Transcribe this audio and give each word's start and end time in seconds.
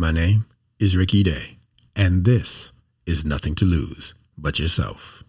My 0.00 0.12
name 0.12 0.46
is 0.78 0.96
Ricky 0.96 1.22
Day, 1.22 1.58
and 1.94 2.24
this 2.24 2.72
is 3.04 3.22
Nothing 3.26 3.54
to 3.56 3.66
Lose 3.66 4.14
But 4.38 4.58
Yourself. 4.58 5.22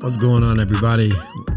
What's 0.00 0.16
going 0.16 0.42
on, 0.42 0.58
everybody? 0.58 1.12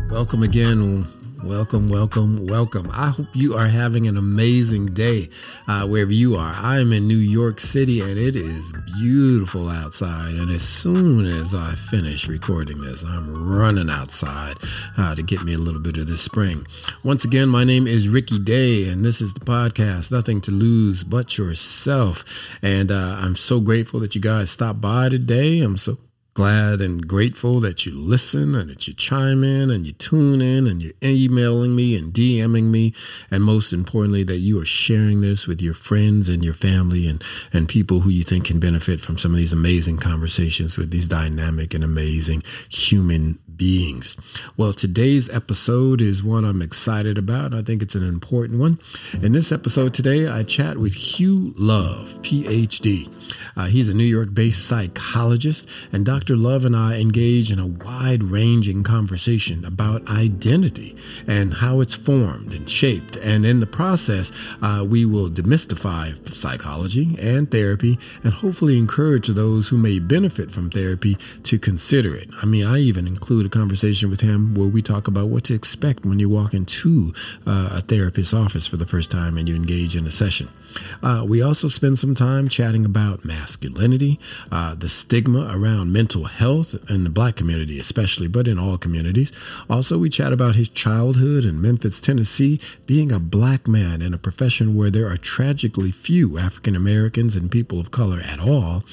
Welcome 0.09 0.43
again. 0.43 1.05
Welcome, 1.43 1.89
welcome, 1.89 2.47
welcome. 2.47 2.89
I 2.93 3.09
hope 3.09 3.27
you 3.33 3.53
are 3.53 3.67
having 3.67 4.07
an 4.07 4.15
amazing 4.15 4.85
day 4.85 5.27
uh, 5.67 5.85
wherever 5.85 6.13
you 6.13 6.37
are. 6.37 6.53
I 6.55 6.79
am 6.79 6.93
in 6.93 7.05
New 7.05 7.17
York 7.17 7.59
City 7.59 7.99
and 7.99 8.17
it 8.17 8.37
is 8.37 8.71
beautiful 8.97 9.67
outside. 9.67 10.35
And 10.35 10.49
as 10.49 10.61
soon 10.61 11.25
as 11.25 11.53
I 11.53 11.75
finish 11.75 12.29
recording 12.29 12.77
this, 12.77 13.03
I'm 13.03 13.33
running 13.33 13.89
outside 13.89 14.55
uh, 14.97 15.15
to 15.15 15.21
get 15.21 15.43
me 15.43 15.53
a 15.53 15.57
little 15.57 15.81
bit 15.81 15.97
of 15.97 16.07
this 16.07 16.21
spring. 16.21 16.65
Once 17.03 17.25
again, 17.25 17.49
my 17.49 17.65
name 17.65 17.87
is 17.87 18.07
Ricky 18.07 18.39
Day 18.39 18.87
and 18.87 19.03
this 19.03 19.19
is 19.19 19.33
the 19.33 19.41
podcast, 19.41 20.13
Nothing 20.13 20.39
to 20.41 20.51
Lose 20.51 21.03
But 21.03 21.37
Yourself. 21.37 22.23
And 22.61 22.89
uh, 22.89 23.17
I'm 23.19 23.35
so 23.35 23.59
grateful 23.59 23.99
that 23.99 24.15
you 24.15 24.21
guys 24.21 24.49
stopped 24.49 24.79
by 24.79 25.09
today. 25.09 25.59
I'm 25.59 25.75
so 25.75 25.97
glad 26.33 26.81
and 26.81 27.07
grateful 27.07 27.59
that 27.59 27.85
you 27.85 27.93
listen 27.93 28.55
and 28.55 28.69
that 28.69 28.87
you 28.87 28.93
chime 28.93 29.43
in 29.43 29.69
and 29.69 29.85
you 29.85 29.93
tune 29.93 30.41
in 30.41 30.65
and 30.65 30.81
you're 30.81 30.93
emailing 31.03 31.75
me 31.75 31.95
and 31.95 32.11
DMing 32.11 32.65
me. 32.65 32.93
And 33.29 33.43
most 33.43 33.71
importantly, 33.71 34.23
that 34.23 34.37
you 34.37 34.59
are 34.59 34.65
sharing 34.65 35.21
this 35.21 35.47
with 35.47 35.61
your 35.61 35.75
friends 35.75 36.29
and 36.29 36.43
your 36.43 36.53
family 36.53 37.07
and, 37.07 37.23
and 37.51 37.69
people 37.69 38.01
who 38.01 38.09
you 38.09 38.23
think 38.23 38.45
can 38.45 38.59
benefit 38.59 38.99
from 38.99 39.17
some 39.17 39.31
of 39.31 39.37
these 39.37 39.53
amazing 39.53 39.97
conversations 39.97 40.77
with 40.77 40.89
these 40.89 41.07
dynamic 41.07 41.73
and 41.73 41.83
amazing 41.83 42.43
human 42.69 43.37
beings. 43.55 44.17
Well, 44.57 44.73
today's 44.73 45.29
episode 45.29 46.01
is 46.01 46.23
one 46.23 46.45
I'm 46.45 46.61
excited 46.61 47.17
about. 47.17 47.53
I 47.53 47.61
think 47.61 47.81
it's 47.81 47.95
an 47.95 48.07
important 48.07 48.59
one. 48.59 48.79
In 49.21 49.31
this 49.31 49.51
episode 49.51 49.93
today, 49.93 50.27
I 50.27 50.43
chat 50.43 50.77
with 50.77 50.93
Hugh 50.93 51.53
Love, 51.57 52.19
PhD. 52.23 53.11
Uh, 53.55 53.65
he's 53.65 53.87
a 53.87 53.93
New 53.93 54.03
York 54.03 54.33
based 54.33 54.65
psychologist, 54.65 55.69
and 55.91 56.05
Dr. 56.05 56.35
Love 56.35 56.65
and 56.65 56.75
I 56.75 56.99
engage 56.99 57.51
in 57.51 57.59
a 57.59 57.67
wide 57.67 58.23
ranging 58.23 58.83
conversation 58.83 59.65
about 59.65 60.09
identity 60.09 60.95
and 61.27 61.53
how 61.55 61.81
it's 61.81 61.95
formed 61.95 62.53
and 62.53 62.69
shaped. 62.69 63.15
And 63.17 63.45
in 63.45 63.59
the 63.59 63.67
process, 63.67 64.31
uh, 64.61 64.85
we 64.87 65.05
will 65.05 65.29
demystify 65.29 66.33
psychology 66.33 67.17
and 67.21 67.49
therapy 67.49 67.99
and 68.23 68.33
hopefully 68.33 68.77
encourage 68.77 69.27
those 69.27 69.69
who 69.69 69.77
may 69.77 69.99
benefit 69.99 70.51
from 70.51 70.69
therapy 70.69 71.15
to 71.43 71.59
consider 71.59 72.15
it. 72.15 72.29
I 72.41 72.45
mean, 72.45 72.65
I 72.65 72.79
even 72.79 73.07
include 73.07 73.45
a 73.45 73.49
conversation 73.49 74.09
with 74.09 74.21
him 74.21 74.55
where 74.55 74.67
we 74.67 74.81
talk 74.81 75.07
about 75.07 75.29
what 75.29 75.43
to 75.45 75.53
expect 75.53 76.05
when 76.05 76.19
you 76.19 76.29
walk 76.29 76.53
into 76.53 77.13
uh, 77.45 77.69
a 77.73 77.81
therapist's 77.81 78.33
office 78.33 78.67
for 78.67 78.77
the 78.77 78.85
first 78.85 79.11
time 79.11 79.37
and 79.37 79.47
you 79.47 79.55
engage 79.55 79.95
in 79.95 80.05
a 80.05 80.11
session. 80.11 80.49
Uh, 81.01 81.25
we 81.27 81.41
also 81.41 81.67
spend 81.67 81.99
some 81.99 82.15
time 82.15 82.47
chatting 82.47 82.85
about 82.85 83.22
masculinity, 83.25 84.19
uh, 84.51 84.75
the 84.75 84.89
stigma 84.89 85.49
around 85.53 85.91
mental 85.91 86.25
health 86.25 86.75
in 86.89 87.03
the 87.03 87.09
black 87.09 87.35
community, 87.35 87.79
especially, 87.79 88.27
but 88.27 88.47
in 88.47 88.59
all 88.59 88.77
communities. 88.77 89.31
Also, 89.69 89.97
we 89.97 90.09
chat 90.09 90.33
about 90.33 90.55
his 90.55 90.69
childhood 90.69 91.45
in 91.45 91.61
Memphis, 91.61 92.01
Tennessee, 92.01 92.59
being 92.85 93.11
a 93.11 93.19
black 93.19 93.67
man 93.67 94.01
in 94.01 94.13
a 94.13 94.17
profession 94.17 94.75
where 94.75 94.89
there 94.89 95.07
are 95.07 95.17
tragically 95.17 95.91
few 95.91 96.37
African 96.37 96.75
Americans 96.75 97.35
and 97.35 97.51
people 97.51 97.79
of 97.79 97.91
color 97.91 98.19
at 98.25 98.39
all, 98.39 98.83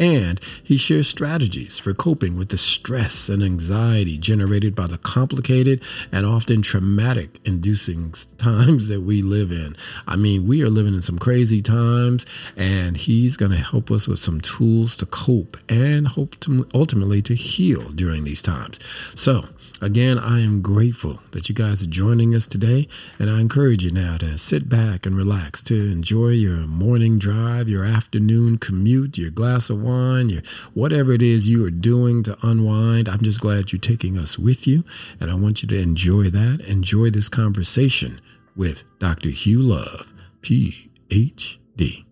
and 0.00 0.40
he 0.64 0.78
shares 0.78 1.08
strategies 1.08 1.78
for 1.78 1.92
coping 1.92 2.36
with 2.36 2.48
the 2.48 2.56
stress 2.56 3.28
and 3.28 3.42
anxiety 3.42 4.16
generated 4.16 4.74
by 4.74 4.86
the 4.86 4.96
complicated 4.98 5.82
and 6.10 6.24
often 6.24 6.62
traumatic 6.62 7.38
inducing 7.44 8.12
times 8.38 8.88
that 8.88 9.02
we 9.02 9.20
live 9.20 9.52
in. 9.52 9.76
I 10.08 10.16
mean, 10.16 10.48
we 10.48 10.62
are 10.62 10.70
living 10.70 10.94
in 10.94 11.02
some 11.02 11.18
crazy 11.18 11.60
times, 11.60 12.24
and 12.56 12.96
he's 12.96 13.36
going 13.36 13.52
to 13.52 13.58
help 13.58 13.90
us 13.90 14.08
with 14.08 14.18
some 14.18 14.40
tools 14.40 14.96
to 14.96 15.06
cope 15.06 15.58
and 15.68 16.08
hope 16.08 16.40
to 16.40 16.66
ultimately 16.74 17.20
to 17.22 17.34
heal 17.34 17.90
during 17.90 18.24
these 18.24 18.42
times. 18.42 18.78
So, 19.14 19.44
Again, 19.82 20.18
I 20.18 20.40
am 20.40 20.60
grateful 20.60 21.20
that 21.30 21.48
you 21.48 21.54
guys 21.54 21.82
are 21.82 21.88
joining 21.88 22.34
us 22.34 22.46
today, 22.46 22.86
and 23.18 23.30
I 23.30 23.40
encourage 23.40 23.82
you 23.82 23.90
now 23.90 24.18
to 24.18 24.36
sit 24.36 24.68
back 24.68 25.06
and 25.06 25.16
relax, 25.16 25.62
to 25.62 25.74
enjoy 25.74 26.28
your 26.30 26.66
morning 26.66 27.18
drive, 27.18 27.66
your 27.66 27.86
afternoon 27.86 28.58
commute, 28.58 29.16
your 29.16 29.30
glass 29.30 29.70
of 29.70 29.80
wine, 29.80 29.89
your 30.28 30.42
whatever 30.74 31.12
it 31.12 31.22
is 31.22 31.48
you 31.48 31.64
are 31.64 31.70
doing 31.70 32.22
to 32.24 32.36
unwind. 32.42 33.08
I'm 33.08 33.22
just 33.22 33.40
glad 33.40 33.72
you're 33.72 33.80
taking 33.80 34.18
us 34.18 34.38
with 34.38 34.66
you, 34.66 34.84
and 35.18 35.30
I 35.30 35.34
want 35.34 35.62
you 35.62 35.68
to 35.68 35.80
enjoy 35.80 36.24
that. 36.24 36.60
Enjoy 36.66 37.10
this 37.10 37.28
conversation 37.28 38.20
with 38.56 38.84
Dr. 38.98 39.30
Hugh 39.30 39.62
Love, 39.62 40.12
PhD, 40.42 42.04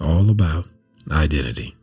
all 0.00 0.30
about 0.30 0.68
identity. 1.10 1.75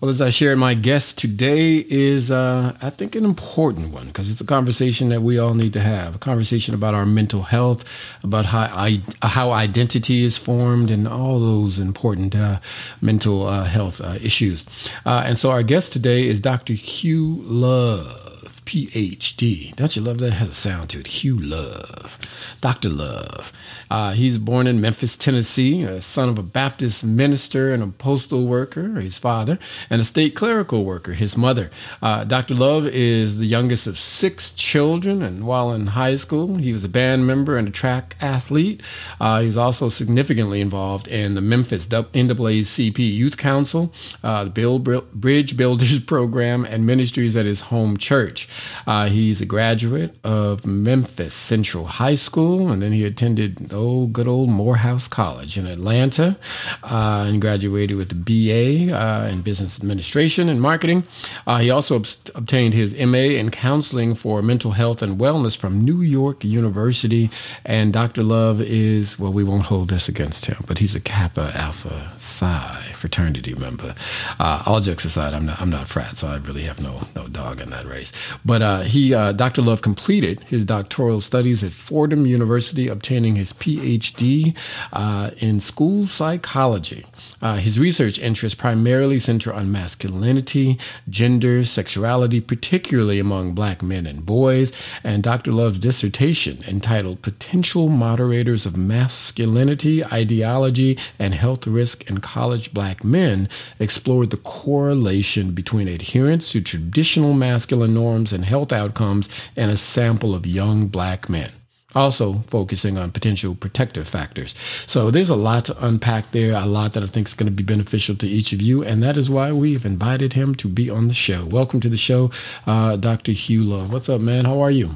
Well, 0.00 0.10
as 0.10 0.20
I 0.20 0.30
shared, 0.30 0.58
my 0.58 0.74
guest 0.74 1.18
today 1.18 1.84
is, 1.88 2.30
uh, 2.30 2.76
I 2.82 2.90
think, 2.90 3.14
an 3.14 3.24
important 3.24 3.92
one 3.92 4.06
because 4.06 4.30
it's 4.30 4.40
a 4.40 4.46
conversation 4.46 5.08
that 5.10 5.22
we 5.22 5.38
all 5.38 5.54
need 5.54 5.72
to 5.74 5.80
have. 5.80 6.14
A 6.14 6.18
conversation 6.18 6.74
about 6.74 6.94
our 6.94 7.06
mental 7.06 7.42
health, 7.42 7.84
about 8.22 8.46
how 8.46 8.62
I, 8.62 9.00
how 9.22 9.50
identity 9.50 10.24
is 10.24 10.38
formed, 10.38 10.90
and 10.90 11.06
all 11.08 11.40
those 11.40 11.78
important 11.78 12.34
uh, 12.34 12.60
mental 13.00 13.46
uh, 13.46 13.64
health 13.64 14.00
uh, 14.00 14.18
issues. 14.22 14.66
Uh, 15.04 15.24
and 15.26 15.38
so, 15.38 15.50
our 15.50 15.62
guest 15.62 15.92
today 15.92 16.26
is 16.26 16.40
Dr. 16.40 16.74
Hugh 16.74 17.42
Love. 17.44 18.30
PhD. 18.64 19.76
Don't 19.76 19.94
you 19.94 20.00
love 20.00 20.18
that? 20.18 20.28
It 20.28 20.32
has 20.34 20.48
a 20.48 20.54
sound 20.54 20.90
to 20.90 21.00
it. 21.00 21.06
Hugh 21.06 21.38
Love. 21.38 22.18
Dr. 22.62 22.88
Love. 22.88 23.52
Uh, 23.94 24.10
he's 24.10 24.38
born 24.38 24.66
in 24.66 24.80
Memphis, 24.80 25.16
Tennessee, 25.16 25.84
a 25.84 26.02
son 26.02 26.28
of 26.28 26.36
a 26.36 26.42
Baptist 26.42 27.04
minister 27.04 27.72
and 27.72 27.80
a 27.80 27.86
postal 27.86 28.44
worker, 28.44 28.88
his 29.00 29.18
father, 29.18 29.56
and 29.88 30.00
a 30.00 30.04
state 30.04 30.34
clerical 30.34 30.84
worker, 30.84 31.12
his 31.12 31.36
mother. 31.36 31.70
Uh, 32.02 32.24
Dr. 32.24 32.56
Love 32.56 32.86
is 32.86 33.38
the 33.38 33.46
youngest 33.46 33.86
of 33.86 33.96
six 33.96 34.50
children, 34.50 35.22
and 35.22 35.46
while 35.46 35.72
in 35.72 35.86
high 35.86 36.16
school, 36.16 36.56
he 36.56 36.72
was 36.72 36.82
a 36.82 36.88
band 36.88 37.24
member 37.24 37.56
and 37.56 37.68
a 37.68 37.70
track 37.70 38.16
athlete. 38.20 38.82
Uh, 39.20 39.42
he's 39.42 39.56
also 39.56 39.88
significantly 39.88 40.60
involved 40.60 41.06
in 41.06 41.34
the 41.34 41.40
Memphis 41.40 41.86
NAACP 41.86 42.98
Youth 42.98 43.36
Council, 43.38 43.92
uh, 44.24 44.42
the 44.42 44.50
Bill 44.50 44.80
Bridge 44.80 45.56
Builders 45.56 46.00
Program, 46.04 46.64
and 46.64 46.84
ministries 46.84 47.36
at 47.36 47.46
his 47.46 47.60
home 47.60 47.96
church. 47.96 48.48
Uh, 48.88 49.06
he's 49.06 49.40
a 49.40 49.46
graduate 49.46 50.16
of 50.24 50.66
Memphis 50.66 51.32
Central 51.32 51.86
High 51.86 52.16
School, 52.16 52.72
and 52.72 52.82
then 52.82 52.90
he 52.90 53.04
attended 53.04 53.72
oh 53.84 54.06
good 54.06 54.26
old 54.26 54.48
Morehouse 54.48 55.06
College 55.08 55.58
in 55.58 55.66
Atlanta, 55.66 56.36
uh, 56.82 57.26
and 57.28 57.40
graduated 57.40 57.96
with 57.96 58.10
a 58.12 58.14
BA 58.14 58.92
uh, 58.92 59.28
in 59.28 59.42
Business 59.42 59.78
Administration 59.78 60.48
and 60.48 60.60
Marketing. 60.60 61.04
Uh, 61.46 61.58
he 61.58 61.70
also 61.70 61.96
ob- 61.96 62.06
obtained 62.34 62.74
his 62.74 62.94
MA 62.98 63.34
in 63.38 63.50
Counseling 63.50 64.14
for 64.14 64.42
Mental 64.42 64.72
Health 64.72 65.02
and 65.02 65.18
Wellness 65.18 65.56
from 65.56 65.84
New 65.84 66.00
York 66.00 66.44
University. 66.44 67.30
And 67.64 67.92
Dr. 67.92 68.22
Love 68.22 68.60
is 68.60 69.18
well, 69.18 69.32
we 69.32 69.44
won't 69.44 69.64
hold 69.64 69.90
this 69.90 70.08
against 70.08 70.46
him, 70.46 70.64
but 70.66 70.78
he's 70.78 70.94
a 70.94 71.00
Kappa 71.00 71.52
Alpha 71.54 72.12
Psi 72.18 72.92
fraternity 72.92 73.54
member. 73.54 73.94
Uh, 74.40 74.62
all 74.66 74.80
jokes 74.80 75.04
aside, 75.04 75.34
I'm 75.34 75.46
not 75.46 75.60
I'm 75.60 75.70
not 75.70 75.88
frat, 75.88 76.16
so 76.16 76.28
I 76.28 76.36
really 76.36 76.62
have 76.62 76.80
no 76.80 77.02
no 77.14 77.28
dog 77.28 77.60
in 77.60 77.70
that 77.70 77.84
race. 77.84 78.12
But 78.44 78.62
uh, 78.62 78.80
he, 78.80 79.10
Dr. 79.10 79.62
Love, 79.62 79.82
completed 79.82 80.40
his 80.48 80.64
doctoral 80.64 81.20
studies 81.20 81.62
at 81.62 81.72
Fordham 81.72 82.26
University, 82.26 82.88
obtaining 82.88 83.36
his 83.36 83.52
PhD 83.64 84.54
uh, 84.92 85.30
in 85.38 85.58
school 85.58 86.04
psychology. 86.04 87.06
Uh, 87.40 87.56
his 87.56 87.80
research 87.80 88.18
interests 88.18 88.58
primarily 88.58 89.18
center 89.18 89.52
on 89.52 89.72
masculinity, 89.72 90.78
gender, 91.08 91.64
sexuality, 91.64 92.42
particularly 92.42 93.18
among 93.18 93.54
black 93.54 93.82
men 93.82 94.06
and 94.06 94.26
boys. 94.26 94.70
And 95.02 95.22
Dr. 95.22 95.50
Love's 95.50 95.78
dissertation, 95.78 96.62
entitled 96.68 97.22
Potential 97.22 97.88
Moderators 97.88 98.66
of 98.66 98.76
Masculinity, 98.76 100.04
Ideology, 100.04 100.98
and 101.18 101.32
Health 101.32 101.66
Risk 101.66 102.10
in 102.10 102.18
College 102.18 102.74
Black 102.74 103.02
Men, 103.02 103.48
explored 103.78 104.30
the 104.30 104.36
correlation 104.36 105.52
between 105.52 105.88
adherence 105.88 106.52
to 106.52 106.60
traditional 106.60 107.32
masculine 107.32 107.94
norms 107.94 108.30
and 108.30 108.44
health 108.44 108.72
outcomes 108.72 109.30
in 109.56 109.70
a 109.70 109.76
sample 109.78 110.34
of 110.34 110.46
young 110.46 110.88
black 110.88 111.30
men 111.30 111.50
also 111.94 112.44
focusing 112.46 112.98
on 112.98 113.10
potential 113.10 113.54
protective 113.54 114.08
factors. 114.08 114.54
So 114.86 115.10
there's 115.10 115.30
a 115.30 115.36
lot 115.36 115.66
to 115.66 115.86
unpack 115.86 116.30
there, 116.32 116.54
a 116.54 116.66
lot 116.66 116.92
that 116.94 117.02
I 117.02 117.06
think 117.06 117.28
is 117.28 117.34
going 117.34 117.50
to 117.50 117.52
be 117.52 117.62
beneficial 117.62 118.16
to 118.16 118.26
each 118.26 118.52
of 118.52 118.60
you, 118.60 118.82
and 118.82 119.02
that 119.02 119.16
is 119.16 119.30
why 119.30 119.52
we've 119.52 119.84
invited 119.84 120.32
him 120.32 120.54
to 120.56 120.68
be 120.68 120.90
on 120.90 121.08
the 121.08 121.14
show. 121.14 121.46
Welcome 121.46 121.80
to 121.80 121.88
the 121.88 121.96
show, 121.96 122.30
uh, 122.66 122.96
Dr. 122.96 123.32
Hugh 123.32 123.64
Love. 123.64 123.92
What's 123.92 124.08
up, 124.08 124.20
man? 124.20 124.44
How 124.44 124.60
are 124.60 124.70
you? 124.70 124.90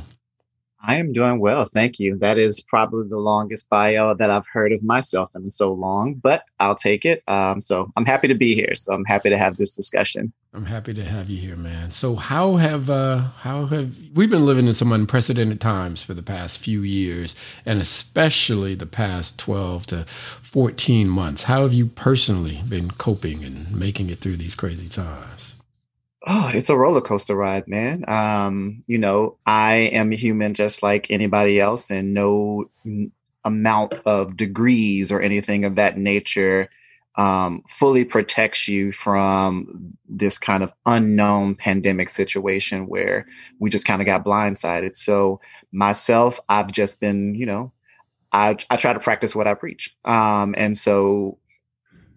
I 0.80 0.96
am 0.96 1.12
doing 1.12 1.40
well. 1.40 1.64
Thank 1.64 1.98
you. 1.98 2.16
That 2.18 2.38
is 2.38 2.62
probably 2.62 3.08
the 3.08 3.18
longest 3.18 3.68
bio 3.68 4.14
that 4.14 4.30
I've 4.30 4.46
heard 4.46 4.72
of 4.72 4.82
myself 4.84 5.34
in 5.34 5.50
so 5.50 5.72
long, 5.72 6.14
but 6.14 6.44
I'll 6.60 6.76
take 6.76 7.04
it. 7.04 7.22
Um, 7.26 7.60
so 7.60 7.90
I'm 7.96 8.06
happy 8.06 8.28
to 8.28 8.34
be 8.34 8.54
here. 8.54 8.74
So 8.74 8.92
I'm 8.92 9.04
happy 9.04 9.28
to 9.28 9.38
have 9.38 9.56
this 9.56 9.74
discussion. 9.74 10.32
I'm 10.54 10.66
happy 10.66 10.94
to 10.94 11.04
have 11.04 11.28
you 11.28 11.38
here, 11.38 11.56
man. 11.56 11.90
So 11.90 12.16
how 12.16 12.56
have 12.56 12.88
uh, 12.88 13.18
how 13.40 13.66
have 13.66 13.94
we've 14.14 14.30
been 14.30 14.46
living 14.46 14.66
in 14.66 14.72
some 14.72 14.92
unprecedented 14.92 15.60
times 15.60 16.02
for 16.02 16.14
the 16.14 16.22
past 16.22 16.58
few 16.58 16.82
years, 16.82 17.34
and 17.66 17.80
especially 17.80 18.74
the 18.74 18.86
past 18.86 19.38
12 19.38 19.86
to 19.88 20.04
14 20.04 21.08
months. 21.08 21.44
How 21.44 21.62
have 21.62 21.74
you 21.74 21.86
personally 21.86 22.60
been 22.68 22.90
coping 22.92 23.44
and 23.44 23.70
making 23.74 24.10
it 24.10 24.18
through 24.18 24.36
these 24.36 24.54
crazy 24.54 24.88
times? 24.88 25.47
Oh, 26.26 26.50
it's 26.52 26.68
a 26.68 26.76
roller 26.76 27.00
coaster 27.00 27.36
ride, 27.36 27.68
man. 27.68 28.04
Um, 28.08 28.82
you 28.86 28.98
know, 28.98 29.38
I 29.46 29.74
am 29.92 30.10
human 30.10 30.52
just 30.54 30.82
like 30.82 31.10
anybody 31.10 31.60
else, 31.60 31.90
and 31.90 32.12
no 32.12 32.70
amount 33.44 33.94
of 34.04 34.36
degrees 34.36 35.12
or 35.12 35.20
anything 35.20 35.64
of 35.64 35.76
that 35.76 35.96
nature 35.96 36.68
um, 37.16 37.62
fully 37.68 38.04
protects 38.04 38.68
you 38.68 38.92
from 38.92 39.90
this 40.08 40.38
kind 40.38 40.62
of 40.62 40.72
unknown 40.86 41.54
pandemic 41.54 42.10
situation 42.10 42.86
where 42.86 43.26
we 43.58 43.70
just 43.70 43.86
kind 43.86 44.00
of 44.02 44.06
got 44.06 44.24
blindsided. 44.24 44.94
So, 44.96 45.40
myself, 45.72 46.40
I've 46.48 46.72
just 46.72 47.00
been, 47.00 47.34
you 47.36 47.46
know, 47.46 47.72
I, 48.32 48.56
I 48.70 48.76
try 48.76 48.92
to 48.92 49.00
practice 49.00 49.34
what 49.36 49.46
I 49.46 49.54
preach. 49.54 49.96
Um, 50.04 50.54
and 50.58 50.76
so, 50.76 51.38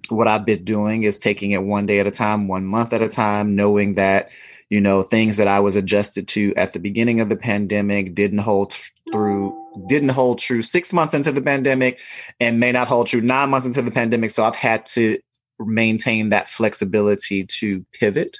what 0.09 0.27
I've 0.27 0.45
been 0.45 0.63
doing 0.63 1.03
is 1.03 1.19
taking 1.19 1.51
it 1.51 1.63
one 1.63 1.85
day 1.85 1.99
at 1.99 2.07
a 2.07 2.11
time, 2.11 2.47
one 2.47 2.65
month 2.65 2.93
at 2.93 3.01
a 3.01 3.09
time, 3.09 3.55
knowing 3.55 3.93
that, 3.93 4.29
you 4.69 4.81
know, 4.81 5.03
things 5.03 5.37
that 5.37 5.47
I 5.47 5.59
was 5.59 5.75
adjusted 5.75 6.27
to 6.29 6.53
at 6.55 6.71
the 6.71 6.79
beginning 6.79 7.19
of 7.19 7.29
the 7.29 7.35
pandemic 7.35 8.15
didn't 8.15 8.39
hold 8.39 8.73
through, 9.11 9.57
didn't 9.87 10.09
hold 10.09 10.39
true 10.39 10.61
six 10.61 10.93
months 10.93 11.13
into 11.13 11.31
the 11.31 11.41
pandemic 11.41 11.99
and 12.39 12.59
may 12.59 12.71
not 12.71 12.87
hold 12.87 13.07
true 13.07 13.21
nine 13.21 13.49
months 13.49 13.67
into 13.67 13.81
the 13.81 13.91
pandemic. 13.91 14.31
So 14.31 14.43
I've 14.43 14.55
had 14.55 14.85
to 14.87 15.17
maintain 15.59 16.29
that 16.29 16.49
flexibility 16.49 17.43
to 17.45 17.85
pivot 17.93 18.39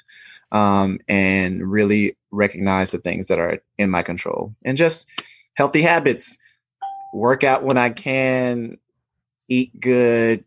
um, 0.50 0.98
and 1.08 1.70
really 1.70 2.16
recognize 2.30 2.90
the 2.90 2.98
things 2.98 3.26
that 3.28 3.38
are 3.38 3.60
in 3.78 3.90
my 3.90 4.02
control 4.02 4.54
and 4.64 4.76
just 4.76 5.08
healthy 5.54 5.82
habits, 5.82 6.38
work 7.12 7.44
out 7.44 7.62
when 7.62 7.76
I 7.76 7.90
can, 7.90 8.78
eat 9.48 9.78
good, 9.80 10.44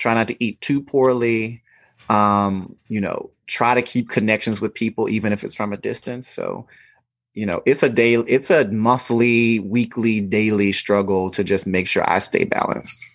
try 0.00 0.14
not 0.14 0.26
to 0.26 0.44
eat 0.44 0.60
too 0.60 0.82
poorly 0.82 1.62
um, 2.10 2.74
you 2.88 3.00
know 3.00 3.30
try 3.46 3.74
to 3.74 3.82
keep 3.82 4.08
connections 4.08 4.60
with 4.60 4.74
people 4.74 5.08
even 5.08 5.32
if 5.32 5.42
it's 5.44 5.54
from 5.54 5.72
a 5.72 5.76
distance. 5.76 6.28
So 6.28 6.66
you 7.34 7.46
know 7.46 7.62
it's 7.64 7.82
a 7.82 7.88
day 7.88 8.14
it's 8.14 8.50
a 8.50 8.66
monthly 8.68 9.60
weekly 9.60 10.20
daily 10.20 10.72
struggle 10.72 11.30
to 11.30 11.44
just 11.44 11.64
make 11.64 11.86
sure 11.86 12.08
i 12.10 12.18
stay 12.18 12.44
balanced. 12.44 13.06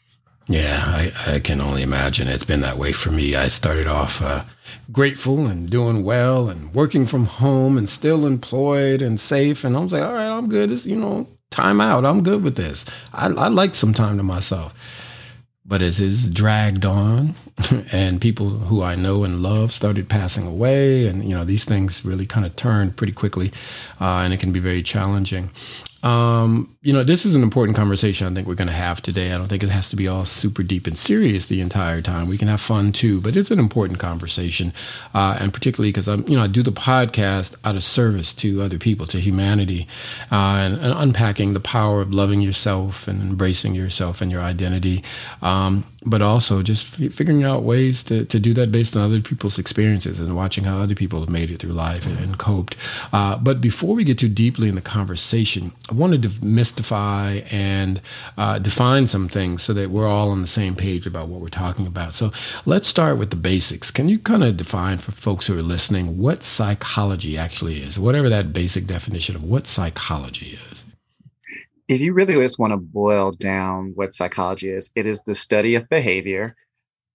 Yeah 0.48 0.82
i, 0.86 1.12
I 1.28 1.40
can 1.40 1.60
only 1.60 1.84
imagine. 1.84 2.30
It's 2.30 2.46
been 2.46 2.62
that 2.62 2.78
way 2.78 2.94
for 2.94 3.12
me. 3.12 3.36
I 3.36 3.50
started 3.50 3.88
off 3.88 4.22
uh, 4.22 4.44
grateful 4.92 5.48
and 5.48 5.70
doing 5.70 6.04
well 6.04 6.50
and 6.50 6.74
working 6.74 7.06
from 7.06 7.26
home 7.26 7.78
and 7.78 7.90
still 7.90 8.26
employed 8.26 9.02
and 9.02 9.20
safe. 9.20 9.66
And 9.66 9.76
i 9.76 9.82
was 9.82 9.92
like 9.92 10.04
all 10.04 10.14
right 10.14 10.32
i'm 10.32 10.48
good. 10.48 10.70
This 10.70 10.88
you 10.88 10.96
know 10.96 11.28
time 11.52 11.82
out. 11.82 12.06
I'm 12.06 12.24
good 12.24 12.42
with 12.44 12.56
this. 12.56 12.86
I, 13.14 13.28
I 13.28 13.50
like 13.50 13.76
some 13.76 13.94
time 13.94 14.16
to 14.18 14.24
myself 14.24 14.74
but 15.66 15.82
as 15.82 16.00
it's 16.00 16.30
dragged 16.30 16.86
on 16.86 17.36
and 17.92 18.22
people 18.22 18.50
who 18.50 18.84
I 18.84 18.96
know 18.96 19.24
and 19.24 19.42
love 19.42 19.72
started 19.72 20.10
passing 20.10 20.46
away, 20.46 21.08
and 21.08 21.24
you 21.24 21.36
know 21.36 21.46
these 21.46 21.64
things 21.64 22.04
really 22.04 22.26
kind 22.26 22.46
of 22.46 22.56
turned 22.56 22.98
pretty 22.98 23.14
quickly, 23.14 23.52
uh, 24.00 24.22
and 24.24 24.34
it 24.34 24.40
can 24.40 24.52
be 24.52 24.60
very 24.60 24.84
challenging. 24.84 25.50
Um, 26.06 26.78
you 26.84 26.94
know, 26.94 27.04
this 27.04 27.26
is 27.26 27.36
an 27.36 27.42
important 27.42 27.76
conversation 27.76 28.28
I 28.28 28.36
think 28.36 28.48
we're 28.48 28.54
going 28.54 28.68
to 28.68 28.74
have 28.74 29.02
today. 29.02 29.32
I 29.32 29.40
don't 29.40 29.48
think 29.48 29.64
it 29.64 29.70
has 29.70 29.90
to 29.90 29.96
be 29.96 30.08
all 30.08 30.24
super 30.24 30.62
deep 30.62 30.86
and 30.86 30.96
serious 30.96 31.48
the 31.48 31.62
entire 31.62 32.00
time. 32.04 32.28
We 32.28 32.38
can 32.38 32.48
have 32.48 32.62
fun 32.62 32.92
too, 32.92 33.20
but 33.20 33.36
it's 33.36 33.50
an 33.50 33.58
important 33.58 33.98
conversation, 33.98 34.72
uh, 35.16 35.36
and 35.42 35.52
particularly 35.52 35.90
because 35.90 36.08
I'm, 36.08 36.28
you 36.28 36.38
know, 36.38 36.44
I 36.44 36.48
do 36.48 36.62
the 36.62 36.72
podcast 36.72 37.56
out 37.66 37.76
of 37.76 37.84
service 37.84 38.36
to 38.36 38.62
other 38.62 38.78
people, 38.78 39.08
to 39.08 39.20
humanity, 39.20 39.88
uh, 40.32 40.58
and, 40.60 40.76
and, 40.76 40.94
unpacking 40.96 41.54
the 41.54 41.60
power 41.60 42.02
of 42.02 42.14
loving 42.14 42.40
yourself 42.40 43.08
and 43.08 43.24
embracing 43.24 43.74
yourself 43.74 44.22
and 44.22 44.32
your 44.32 44.42
identity. 44.42 45.04
Um, 45.42 45.86
but 46.06 46.22
also 46.22 46.62
just 46.62 46.86
figuring 46.86 47.44
out 47.44 47.64
ways 47.64 48.04
to, 48.04 48.26
to 48.26 48.40
do 48.40 48.54
that 48.54 48.72
based 48.72 48.96
on 48.96 49.04
other 49.04 49.20
people's 49.22 49.58
experiences 49.58 50.20
and 50.20 50.36
watching 50.36 50.64
how 50.64 50.78
other 50.78 50.96
people 50.96 51.20
have 51.20 51.30
made 51.30 51.50
it 51.50 51.60
through 51.60 51.72
life 51.72 52.06
and, 52.06 52.20
and 52.20 52.38
coped. 52.38 52.76
Uh, 53.12 53.38
but 53.38 53.60
before 53.60 53.96
we 53.96 54.04
get 54.04 54.20
too 54.20 54.30
deeply 54.30 54.70
in 54.70 54.76
the 54.76 54.82
conversation, 54.82 55.72
I 55.90 55.96
wanted 55.96 56.22
to 56.24 56.46
mystify 56.46 57.42
and 57.52 58.02
uh, 58.38 58.60
define 58.60 59.08
some 59.08 59.28
things 59.28 59.64
so 59.64 59.74
that 59.74 59.90
we're 59.90 60.08
all 60.08 60.30
on 60.30 60.42
the 60.42 60.48
same 60.48 60.76
page 60.76 61.08
about 61.08 61.28
what 61.28 61.42
we're 61.42 61.50
talking 61.50 61.88
about. 61.88 62.14
So 62.14 62.32
let's 62.66 62.88
start 62.88 63.18
with 63.18 63.32
the 63.32 63.36
basics. 63.36 63.90
Can 63.90 64.08
you 64.08 64.20
kind 64.20 64.44
of 64.44 64.58
define 64.58 65.00
for 65.00 65.12
folks 65.12 65.48
who 65.48 65.58
are 65.58 65.64
listening 65.64 66.18
what 66.20 66.44
psychology 66.44 67.38
actually 67.38 67.78
is, 67.78 67.98
whatever 67.98 68.30
that 68.30 68.54
basic 68.54 68.86
definition 68.86 69.36
of 69.36 69.44
what 69.44 69.66
psychology 69.66 70.58
is? 70.72 70.75
If 71.88 72.02
you 72.02 72.14
really 72.14 72.34
just 72.34 72.60
want 72.60 72.74
to 72.74 72.78
boil 72.78 73.32
down 73.32 73.92
what 73.96 74.14
psychology 74.14 74.70
is, 74.70 74.92
it 74.96 75.06
is 75.06 75.22
the 75.22 75.36
study 75.36 75.76
of 75.76 75.88
behavior 75.90 76.56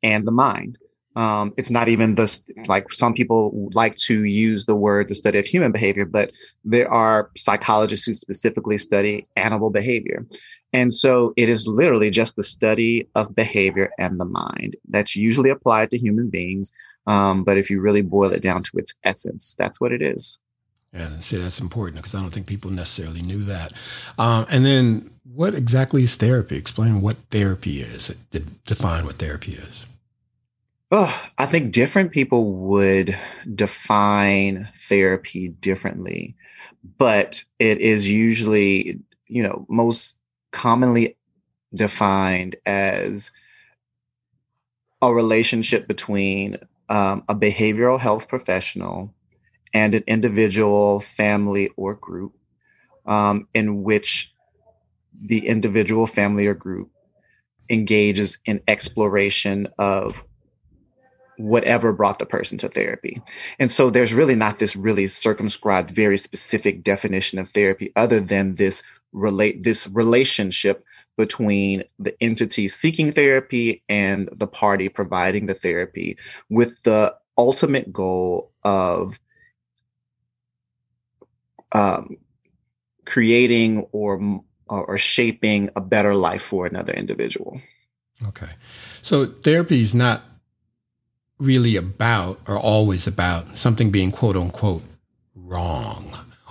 and 0.03 0.27
the 0.27 0.33
mind. 0.33 0.79
Um, 1.17 1.53
it's 1.57 1.71
not 1.71 1.89
even 1.89 2.15
the 2.15 2.39
like 2.67 2.93
some 2.93 3.15
people 3.15 3.69
like 3.75 3.97
to 3.97 4.25
use 4.25 4.67
the 4.67 4.77
word 4.77 5.09
the 5.09 5.15
study 5.15 5.39
of 5.39 5.47
human 5.47 5.73
behavior, 5.73 6.05
but 6.07 6.31
there 6.65 6.91
are 6.91 7.31
psychologists 7.37 8.07
who 8.07 8.15
specifically 8.15 8.79
study 8.79 9.27
animal 9.37 9.71
behavior. 9.71 10.25
And 10.73 10.93
so 10.95 11.35
it 11.37 11.49
is 11.49 11.67
literally 11.67 12.11
just 12.11 12.37
the 12.37 12.45
study 12.45 13.09
of 13.17 13.35
behavior 13.35 13.91
and 13.99 14.21
the 14.21 14.25
mind 14.25 14.77
that's 14.89 15.17
usually 15.17 15.51
applied 15.51 15.91
to 15.91 15.99
human 15.99 16.31
beings. 16.31 16.73
Um, 17.09 17.43
but 17.43 17.59
if 17.59 17.71
you 17.71 17.81
really 17.81 18.03
boil 18.03 18.31
it 18.31 18.43
down 18.43 18.63
to 18.63 18.79
its 18.79 18.95
essence, 19.05 19.57
that's 19.59 19.81
what 19.81 19.93
it 19.93 20.03
is. 20.03 20.40
Yeah, 20.93 21.21
see, 21.21 21.37
that's 21.37 21.61
important 21.61 21.99
because 21.99 22.15
I 22.15 22.21
don't 22.21 22.31
think 22.31 22.47
people 22.47 22.71
necessarily 22.71 23.23
knew 23.23 23.45
that. 23.45 23.73
Um, 24.19 24.47
and 24.51 24.67
then, 24.67 25.11
what 25.23 25.55
exactly 25.55 26.03
is 26.03 26.17
therapy? 26.17 26.57
Explain 26.57 27.01
what 27.01 27.17
therapy 27.31 27.81
is. 27.81 28.09
Define 28.65 29.05
what 29.05 29.15
therapy 29.15 29.53
is. 29.53 29.87
Oh, 30.91 31.31
I 31.39 31.47
think 31.47 31.73
different 31.73 32.11
people 32.11 32.53
would 32.53 33.17
define 33.55 34.69
therapy 34.81 35.49
differently, 35.49 36.35
but 36.99 37.45
it 37.61 37.79
is 37.79 38.11
usually, 38.11 38.99
you 39.29 39.45
know, 39.45 39.67
most 39.69 40.19
commonly 40.51 41.17
defined 41.73 42.57
as 42.67 43.31
a 45.01 45.15
relationship 45.15 45.87
between 45.87 46.59
um, 46.89 47.23
a 47.29 47.37
behavioral 47.37 48.01
health 48.01 48.29
professional 48.29 49.15
and 49.73 49.95
an 49.95 50.05
individual, 50.07 51.01
family, 51.01 51.71
or 51.77 51.95
group 51.95 52.35
um, 53.07 53.49
in 53.55 53.83
which 53.83 54.35
the 55.21 55.47
individual, 55.47 56.07
family, 56.07 56.47
or 56.47 56.55
group 56.55 56.91
engages 57.69 58.39
in 58.45 58.61
exploration 58.67 59.69
of 59.79 60.25
whatever 61.37 61.93
brought 61.93 62.19
the 62.19 62.27
person 62.27 62.59
to 62.59 62.69
therapy. 62.69 63.23
And 63.59 63.71
so 63.71 63.89
there's 63.89 64.13
really 64.13 64.35
not 64.35 64.59
this 64.59 64.77
really 64.77 65.07
circumscribed, 65.07 65.91
very 65.91 66.19
specific 66.19 66.83
definition 66.83 67.39
of 67.39 67.49
therapy 67.49 67.93
other 67.97 68.21
than 68.21 68.57
this 68.57 68.83
relate 69.13 69.65
this 69.65 69.89
relationship 69.89 70.85
between 71.17 71.83
the 71.99 72.15
entity 72.23 72.69
seeking 72.69 73.11
therapy 73.11 73.83
and 73.89 74.29
the 74.33 74.47
party 74.47 74.89
providing 74.89 75.47
the 75.47 75.55
therapy 75.55 76.17
with 76.49 76.83
the 76.85 77.15
ultimate 77.37 77.93
goal 77.93 78.53
of 78.65 79.19
um, 81.73 82.17
creating 83.05 83.87
or 83.93 84.43
or 84.69 84.99
shaping 84.99 85.69
a 85.75 85.81
better 85.81 86.15
life 86.15 86.43
for 86.43 86.65
another 86.67 86.93
individual. 86.93 87.61
Okay, 88.29 88.51
so 89.03 89.27
therapy 89.27 89.81
is 89.81 89.95
not 89.95 90.23
really 91.39 91.77
about 91.77 92.39
or 92.47 92.59
always 92.59 93.07
about 93.07 93.57
something 93.57 93.91
being 93.91 94.13
quote 94.13 94.37
unquote 94.37 94.83
wrong 95.35 96.05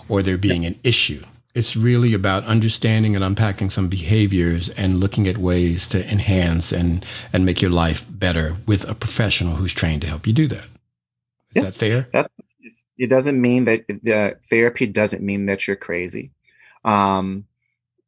or 0.10 0.22
there 0.22 0.38
being 0.38 0.66
an 0.66 0.76
issue. 0.84 1.24
It's 1.56 1.76
really 1.76 2.14
about 2.14 2.44
understanding 2.46 3.16
and 3.16 3.24
unpacking 3.24 3.70
some 3.70 3.88
behaviors 3.88 4.70
and 4.70 5.00
looking 5.00 5.28
at 5.28 5.38
ways 5.38 5.88
to 5.90 6.12
enhance 6.12 6.72
and, 6.72 7.06
and 7.34 7.46
make 7.46 7.62
your 7.62 7.72
life 7.72 8.06
better 8.10 8.56
with 8.68 8.90
a 8.90 8.96
professional 8.96 9.56
who's 9.56 9.74
trained 9.74 10.02
to 10.04 10.08
help 10.08 10.28
you 10.28 10.34
do 10.34 10.48
that. 10.48 10.66
Is 10.66 11.56
yeah, 11.56 11.62
that 11.64 11.76
fair? 11.76 12.08
That, 12.14 12.32
it 12.98 13.08
doesn't 13.08 13.40
mean 13.40 13.66
that 13.66 13.88
the 13.88 14.38
therapy 14.50 14.88
doesn't 14.88 15.24
mean 15.24 15.46
that 15.48 15.68
you're 15.68 15.76
crazy. 15.76 16.32
Um, 16.84 17.46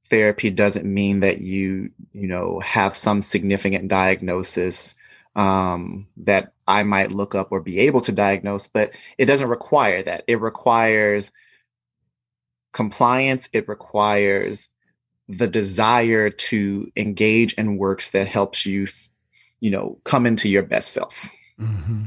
therapy 0.10 0.50
doesn't 0.50 0.86
mean 0.86 1.22
that 1.22 1.42
you, 1.42 1.92
you 2.14 2.28
know, 2.28 2.60
have 2.60 2.96
some 2.96 3.22
significant 3.22 3.88
diagnosis 3.88 4.96
um, 5.36 6.08
that 6.18 6.54
I 6.68 6.84
might 6.84 7.12
look 7.12 7.34
up 7.36 7.52
or 7.52 7.62
be 7.62 7.80
able 7.80 8.02
to 8.02 8.12
diagnose, 8.12 8.68
but 8.68 8.94
it 9.18 9.26
doesn't 9.26 9.48
require 9.48 10.04
that. 10.04 10.24
It 10.28 10.42
requires 10.42 11.32
compliance, 12.74 13.50
it 13.54 13.68
requires 13.68 14.70
the 15.28 15.48
desire 15.48 16.30
to 16.30 16.92
engage 16.96 17.54
in 17.54 17.78
works 17.78 18.12
that 18.12 18.28
helps 18.28 18.66
you, 18.66 18.88
you 19.60 19.72
know, 19.72 20.00
come 20.04 20.26
into 20.26 20.50
your 20.50 20.64
best 20.64 20.94
self. 20.94 21.30
Mm-hmm. 21.60 22.06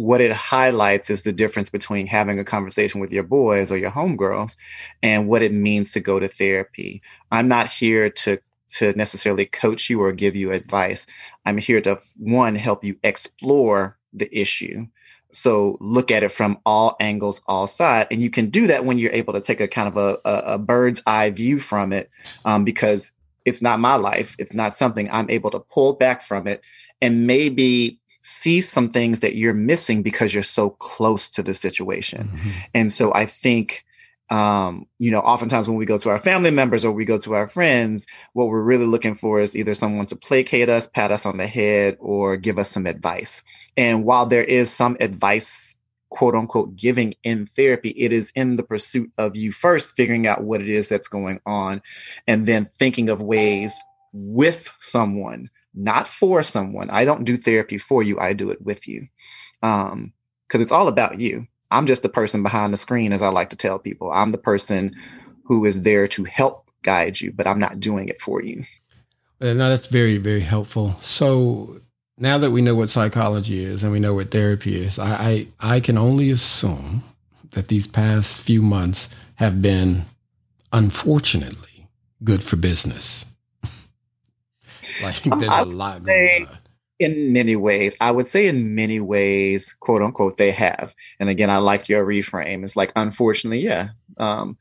What 0.00 0.20
it 0.20 0.32
highlights 0.32 1.10
is 1.10 1.22
the 1.22 1.32
difference 1.32 1.68
between 1.68 2.06
having 2.06 2.38
a 2.38 2.44
conversation 2.44 3.00
with 3.00 3.12
your 3.12 3.22
boys 3.22 3.70
or 3.70 3.76
your 3.76 3.90
homegirls 3.90 4.56
and 5.02 5.28
what 5.28 5.42
it 5.42 5.52
means 5.52 5.92
to 5.92 6.00
go 6.00 6.18
to 6.18 6.28
therapy. 6.28 7.02
I'm 7.30 7.48
not 7.48 7.68
here 7.68 8.08
to 8.10 8.38
to 8.76 8.92
necessarily 8.92 9.46
coach 9.46 9.90
you 9.90 10.00
or 10.00 10.12
give 10.12 10.36
you 10.36 10.52
advice. 10.52 11.04
I'm 11.44 11.58
here 11.58 11.80
to 11.80 11.98
one 12.18 12.54
help 12.54 12.84
you 12.84 12.96
explore 13.02 13.98
the 14.12 14.28
issue 14.32 14.86
so 15.32 15.76
look 15.80 16.10
at 16.10 16.22
it 16.22 16.32
from 16.32 16.58
all 16.66 16.96
angles, 17.00 17.40
all 17.46 17.66
sides, 17.66 18.08
and 18.10 18.22
you 18.22 18.30
can 18.30 18.50
do 18.50 18.66
that 18.66 18.84
when 18.84 18.98
you're 18.98 19.12
able 19.12 19.32
to 19.34 19.40
take 19.40 19.60
a 19.60 19.68
kind 19.68 19.88
of 19.88 19.96
a, 19.96 20.18
a, 20.24 20.54
a 20.54 20.58
bird's 20.58 21.02
eye 21.06 21.30
view 21.30 21.60
from 21.60 21.92
it, 21.92 22.10
um, 22.44 22.64
because 22.64 23.12
it's 23.44 23.62
not 23.62 23.80
my 23.80 23.94
life. 23.94 24.34
It's 24.38 24.52
not 24.52 24.76
something 24.76 25.08
I'm 25.10 25.30
able 25.30 25.50
to 25.50 25.60
pull 25.60 25.94
back 25.94 26.22
from 26.22 26.46
it 26.46 26.62
and 27.00 27.26
maybe 27.26 27.99
see 28.20 28.60
some 28.60 28.90
things 28.90 29.20
that 29.20 29.36
you're 29.36 29.54
missing 29.54 30.02
because 30.02 30.34
you're 30.34 30.42
so 30.42 30.70
close 30.70 31.30
to 31.30 31.42
the 31.42 31.54
situation. 31.54 32.28
Mm-hmm. 32.28 32.50
And 32.74 32.92
so 32.92 33.12
I 33.14 33.26
think 33.26 33.84
um, 34.30 34.86
you 34.98 35.10
know, 35.10 35.18
oftentimes 35.18 35.68
when 35.68 35.76
we 35.76 35.84
go 35.84 35.98
to 35.98 36.08
our 36.08 36.18
family 36.18 36.52
members 36.52 36.84
or 36.84 36.92
we 36.92 37.04
go 37.04 37.18
to 37.18 37.34
our 37.34 37.48
friends, 37.48 38.06
what 38.32 38.46
we're 38.46 38.62
really 38.62 38.86
looking 38.86 39.16
for 39.16 39.40
is 39.40 39.56
either 39.56 39.74
someone 39.74 40.06
to 40.06 40.16
placate 40.16 40.68
us, 40.68 40.86
pat 40.86 41.10
us 41.10 41.26
on 41.26 41.36
the 41.36 41.48
head, 41.48 41.96
or 41.98 42.36
give 42.36 42.56
us 42.56 42.70
some 42.70 42.86
advice. 42.86 43.42
And 43.76 44.04
while 44.04 44.26
there 44.26 44.44
is 44.44 44.70
some 44.70 44.96
advice, 45.00 45.76
quote 46.10 46.36
unquote, 46.36 46.76
giving 46.76 47.14
in 47.24 47.46
therapy, 47.46 47.90
it 47.90 48.12
is 48.12 48.30
in 48.36 48.54
the 48.54 48.62
pursuit 48.62 49.10
of 49.18 49.34
you 49.34 49.50
first 49.50 49.96
figuring 49.96 50.28
out 50.28 50.44
what 50.44 50.62
it 50.62 50.68
is 50.68 50.88
that's 50.88 51.08
going 51.08 51.40
on 51.44 51.82
and 52.28 52.46
then 52.46 52.66
thinking 52.66 53.08
of 53.08 53.20
ways 53.20 53.80
with 54.12 54.72
someone, 54.78 55.50
not 55.74 56.08
for 56.08 56.42
someone. 56.42 56.90
I 56.90 57.04
don't 57.04 57.24
do 57.24 57.36
therapy 57.36 57.78
for 57.78 58.02
you, 58.02 58.18
I 58.18 58.32
do 58.32 58.50
it 58.50 58.62
with 58.62 58.88
you. 58.88 59.06
Um, 59.62 60.12
because 60.46 60.62
it's 60.62 60.72
all 60.72 60.88
about 60.88 61.20
you 61.20 61.46
I'm 61.70 61.86
just 61.86 62.02
the 62.02 62.08
person 62.08 62.42
behind 62.42 62.72
the 62.72 62.78
screen, 62.78 63.12
as 63.12 63.22
I 63.22 63.28
like 63.28 63.50
to 63.50 63.56
tell 63.56 63.78
people. 63.78 64.10
I'm 64.10 64.32
the 64.32 64.38
person 64.38 64.92
who 65.44 65.64
is 65.64 65.82
there 65.82 66.08
to 66.08 66.24
help 66.24 66.68
guide 66.82 67.20
you, 67.20 67.32
but 67.32 67.46
I'm 67.46 67.60
not 67.60 67.80
doing 67.80 68.08
it 68.08 68.18
for 68.18 68.42
you. 68.42 68.64
Uh, 69.40 69.54
no, 69.54 69.70
that's 69.70 69.86
very, 69.86 70.18
very 70.18 70.40
helpful. 70.40 70.96
So 71.00 71.80
now 72.18 72.38
that 72.38 72.50
we 72.50 72.60
know 72.60 72.74
what 72.74 72.90
psychology 72.90 73.62
is 73.62 73.82
and 73.82 73.92
we 73.92 74.00
know 74.00 74.14
what 74.14 74.30
therapy 74.30 74.76
is, 74.76 74.98
I, 74.98 75.46
I, 75.60 75.76
I 75.76 75.80
can 75.80 75.96
only 75.96 76.30
assume 76.30 77.04
that 77.52 77.68
these 77.68 77.86
past 77.86 78.42
few 78.42 78.62
months 78.62 79.08
have 79.36 79.62
been, 79.62 80.04
unfortunately, 80.72 81.88
good 82.22 82.42
for 82.42 82.56
business. 82.56 83.26
like 85.02 85.22
there's 85.22 85.52
a 85.52 85.64
lot 85.64 86.02
going 86.02 86.46
on. 86.46 86.58
in 86.98 87.32
many 87.32 87.56
ways 87.56 87.96
i 88.00 88.10
would 88.10 88.26
say 88.26 88.46
in 88.46 88.74
many 88.74 89.00
ways 89.00 89.74
quote 89.80 90.02
unquote 90.02 90.36
they 90.36 90.50
have. 90.50 90.94
And 91.18 91.28
again 91.28 91.50
i 91.50 91.58
like 91.58 91.88
your 91.88 92.06
reframe. 92.06 92.64
It's 92.64 92.76
like 92.76 92.92
unfortunately 92.96 93.60
yeah 93.60 93.90
um, 94.20 94.58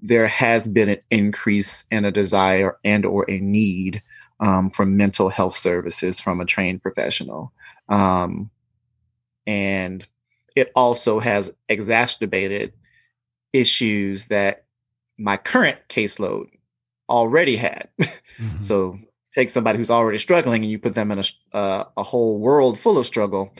there 0.00 0.26
has 0.26 0.68
been 0.68 0.88
an 0.88 1.00
increase 1.10 1.84
in 1.90 2.04
a 2.04 2.10
desire 2.10 2.78
and 2.82 3.04
or 3.04 3.30
a 3.30 3.38
need 3.38 4.02
um, 4.40 4.70
for 4.70 4.84
mental 4.84 5.28
health 5.28 5.54
services 5.54 6.20
from 6.20 6.40
a 6.40 6.44
trained 6.44 6.82
professional. 6.82 7.52
Um, 7.88 8.50
and 9.46 10.04
it 10.56 10.72
also 10.74 11.20
has 11.20 11.54
exacerbated 11.68 12.72
issues 13.52 14.26
that 14.26 14.64
my 15.18 15.36
current 15.36 15.78
caseload 15.88 16.46
already 17.08 17.56
had. 17.56 17.88
Mm-hmm. 18.40 18.62
so 18.62 18.98
take 19.34 19.50
somebody 19.50 19.78
who's 19.78 19.90
already 19.90 20.18
struggling 20.18 20.62
and 20.62 20.70
you 20.70 20.78
put 20.78 20.94
them 20.94 21.10
in 21.10 21.18
a, 21.18 21.24
uh, 21.56 21.84
a 21.96 22.02
whole 22.02 22.38
world 22.38 22.78
full 22.78 22.98
of 22.98 23.06
struggle 23.06 23.52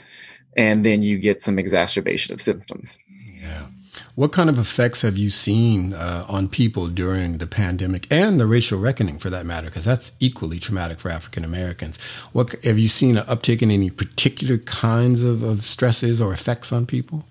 and 0.57 0.85
then 0.85 1.03
you 1.03 1.19
get 1.19 1.43
some 1.43 1.59
exacerbation 1.59 2.35
of 2.35 2.41
symptoms. 2.41 2.99
Yeah. 3.41 3.67
What 4.15 4.33
kind 4.33 4.51
of 4.51 4.59
effects 4.59 5.01
have 5.03 5.17
you 5.17 5.31
seen 5.31 5.95
uh, 5.95 6.27
on 6.29 6.49
people 6.49 6.89
during 6.89 7.39
the 7.39 7.47
pandemic 7.47 8.07
and 8.13 8.39
the 8.39 8.47
racial 8.47 8.79
reckoning 8.79 9.19
for 9.19 9.31
that 9.31 9.47
matter? 9.47 9.69
Because 9.69 9.87
that's 9.87 10.13
equally 10.21 10.59
traumatic 10.59 11.01
for 11.01 11.09
african 11.09 11.45
americans. 11.45 11.99
What 12.33 12.63
have 12.65 12.79
you 12.79 12.89
seen 12.89 13.17
an 13.17 13.25
uptick 13.25 13.63
in 13.63 13.71
any 13.71 13.91
particular 13.91 14.59
kinds 14.59 15.23
of, 15.23 15.43
of 15.43 15.65
stresses 15.65 16.21
or 16.21 16.33
effects 16.33 16.73
on 16.73 16.85
people? 16.85 17.25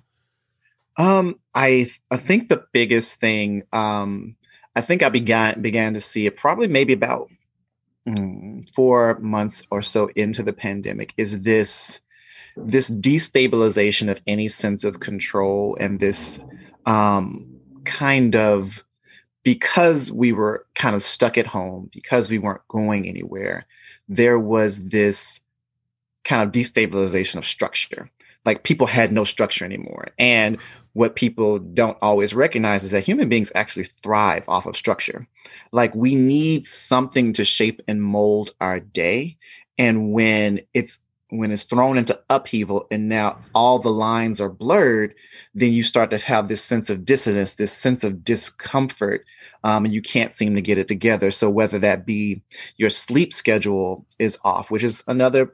Um, 0.97 1.39
I 1.53 1.87
I 2.09 2.17
think 2.17 2.47
the 2.47 2.65
biggest 2.73 3.19
thing 3.19 3.63
um, 3.71 4.35
I 4.75 4.81
think 4.81 5.03
I 5.03 5.09
began 5.09 5.61
began 5.61 5.93
to 5.93 6.01
see 6.01 6.25
it 6.25 6.35
probably 6.35 6.67
maybe 6.67 6.93
about 6.93 7.29
mm, 8.17 8.69
four 8.73 9.17
months 9.19 9.65
or 9.71 9.81
so 9.81 10.09
into 10.15 10.43
the 10.43 10.53
pandemic 10.53 11.13
is 11.17 11.43
this 11.43 12.01
this 12.57 12.89
destabilization 12.89 14.11
of 14.11 14.21
any 14.27 14.47
sense 14.47 14.83
of 14.83 14.99
control 14.99 15.77
and 15.79 15.99
this 15.99 16.43
um, 16.85 17.47
kind 17.85 18.35
of 18.35 18.83
because 19.43 20.11
we 20.11 20.33
were 20.33 20.65
kind 20.75 20.95
of 20.95 21.01
stuck 21.01 21.37
at 21.37 21.47
home 21.47 21.89
because 21.93 22.29
we 22.29 22.37
weren't 22.37 22.67
going 22.67 23.07
anywhere 23.07 23.65
there 24.11 24.37
was 24.37 24.89
this 24.89 25.39
kind 26.25 26.41
of 26.41 26.51
destabilization 26.51 27.35
of 27.35 27.45
structure. 27.45 28.09
Like 28.43 28.63
people 28.63 28.87
had 28.87 29.11
no 29.11 29.23
structure 29.23 29.63
anymore. 29.63 30.09
And 30.19 30.57
what 30.93 31.15
people 31.15 31.59
don't 31.59 31.97
always 32.01 32.33
recognize 32.33 32.83
is 32.83 32.91
that 32.91 33.05
human 33.05 33.29
beings 33.29 33.51
actually 33.55 33.83
thrive 33.83 34.43
off 34.47 34.65
of 34.65 34.75
structure. 34.75 35.27
Like 35.71 35.95
we 35.95 36.15
need 36.15 36.65
something 36.65 37.33
to 37.33 37.45
shape 37.45 37.81
and 37.87 38.03
mold 38.03 38.51
our 38.59 38.79
day. 38.79 39.37
And 39.77 40.11
when 40.11 40.61
it's 40.73 40.99
when 41.31 41.51
it's 41.51 41.63
thrown 41.63 41.97
into 41.97 42.19
upheaval 42.29 42.87
and 42.91 43.07
now 43.07 43.39
all 43.55 43.79
the 43.79 43.89
lines 43.89 44.41
are 44.41 44.49
blurred, 44.49 45.15
then 45.55 45.71
you 45.71 45.81
start 45.81 46.09
to 46.09 46.17
have 46.17 46.49
this 46.49 46.61
sense 46.61 46.89
of 46.89 47.05
dissonance, 47.05 47.53
this 47.53 47.71
sense 47.71 48.03
of 48.03 48.25
discomfort, 48.25 49.25
um, 49.63 49.85
and 49.85 49.93
you 49.93 50.01
can't 50.01 50.33
seem 50.33 50.55
to 50.55 50.61
get 50.61 50.77
it 50.77 50.89
together. 50.89 51.31
So 51.31 51.49
whether 51.49 51.79
that 51.79 52.05
be 52.05 52.41
your 52.75 52.89
sleep 52.89 53.33
schedule 53.33 54.05
is 54.19 54.37
off, 54.43 54.69
which 54.69 54.83
is 54.83 55.05
another 55.07 55.49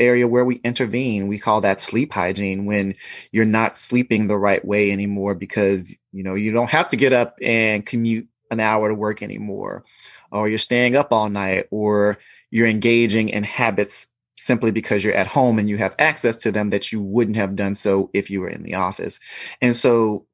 area 0.00 0.26
where 0.26 0.44
we 0.44 0.56
intervene. 0.56 1.28
We 1.28 1.38
call 1.38 1.60
that 1.60 1.80
sleep 1.80 2.12
hygiene 2.12 2.64
when 2.64 2.94
you're 3.32 3.44
not 3.44 3.78
sleeping 3.78 4.26
the 4.26 4.38
right 4.38 4.64
way 4.64 4.90
anymore 4.90 5.34
because, 5.34 5.94
you 6.12 6.22
know, 6.24 6.34
you 6.34 6.52
don't 6.52 6.70
have 6.70 6.88
to 6.88 6.96
get 6.96 7.12
up 7.12 7.38
and 7.42 7.84
commute 7.84 8.28
an 8.50 8.60
hour 8.60 8.88
to 8.88 8.94
work 8.94 9.22
anymore, 9.22 9.84
or 10.32 10.48
you're 10.48 10.58
staying 10.58 10.96
up 10.96 11.12
all 11.12 11.28
night, 11.28 11.66
or 11.70 12.18
you're 12.50 12.66
engaging 12.66 13.28
in 13.28 13.44
habits 13.44 14.08
simply 14.36 14.70
because 14.70 15.04
you're 15.04 15.14
at 15.14 15.26
home 15.26 15.58
and 15.58 15.68
you 15.68 15.76
have 15.76 15.94
access 15.98 16.38
to 16.38 16.50
them 16.50 16.70
that 16.70 16.90
you 16.90 17.02
wouldn't 17.02 17.36
have 17.36 17.54
done 17.54 17.74
so 17.74 18.10
if 18.14 18.30
you 18.30 18.40
were 18.40 18.48
in 18.48 18.62
the 18.62 18.74
office. 18.74 19.20
And 19.60 19.76
so 19.76 20.26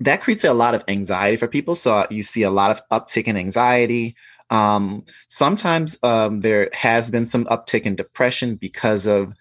that 0.00 0.22
creates 0.22 0.44
a 0.44 0.52
lot 0.52 0.74
of 0.74 0.84
anxiety 0.88 1.36
for 1.36 1.48
people. 1.48 1.74
So 1.74 1.94
uh, 1.94 2.06
you 2.10 2.22
see 2.22 2.42
a 2.42 2.50
lot 2.50 2.70
of 2.70 2.80
uptick 2.90 3.24
in 3.24 3.36
anxiety, 3.36 4.14
um, 4.50 5.04
sometimes 5.28 5.98
um, 6.02 6.40
there 6.40 6.70
has 6.72 7.10
been 7.10 7.26
some 7.26 7.44
uptick 7.46 7.82
in 7.82 7.96
depression 7.96 8.56
because 8.56 9.06
of 9.06 9.32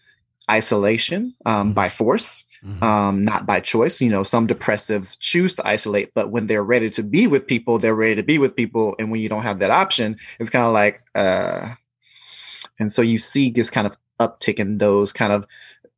isolation 0.49 1.33
um, 1.45 1.67
mm-hmm. 1.67 1.73
by 1.73 1.89
force, 1.89 2.43
mm-hmm. 2.63 2.83
um, 2.83 3.25
not 3.25 3.45
by 3.45 3.59
choice. 3.59 4.01
You 4.01 4.09
know, 4.09 4.23
some 4.23 4.47
depressives 4.47 5.17
choose 5.19 5.53
to 5.55 5.67
isolate, 5.67 6.11
but 6.13 6.31
when 6.31 6.47
they're 6.47 6.63
ready 6.63 6.89
to 6.91 7.03
be 7.03 7.27
with 7.27 7.47
people, 7.47 7.77
they're 7.77 7.95
ready 7.95 8.15
to 8.15 8.23
be 8.23 8.37
with 8.37 8.55
people. 8.55 8.95
And 8.99 9.11
when 9.11 9.21
you 9.21 9.29
don't 9.29 9.43
have 9.43 9.59
that 9.59 9.71
option, 9.71 10.15
it's 10.39 10.49
kind 10.49 10.65
of 10.65 10.73
like, 10.73 11.01
uh, 11.13 11.75
and 12.79 12.91
so 12.91 13.01
you 13.01 13.17
see 13.17 13.49
this 13.49 13.69
kind 13.69 13.87
of 13.87 13.97
uptick 14.19 14.59
in 14.59 14.77
those 14.77 15.11
kind 15.11 15.33
of 15.33 15.45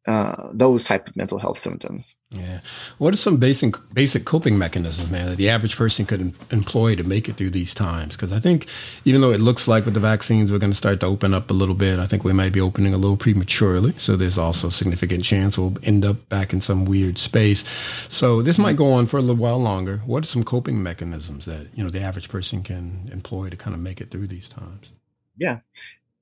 uh, 0.08 0.50
those 0.54 0.86
type 0.86 1.10
of 1.10 1.18
mental 1.18 1.38
health 1.38 1.58
symptoms. 1.58 2.16
Yeah. 2.30 2.62
What 2.98 3.14
are 3.14 3.18
some 3.18 3.38
basic 3.38 3.76
basic 3.94 4.24
coping 4.24 4.58
mechanisms, 4.58 5.12
man, 5.12 5.28
that 5.28 5.36
the 5.36 5.50
average 5.50 5.76
person 5.76 6.06
could 6.06 6.22
em- 6.22 6.34
employ 6.50 6.96
to 6.96 7.04
make 7.04 7.28
it 7.28 7.36
through 7.36 7.50
these 7.50 7.74
times? 7.74 8.16
Because 8.16 8.32
I 8.32 8.40
think 8.40 8.68
even 9.04 9.20
though 9.20 9.32
it 9.32 9.42
looks 9.42 9.68
like 9.68 9.84
with 9.84 9.94
the 9.94 10.00
vaccines 10.00 10.50
we're 10.50 10.60
going 10.60 10.72
to 10.72 10.78
start 10.78 11.02
to 11.02 11.06
open 11.06 11.34
up 11.34 11.50
a 11.50 11.54
little 11.54 11.76
bit, 11.76 12.00
I 12.00 12.06
think 12.06 12.24
we 12.24 12.32
might 12.32 12.54
be 12.54 12.62
opening 12.62 12.94
a 12.94 12.98
little 12.98 13.18
prematurely. 13.18 13.94
So 13.98 14.16
there's 14.16 14.38
also 14.38 14.70
a 14.70 14.72
significant 14.72 15.26
chance 15.26 15.58
we'll 15.58 15.78
end 15.84 16.06
up 16.06 16.30
back 16.30 16.54
in 16.54 16.62
some 16.62 16.86
weird 16.86 17.18
space. 17.18 17.68
So 18.10 18.42
this 18.42 18.58
might 18.58 18.78
go 18.78 18.94
on 18.94 19.08
for 19.08 19.18
a 19.18 19.22
little 19.22 19.36
while 19.36 19.60
longer. 19.60 19.98
What 20.06 20.24
are 20.24 20.28
some 20.28 20.46
coping 20.46 20.82
mechanisms 20.82 21.44
that 21.46 21.68
you 21.74 21.84
know 21.84 21.90
the 21.90 22.02
average 22.02 22.30
person 22.30 22.64
can 22.64 23.10
employ 23.12 23.50
to 23.50 23.58
kind 23.58 23.74
of 23.74 23.82
make 23.82 24.00
it 24.00 24.10
through 24.10 24.28
these 24.28 24.48
times? 24.48 24.90
Yeah, 25.36 25.60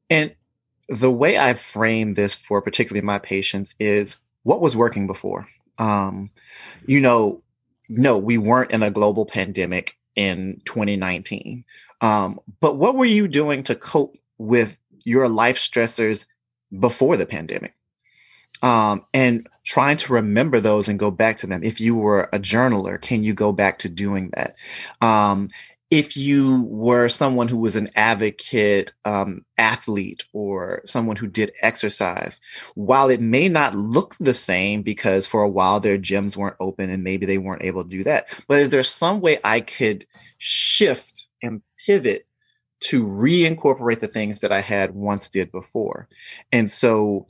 and 0.09 0.35
the 0.87 1.11
way 1.11 1.37
I 1.37 1.53
frame 1.53 2.13
this 2.13 2.35
for 2.35 2.61
particularly 2.61 3.05
my 3.05 3.19
patients 3.19 3.75
is 3.79 4.17
what 4.43 4.61
was 4.61 4.75
working 4.75 5.07
before. 5.07 5.47
Um, 5.77 6.31
you 6.85 7.01
know, 7.01 7.41
no, 7.89 8.17
we 8.17 8.37
weren't 8.37 8.71
in 8.71 8.83
a 8.83 8.91
global 8.91 9.25
pandemic 9.25 9.97
in 10.15 10.61
2019. 10.65 11.65
Um, 12.01 12.39
but 12.59 12.77
what 12.77 12.95
were 12.95 13.05
you 13.05 13.27
doing 13.27 13.63
to 13.63 13.75
cope 13.75 14.17
with 14.37 14.77
your 15.03 15.27
life 15.27 15.57
stressors 15.57 16.25
before 16.79 17.17
the 17.17 17.25
pandemic? 17.25 17.75
um, 18.61 19.05
and 19.13 19.47
trying 19.63 19.97
to 19.97 20.13
remember 20.13 20.59
those 20.59 20.87
and 20.87 20.99
go 20.99 21.11
back 21.11 21.37
to 21.37 21.47
them. 21.47 21.63
If 21.63 21.81
you 21.81 21.95
were 21.95 22.29
a 22.33 22.39
journaler, 22.39 23.01
can 23.01 23.23
you 23.23 23.33
go 23.33 23.51
back 23.51 23.79
to 23.79 23.89
doing 23.89 24.31
that? 24.35 24.55
Um, 25.01 25.49
if 25.91 26.17
you 26.17 26.63
were 26.65 27.07
someone 27.09 27.47
who 27.47 27.57
was 27.57 27.75
an 27.75 27.89
advocate 27.95 28.93
um, 29.05 29.45
athlete 29.57 30.23
or 30.33 30.81
someone 30.85 31.15
who 31.15 31.27
did 31.27 31.51
exercise, 31.61 32.41
while 32.73 33.09
it 33.09 33.21
may 33.21 33.47
not 33.47 33.75
look 33.75 34.15
the 34.19 34.33
same 34.33 34.81
because 34.81 35.27
for 35.27 35.41
a 35.43 35.49
while 35.49 35.79
their 35.79 35.97
gyms 35.97 36.35
weren't 36.35 36.55
open 36.59 36.89
and 36.89 37.03
maybe 37.03 37.25
they 37.25 37.37
weren't 37.37 37.63
able 37.63 37.83
to 37.83 37.89
do 37.89 38.03
that, 38.03 38.27
but 38.47 38.59
is 38.59 38.71
there 38.71 38.83
some 38.83 39.21
way 39.21 39.39
I 39.43 39.61
could 39.61 40.07
shift 40.37 41.27
and 41.43 41.61
pivot 41.85 42.25
to 42.81 43.05
reincorporate 43.05 43.99
the 43.99 44.07
things 44.07 44.41
that 44.41 44.51
I 44.51 44.61
had 44.61 44.95
once 44.95 45.29
did 45.29 45.51
before? 45.51 46.07
And 46.51 46.69
so 46.69 47.27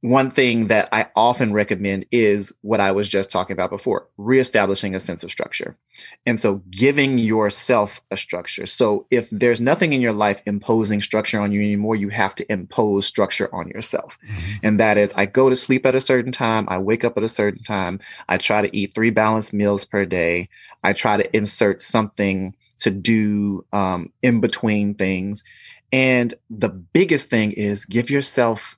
one 0.00 0.30
thing 0.30 0.68
that 0.68 0.88
I 0.92 1.06
often 1.16 1.52
recommend 1.52 2.06
is 2.12 2.52
what 2.60 2.80
I 2.80 2.92
was 2.92 3.08
just 3.08 3.30
talking 3.30 3.54
about 3.54 3.70
before 3.70 4.06
reestablishing 4.16 4.94
a 4.94 5.00
sense 5.00 5.24
of 5.24 5.30
structure. 5.30 5.76
And 6.24 6.38
so 6.38 6.62
giving 6.70 7.18
yourself 7.18 8.00
a 8.12 8.16
structure. 8.16 8.66
So 8.66 9.08
if 9.10 9.28
there's 9.30 9.60
nothing 9.60 9.92
in 9.92 10.00
your 10.00 10.12
life 10.12 10.40
imposing 10.46 11.00
structure 11.00 11.40
on 11.40 11.50
you 11.50 11.60
anymore, 11.60 11.96
you 11.96 12.10
have 12.10 12.36
to 12.36 12.52
impose 12.52 13.06
structure 13.06 13.52
on 13.52 13.68
yourself. 13.68 14.18
Mm-hmm. 14.24 14.52
And 14.62 14.80
that 14.80 14.98
is, 14.98 15.12
I 15.14 15.26
go 15.26 15.50
to 15.50 15.56
sleep 15.56 15.84
at 15.84 15.96
a 15.96 16.00
certain 16.00 16.30
time, 16.30 16.66
I 16.68 16.78
wake 16.78 17.02
up 17.02 17.16
at 17.16 17.24
a 17.24 17.28
certain 17.28 17.64
time, 17.64 17.98
I 18.28 18.38
try 18.38 18.62
to 18.62 18.76
eat 18.76 18.94
three 18.94 19.10
balanced 19.10 19.52
meals 19.52 19.84
per 19.84 20.04
day, 20.04 20.48
I 20.84 20.92
try 20.92 21.16
to 21.16 21.36
insert 21.36 21.82
something 21.82 22.54
to 22.78 22.92
do 22.92 23.64
um, 23.72 24.12
in 24.22 24.40
between 24.40 24.94
things. 24.94 25.42
And 25.92 26.34
the 26.48 26.68
biggest 26.68 27.30
thing 27.30 27.50
is 27.52 27.84
give 27.84 28.10
yourself 28.10 28.77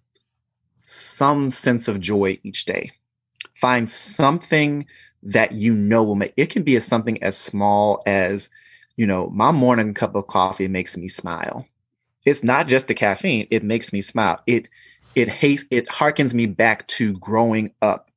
some 0.91 1.51
sense 1.51 1.89
of 1.89 2.01
joy 2.01 2.39
each 2.43 2.65
day. 2.65 2.91
Find 3.57 3.89
something 3.89 4.87
that 5.23 5.53
you 5.53 5.75
know 5.75 6.03
will 6.03 6.15
make 6.15 6.33
it 6.37 6.51
can 6.51 6.63
be 6.63 6.77
as 6.77 6.87
something 6.87 7.23
as 7.23 7.37
small 7.37 8.03
as, 8.07 8.51
you 8.97 9.07
know, 9.07 9.29
my 9.31 9.53
morning 9.53 9.95
cup 9.95 10.15
of 10.15 10.27
coffee 10.27 10.69
makes 10.69 10.97
me 10.97 11.09
smile. 11.09 11.67
It's 12.25 12.43
not 12.43 12.69
just 12.69 12.89
the 12.89 12.95
caffeine, 12.95 13.47
it 13.51 13.63
makes 13.63 13.93
me 13.93 14.03
smile. 14.03 14.41
It 14.47 14.69
it 15.15 15.29
hates 15.29 15.65
it 15.71 15.89
harkens 15.89 16.35
me 16.35 16.47
back 16.47 16.87
to 16.89 17.13
growing 17.15 17.73
up 17.83 18.11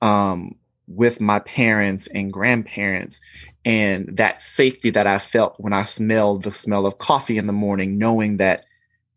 um, 0.00 0.56
with 0.86 1.20
my 1.20 1.38
parents 1.40 2.06
and 2.08 2.32
grandparents 2.32 3.20
and 3.64 4.16
that 4.16 4.42
safety 4.42 4.90
that 4.90 5.06
I 5.06 5.18
felt 5.18 5.56
when 5.58 5.72
I 5.72 5.84
smelled 5.84 6.42
the 6.42 6.52
smell 6.52 6.86
of 6.86 6.98
coffee 6.98 7.38
in 7.38 7.46
the 7.46 7.52
morning, 7.52 7.98
knowing 7.98 8.36
that 8.36 8.66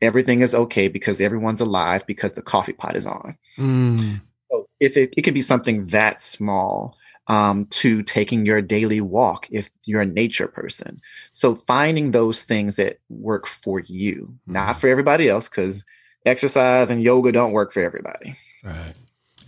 everything 0.01 0.41
is 0.41 0.53
okay 0.53 0.87
because 0.87 1.19
everyone's 1.21 1.61
alive 1.61 2.05
because 2.05 2.33
the 2.33 2.41
coffee 2.41 2.73
pot 2.73 2.95
is 2.95 3.07
on. 3.07 3.37
Mm. 3.57 4.21
So 4.51 4.67
if 4.79 4.95
it, 4.97 5.13
it 5.17 5.23
can 5.23 5.33
be 5.33 5.41
something 5.41 5.85
that 5.87 6.21
small 6.21 6.95
um, 7.27 7.65
to 7.65 8.03
taking 8.03 8.45
your 8.45 8.61
daily 8.61 9.01
walk 9.01 9.47
if 9.51 9.69
you're 9.85 10.01
a 10.01 10.05
nature 10.05 10.47
person. 10.47 11.01
So 11.31 11.55
finding 11.55 12.11
those 12.11 12.43
things 12.43 12.77
that 12.77 12.99
work 13.09 13.47
for 13.47 13.81
you, 13.81 14.33
not 14.45 14.77
mm. 14.77 14.79
for 14.79 14.87
everybody 14.87 15.27
else, 15.27 15.49
because 15.49 15.83
exercise 16.25 16.89
and 16.89 17.03
yoga 17.03 17.31
don't 17.31 17.51
work 17.51 17.73
for 17.73 17.81
everybody. 17.81 18.37
Right. 18.63 18.93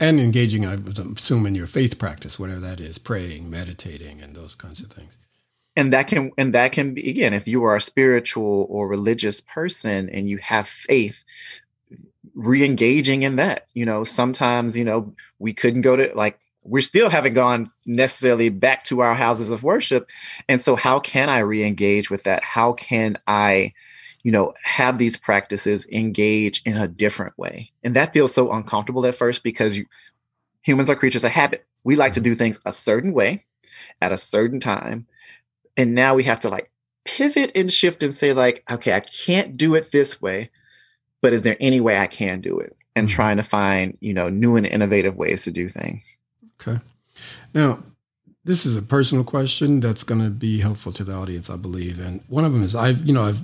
And 0.02 0.20
engaging, 0.20 0.66
I 0.66 0.76
assume, 1.16 1.46
in 1.46 1.56
your 1.56 1.68
faith 1.68 2.00
practice, 2.00 2.40
whatever 2.40 2.62
that 2.62 2.80
is, 2.80 2.98
praying, 2.98 3.50
meditating, 3.50 4.22
and 4.22 4.34
those 4.34 4.56
kinds 4.56 4.80
of 4.80 4.92
things 4.92 5.18
and 5.76 5.94
that 5.94 6.08
can 6.08 6.32
and 6.38 6.54
that 6.54 6.72
can 6.72 6.94
be 6.94 7.10
again 7.10 7.34
if 7.34 7.48
you 7.48 7.64
are 7.64 7.76
a 7.76 7.82
spiritual 7.82 8.68
or 8.70 8.88
religious 8.88 9.42
person 9.42 10.10
and 10.10 10.30
you 10.30 10.38
have 10.38 10.68
faith 10.68 11.24
re-engaging 12.36 13.24
in 13.24 13.36
that 13.38 13.68
you 13.74 13.86
know 13.86 14.04
sometimes 14.04 14.78
you 14.78 14.84
know 14.84 15.14
we 15.40 15.54
couldn't 15.54 15.82
go 15.82 15.96
to 15.96 16.12
like 16.16 16.40
we 16.66 16.82
still 16.82 17.10
haven't 17.10 17.34
gone 17.34 17.70
necessarily 17.86 18.50
back 18.50 18.84
to 18.84 19.00
our 19.00 19.16
houses 19.16 19.52
of 19.52 19.64
worship. 19.64 20.10
And 20.48 20.60
so 20.62 20.76
how 20.76 21.00
can 21.00 21.30
i 21.30 21.40
re-engage 21.40 22.10
with 22.10 22.24
that? 22.24 22.44
How 22.44 22.74
can 22.74 23.18
i 23.28 23.74
you 24.24 24.32
know 24.32 24.54
have 24.64 24.98
these 24.98 25.18
practices 25.18 25.88
engage 25.92 26.62
in 26.66 26.78
a 26.78 26.88
different 26.88 27.38
way? 27.38 27.72
And 27.84 27.96
that 27.96 28.14
feels 28.14 28.34
so 28.34 28.52
uncomfortable 28.52 29.06
at 29.06 29.16
first 29.16 29.44
because 29.44 29.78
you, 29.78 29.86
humans 30.62 30.90
are 30.90 30.96
creatures 30.96 31.24
of 31.24 31.32
habit. 31.32 31.66
We 31.84 31.96
like 31.96 32.14
to 32.14 32.20
mm-hmm. 32.20 32.32
do 32.32 32.36
things 32.36 32.60
a 32.66 32.74
certain 32.74 33.14
way 33.14 33.46
at 34.02 34.12
a 34.12 34.18
certain 34.18 34.60
time 34.60 35.08
and 35.80 35.96
now 35.96 36.14
we 36.14 36.24
have 36.24 36.42
to 36.42 36.50
like 36.50 36.70
pivot 37.06 37.54
and 37.56 37.72
shift 37.72 38.04
and 38.04 38.14
say, 38.14 38.34
like, 38.34 38.64
okay, 38.70 38.94
I 38.94 39.00
can't 39.00 39.56
do 39.56 39.76
it 39.76 39.94
this 39.94 40.22
way, 40.22 40.50
but 41.22 41.32
is 41.32 41.44
there 41.44 41.56
any 41.62 41.80
way 41.80 41.98
I 41.98 42.06
can 42.06 42.42
do 42.42 42.60
it? 42.60 42.76
And 42.98 43.08
mm-hmm. 43.08 43.16
trying 43.16 43.38
to 43.38 43.44
find, 43.44 43.98
you 44.02 44.14
know, 44.14 44.28
new 44.28 44.58
and 44.58 44.68
innovative 44.68 45.16
ways 45.16 45.46
to 45.46 45.52
do 45.52 45.70
things. 45.70 46.18
Okay. 46.60 46.82
Now, 47.54 47.80
this 48.44 48.66
is 48.66 48.76
a 48.76 48.82
personal 48.82 49.24
question 49.24 49.80
that's 49.80 50.04
going 50.04 50.22
to 50.22 50.30
be 50.30 50.60
helpful 50.60 50.92
to 50.92 51.06
the 51.06 51.14
audience, 51.14 51.50
I 51.50 51.56
believe. 51.56 51.98
And 51.98 52.22
one 52.28 52.44
of 52.44 52.52
them 52.52 52.62
is 52.62 52.76
I've, 52.76 53.06
you 53.06 53.14
know, 53.14 53.24
I've 53.24 53.42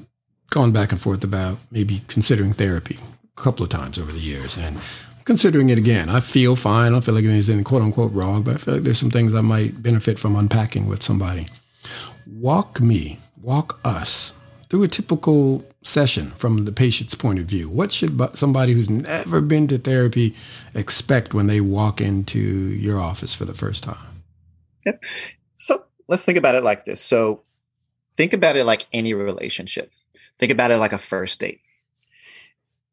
gone 0.50 0.74
back 0.74 0.92
and 0.92 1.00
forth 1.00 1.24
about 1.24 1.58
maybe 1.72 2.02
considering 2.10 2.52
therapy 2.52 3.00
a 3.38 3.42
couple 3.42 3.64
of 3.64 3.70
times 3.70 3.98
over 3.98 4.12
the 4.12 4.20
years 4.20 4.58
and 4.58 4.78
considering 5.24 5.70
it 5.70 5.78
again. 5.78 6.10
I 6.10 6.20
feel 6.20 6.58
fine. 6.58 6.88
I 6.88 6.90
don't 6.96 7.02
feel 7.02 7.16
like 7.16 7.24
there's 7.24 7.50
anything 7.50 7.64
quote 7.64 7.82
unquote 7.82 8.12
wrong, 8.12 8.44
but 8.44 8.56
I 8.56 8.58
feel 8.58 8.74
like 8.74 8.84
there's 8.84 9.00
some 9.00 9.10
things 9.10 9.34
I 9.34 9.40
might 9.40 9.82
benefit 9.82 10.20
from 10.20 10.36
unpacking 10.36 10.86
with 10.86 11.02
somebody 11.02 11.48
walk 12.28 12.80
me, 12.80 13.20
walk 13.42 13.80
us 13.84 14.38
through 14.70 14.84
a 14.84 14.88
typical 14.88 15.64
session 15.82 16.32
from 16.32 16.66
the 16.66 16.72
patient's 16.72 17.16
point 17.16 17.40
of 17.40 17.46
view. 17.46 17.70
What 17.70 17.92
should 17.92 18.36
somebody 18.36 18.74
who's 18.74 18.90
never 18.90 19.40
been 19.42 19.68
to 19.68 19.78
therapy 19.78 20.36
expect 20.74 21.34
when 21.34 21.48
they 21.48 21.62
walk 21.62 22.02
into 22.02 22.40
your 22.40 23.00
office 23.00 23.34
for 23.34 23.46
the 23.46 23.54
first 23.54 23.84
time? 23.84 24.24
Yep. 24.86 25.04
So 25.56 25.86
let's 26.08 26.26
think 26.26 26.38
about 26.38 26.56
it 26.56 26.64
like 26.64 26.86
this. 26.86 27.02
So 27.02 27.44
think 28.16 28.34
about 28.34 28.56
it 28.56 28.66
like 28.66 28.88
any 28.92 29.14
relationship. 29.14 29.92
Think 30.40 30.52
about 30.52 30.72
it 30.72 30.78
like 30.78 30.94
a 30.94 30.98
first 30.98 31.40
date. 31.40 31.62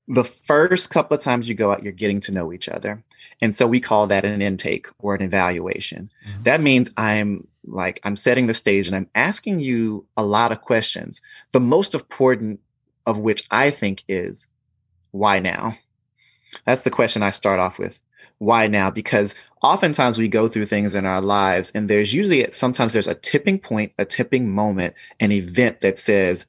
The 0.09 0.25
first 0.25 0.91
couple 0.91 1.17
of 1.17 1.23
times 1.23 1.49
you 1.49 1.55
go 1.55 1.73
out, 1.73 1.83
you're 1.83 1.93
getting 1.93 2.21
to 2.21 2.33
know 2.33 2.53
each 2.53 2.69
other. 2.69 3.03
And 3.41 3.57
so 3.57 3.67
we 3.67 3.81
call 3.81 4.07
that 4.09 4.25
an 4.25 4.43
intake 4.43 4.89
or 4.99 5.15
an 5.15 5.23
evaluation. 5.23 6.11
Mm-hmm. 6.29 6.43
That 6.43 6.61
means 6.61 6.93
I'm 6.97 7.49
like 7.65 8.01
I'm 8.05 8.17
setting 8.17 8.47
the 8.47 8.55
stage 8.55 8.87
and 8.87 8.97
I'm 8.97 9.09
asking 9.15 9.61
you 9.61 10.07
a 10.17 10.25
lot 10.25 10.53
of 10.53 10.61
questions. 10.61 11.21
The 11.53 11.61
most 11.61 11.95
important 11.95 12.61
of 13.07 13.19
which 13.19 13.45
I 13.51 13.71
think 13.71 14.05
is 14.09 14.47
why 15.11 15.39
now? 15.39 15.77
That's 16.65 16.83
the 16.83 16.91
question 16.91 17.23
I 17.23 17.31
start 17.31 17.61
off 17.61 17.79
with. 17.79 18.01
Why 18.39 18.67
now? 18.67 18.91
Because 18.91 19.35
oftentimes 19.63 20.19
we 20.19 20.29
go 20.29 20.49
through 20.49 20.67
things 20.67 20.95
in 20.95 21.07
our 21.07 21.21
lives 21.21 21.71
and 21.75 21.89
there's 21.89 22.13
usually 22.13 22.51
sometimes 22.51 22.93
there's 22.93 23.07
a 23.07 23.15
tipping 23.15 23.59
point, 23.59 23.93
a 23.99 24.05
tipping 24.05 24.51
moment, 24.51 24.95
an 25.21 25.31
event 25.31 25.81
that 25.81 25.99
says, 25.99 26.47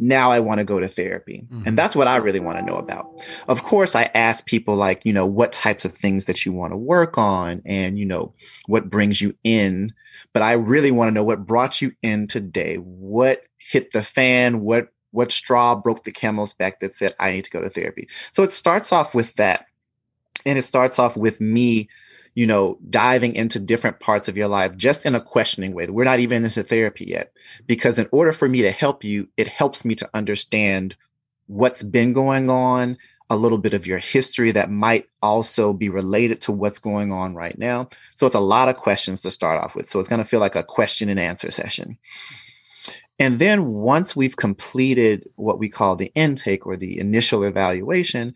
now 0.00 0.32
I 0.32 0.40
want 0.40 0.58
to 0.58 0.64
go 0.64 0.80
to 0.80 0.88
therapy. 0.88 1.46
Mm-hmm. 1.52 1.68
And 1.68 1.78
that's 1.78 1.94
what 1.94 2.08
I 2.08 2.16
really 2.16 2.40
want 2.40 2.58
to 2.58 2.64
know 2.64 2.76
about. 2.76 3.22
Of 3.46 3.62
course, 3.62 3.94
I 3.94 4.04
ask 4.14 4.46
people 4.46 4.74
like, 4.74 5.02
you 5.04 5.12
know, 5.12 5.26
what 5.26 5.52
types 5.52 5.84
of 5.84 5.92
things 5.92 6.24
that 6.24 6.44
you 6.44 6.52
want 6.52 6.72
to 6.72 6.76
work 6.76 7.18
on 7.18 7.60
and, 7.66 7.98
you 7.98 8.06
know, 8.06 8.32
what 8.66 8.88
brings 8.90 9.20
you 9.20 9.36
in. 9.44 9.92
But 10.32 10.42
I 10.42 10.52
really 10.52 10.90
want 10.90 11.08
to 11.08 11.12
know 11.12 11.22
what 11.22 11.46
brought 11.46 11.82
you 11.82 11.92
in 12.02 12.26
today. 12.26 12.76
What 12.76 13.44
hit 13.58 13.92
the 13.92 14.02
fan? 14.02 14.60
What 14.60 14.88
what 15.12 15.32
straw 15.32 15.74
broke 15.74 16.04
the 16.04 16.12
camel's 16.12 16.52
back 16.52 16.78
that 16.78 16.94
said 16.94 17.14
I 17.18 17.32
need 17.32 17.44
to 17.44 17.50
go 17.50 17.60
to 17.60 17.68
therapy? 17.68 18.08
So 18.32 18.42
it 18.42 18.52
starts 18.52 18.92
off 18.92 19.14
with 19.14 19.34
that. 19.34 19.66
And 20.46 20.58
it 20.58 20.62
starts 20.62 20.98
off 20.98 21.16
with 21.18 21.40
me 21.40 21.88
you 22.40 22.46
know, 22.46 22.78
diving 22.88 23.34
into 23.36 23.60
different 23.60 24.00
parts 24.00 24.26
of 24.26 24.34
your 24.34 24.48
life 24.48 24.74
just 24.74 25.04
in 25.04 25.14
a 25.14 25.20
questioning 25.20 25.74
way. 25.74 25.86
We're 25.86 26.04
not 26.04 26.20
even 26.20 26.42
into 26.42 26.62
therapy 26.62 27.04
yet. 27.04 27.34
Because 27.66 27.98
in 27.98 28.08
order 28.12 28.32
for 28.32 28.48
me 28.48 28.62
to 28.62 28.70
help 28.70 29.04
you, 29.04 29.28
it 29.36 29.46
helps 29.46 29.84
me 29.84 29.94
to 29.96 30.08
understand 30.14 30.96
what's 31.48 31.82
been 31.82 32.14
going 32.14 32.48
on, 32.48 32.96
a 33.28 33.36
little 33.36 33.58
bit 33.58 33.74
of 33.74 33.86
your 33.86 33.98
history 33.98 34.52
that 34.52 34.70
might 34.70 35.06
also 35.20 35.74
be 35.74 35.90
related 35.90 36.40
to 36.40 36.50
what's 36.50 36.78
going 36.78 37.12
on 37.12 37.34
right 37.34 37.58
now. 37.58 37.90
So 38.14 38.24
it's 38.24 38.34
a 38.34 38.40
lot 38.40 38.70
of 38.70 38.78
questions 38.78 39.20
to 39.20 39.30
start 39.30 39.62
off 39.62 39.76
with. 39.76 39.90
So 39.90 40.00
it's 40.00 40.08
going 40.08 40.22
to 40.22 40.26
feel 40.26 40.40
like 40.40 40.56
a 40.56 40.62
question 40.62 41.10
and 41.10 41.20
answer 41.20 41.50
session. 41.50 41.98
And 43.20 43.38
then 43.38 43.66
once 43.66 44.16
we've 44.16 44.36
completed 44.36 45.28
what 45.36 45.58
we 45.58 45.68
call 45.68 45.94
the 45.94 46.10
intake 46.14 46.66
or 46.66 46.74
the 46.74 46.98
initial 46.98 47.44
evaluation, 47.44 48.34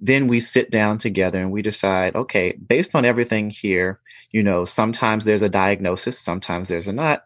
then 0.00 0.26
we 0.26 0.40
sit 0.40 0.70
down 0.70 0.96
together 0.96 1.38
and 1.38 1.52
we 1.52 1.60
decide, 1.60 2.16
okay, 2.16 2.54
based 2.66 2.96
on 2.96 3.04
everything 3.04 3.50
here, 3.50 4.00
you 4.32 4.42
know, 4.42 4.64
sometimes 4.64 5.26
there's 5.26 5.42
a 5.42 5.50
diagnosis, 5.50 6.18
sometimes 6.18 6.68
there's 6.68 6.88
a 6.88 6.94
not, 6.94 7.24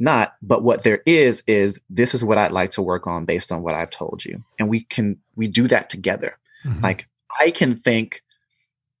not, 0.00 0.34
but 0.42 0.64
what 0.64 0.82
there 0.82 1.02
is 1.06 1.44
is 1.46 1.80
this 1.88 2.14
is 2.14 2.24
what 2.24 2.36
I'd 2.36 2.50
like 2.50 2.70
to 2.70 2.82
work 2.82 3.06
on 3.06 3.26
based 3.26 3.52
on 3.52 3.62
what 3.62 3.76
I've 3.76 3.90
told 3.90 4.24
you. 4.24 4.42
And 4.58 4.68
we 4.68 4.80
can 4.80 5.18
we 5.36 5.46
do 5.46 5.68
that 5.68 5.88
together. 5.88 6.36
Mm-hmm. 6.66 6.82
Like 6.82 7.06
I 7.38 7.52
can 7.52 7.76
think 7.76 8.22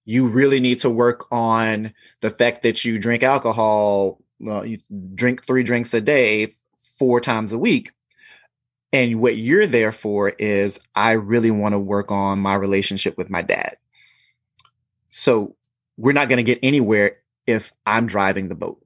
you 0.04 0.28
really 0.28 0.60
need 0.60 0.78
to 0.80 0.90
work 0.90 1.26
on 1.32 1.94
the 2.20 2.30
fact 2.30 2.62
that 2.62 2.84
you 2.84 2.98
drink 3.00 3.24
alcohol, 3.24 4.20
well, 4.38 4.64
you 4.64 4.78
drink 5.14 5.44
3 5.44 5.64
drinks 5.64 5.92
a 5.94 6.00
day 6.00 6.52
four 7.00 7.18
times 7.18 7.54
a 7.54 7.58
week. 7.58 7.92
And 8.92 9.22
what 9.22 9.38
you're 9.38 9.66
there 9.66 9.90
for 9.90 10.34
is 10.38 10.86
I 10.94 11.12
really 11.12 11.50
want 11.50 11.72
to 11.72 11.78
work 11.78 12.10
on 12.12 12.40
my 12.40 12.54
relationship 12.54 13.16
with 13.16 13.30
my 13.30 13.42
dad. 13.42 13.78
so 15.08 15.56
we're 15.96 16.12
not 16.12 16.28
going 16.28 16.38
to 16.38 16.42
get 16.42 16.58
anywhere 16.62 17.16
if 17.46 17.72
I'm 17.86 18.06
driving 18.06 18.48
the 18.48 18.54
boat. 18.54 18.84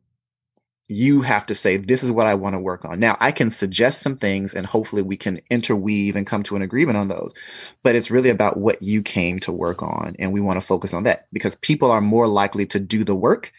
You 0.88 1.22
have 1.22 1.46
to 1.46 1.54
say, 1.54 1.76
this 1.76 2.02
is 2.02 2.10
what 2.10 2.26
I 2.26 2.34
want 2.34 2.54
to 2.54 2.60
work 2.60 2.84
on. 2.84 3.00
Now, 3.00 3.16
I 3.20 3.32
can 3.32 3.50
suggest 3.50 4.02
some 4.02 4.16
things 4.16 4.54
and 4.54 4.66
hopefully 4.66 5.02
we 5.02 5.16
can 5.16 5.40
interweave 5.50 6.16
and 6.16 6.26
come 6.26 6.42
to 6.44 6.56
an 6.56 6.62
agreement 6.62 6.98
on 6.98 7.08
those. 7.08 7.32
But 7.82 7.94
it's 7.96 8.10
really 8.10 8.30
about 8.30 8.58
what 8.58 8.82
you 8.82 9.02
came 9.02 9.38
to 9.40 9.52
work 9.52 9.82
on. 9.82 10.16
And 10.18 10.32
we 10.32 10.40
want 10.40 10.60
to 10.60 10.66
focus 10.66 10.94
on 10.94 11.04
that 11.04 11.26
because 11.32 11.54
people 11.56 11.90
are 11.90 12.00
more 12.00 12.28
likely 12.28 12.66
to 12.66 12.80
do 12.80 13.04
the 13.04 13.14
work 13.14 13.52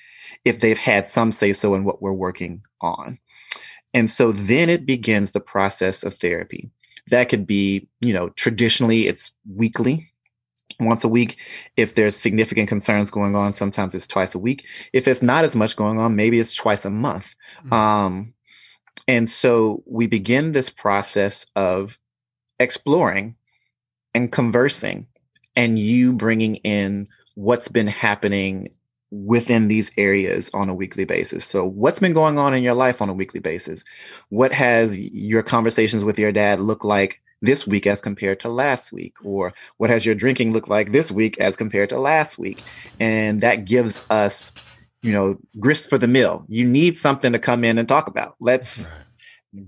if 0.44 0.60
they've 0.60 0.78
had 0.78 1.08
some 1.08 1.32
say 1.32 1.54
so 1.54 1.74
in 1.76 1.84
what 1.84 2.02
we're 2.02 2.13
working 2.13 2.63
on. 2.82 3.20
And 3.95 4.10
so 4.10 4.34
then 4.34 4.69
it 4.69 4.86
begins 4.86 5.31
the 5.31 5.39
process 5.39 6.03
of 6.03 6.13
therapy. 6.15 6.69
That 7.08 7.29
could 7.29 7.47
be, 7.47 7.88
you 8.01 8.12
know, 8.12 8.29
traditionally 8.29 9.08
it's 9.08 9.31
weekly, 9.49 10.12
once 10.81 11.05
a 11.05 11.08
week. 11.08 11.38
If 11.77 11.95
there's 11.95 12.17
significant 12.17 12.67
concerns 12.67 13.10
going 13.10 13.36
on, 13.36 13.53
sometimes 13.53 13.95
it's 13.95 14.05
twice 14.05 14.36
a 14.36 14.39
week. 14.39 14.65
If 14.91 15.08
it's 15.08 15.21
not 15.21 15.45
as 15.45 15.55
much 15.55 15.77
going 15.77 15.97
on, 15.97 16.15
maybe 16.17 16.41
it's 16.41 16.53
twice 16.53 16.84
a 16.84 16.89
month. 16.89 17.38
Mm-hmm. 17.60 17.73
Um, 17.73 18.34
and 19.08 19.29
so 19.29 19.81
we 19.86 20.08
begin 20.08 20.51
this 20.51 20.69
process 20.69 21.45
of 21.55 21.97
exploring 22.60 23.36
and 24.13 24.29
conversing 24.29 25.08
and 25.55 25.79
you 25.79 26.12
bringing 26.12 26.55
in 26.58 27.08
what's 27.36 27.69
been 27.69 27.88
happening 27.88 28.69
within 29.23 29.67
these 29.67 29.91
areas 29.97 30.49
on 30.54 30.69
a 30.69 30.75
weekly 30.75 31.06
basis. 31.06 31.45
So, 31.45 31.65
what's 31.65 31.99
been 31.99 32.13
going 32.13 32.38
on 32.38 32.54
in 32.54 32.63
your 32.63 32.73
life 32.73 33.01
on 33.01 33.10
a 33.10 33.13
weekly 33.13 33.39
basis? 33.39 33.84
What 34.30 34.51
has 34.51 34.99
your 34.99 35.43
conversations 35.43 36.04
with 36.04 36.19
your 36.19 36.32
dad 36.32 36.60
look 36.60 36.84
like 36.84 37.21
this 37.41 37.65
week 37.65 37.88
as 37.88 38.01
compared 38.01 38.39
to 38.41 38.49
last 38.49 38.91
week? 38.91 39.15
Mm. 39.21 39.28
Or 39.28 39.54
what 39.78 39.89
has 39.89 40.06
your 40.06 40.15
drinking 40.15 40.51
looked 40.51 40.69
like 40.69 40.91
this 40.91 41.12
week 41.12 41.38
as 41.39 41.56
compared 41.56 41.89
to 41.89 41.99
last 41.99 42.38
week? 42.38 42.63
And 42.99 43.41
that 43.41 43.65
gives 43.65 44.04
us, 44.10 44.51
you 45.01 45.12
know, 45.12 45.38
grist 45.60 45.89
for 45.89 45.97
the 45.97 46.08
mill. 46.08 46.45
You 46.47 46.65
need 46.65 46.97
something 46.97 47.32
to 47.32 47.39
come 47.39 47.63
in 47.63 47.78
and 47.78 47.88
talk 47.88 48.08
about. 48.08 48.36
Let's 48.39 48.88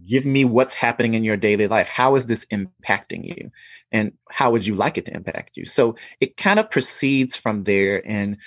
give 0.06 0.26
me 0.26 0.44
what's 0.44 0.74
happening 0.74 1.14
in 1.14 1.24
your 1.24 1.38
daily 1.38 1.68
life. 1.68 1.88
How 1.88 2.16
is 2.16 2.26
this 2.26 2.46
impacting 2.46 3.24
you? 3.24 3.52
And 3.92 4.12
how 4.30 4.52
would 4.52 4.68
you 4.68 4.76
like 4.76 4.98
it 4.98 5.06
to 5.06 5.16
impact 5.16 5.56
you? 5.56 5.64
So 5.64 5.96
it 6.20 6.36
kind 6.36 6.60
of 6.60 6.70
proceeds 6.70 7.38
from 7.38 7.64
there. 7.64 8.02
And 8.06 8.38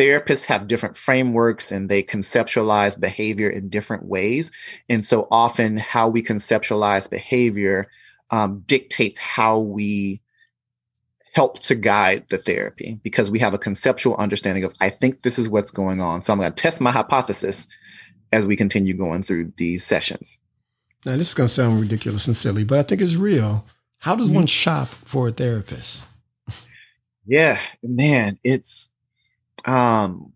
therapists 0.00 0.46
have 0.46 0.66
different 0.66 0.96
frameworks 0.96 1.70
and 1.70 1.90
they 1.90 2.02
conceptualize 2.02 2.98
behavior 2.98 3.50
in 3.50 3.68
different 3.68 4.06
ways. 4.06 4.50
And 4.88 5.04
so 5.04 5.28
often, 5.30 5.76
how 5.76 6.08
we 6.08 6.22
conceptualize 6.22 7.10
behavior 7.10 7.90
um, 8.30 8.64
dictates 8.66 9.18
how 9.18 9.58
we 9.58 10.22
help 11.34 11.58
to 11.60 11.74
guide 11.74 12.24
the 12.30 12.38
therapy 12.38 12.98
because 13.02 13.30
we 13.30 13.40
have 13.40 13.52
a 13.52 13.58
conceptual 13.58 14.16
understanding 14.16 14.64
of, 14.64 14.74
I 14.80 14.88
think 14.88 15.20
this 15.20 15.38
is 15.38 15.50
what's 15.50 15.70
going 15.70 16.00
on. 16.00 16.22
So 16.22 16.32
I'm 16.32 16.38
going 16.38 16.50
to 16.50 16.56
test 16.56 16.80
my 16.80 16.92
hypothesis 16.92 17.68
as 18.32 18.46
we 18.46 18.56
continue 18.56 18.94
going 18.94 19.22
through 19.22 19.52
these 19.58 19.84
sessions. 19.84 20.38
Now, 21.04 21.16
this 21.16 21.28
is 21.28 21.34
going 21.34 21.48
to 21.48 21.52
sound 21.52 21.78
ridiculous 21.78 22.26
and 22.26 22.36
silly, 22.36 22.64
but 22.64 22.78
I 22.78 22.82
think 22.84 23.02
it's 23.02 23.16
real. 23.16 23.66
How 23.98 24.16
does 24.16 24.28
mm-hmm. 24.28 24.36
one 24.36 24.46
shop 24.46 24.88
for 25.04 25.28
a 25.28 25.30
therapist? 25.30 26.06
Yeah, 27.26 27.58
man, 27.82 28.38
it's 28.42 28.92
um 29.66 30.32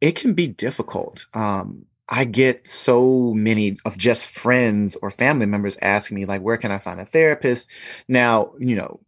it 0.00 0.16
can 0.16 0.34
be 0.34 0.46
difficult. 0.46 1.26
Um 1.34 1.86
I 2.08 2.24
get 2.24 2.66
so 2.66 3.32
many 3.34 3.78
of 3.86 3.96
just 3.96 4.30
friends 4.30 4.96
or 4.96 5.10
family 5.10 5.46
members 5.46 5.78
asking 5.80 6.16
me, 6.16 6.26
like, 6.26 6.42
where 6.42 6.58
can 6.58 6.70
I 6.70 6.76
find 6.78 7.00
a 7.00 7.06
therapist? 7.06 7.70
Now, 8.06 8.52
you 8.58 8.76
know, 8.76 9.00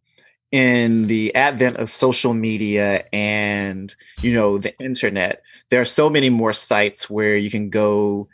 in 0.50 1.06
the 1.08 1.34
advent 1.34 1.76
of 1.76 1.90
social 1.90 2.32
media 2.32 3.04
and, 3.12 3.94
you 4.22 4.32
know, 4.32 4.56
the 4.56 4.74
internet, 4.78 5.42
there 5.68 5.82
are 5.82 5.84
so 5.84 6.08
many 6.08 6.30
more 6.30 6.52
sites 6.52 7.10
where 7.10 7.36
you 7.36 7.50
can 7.50 7.68
go 7.68 8.28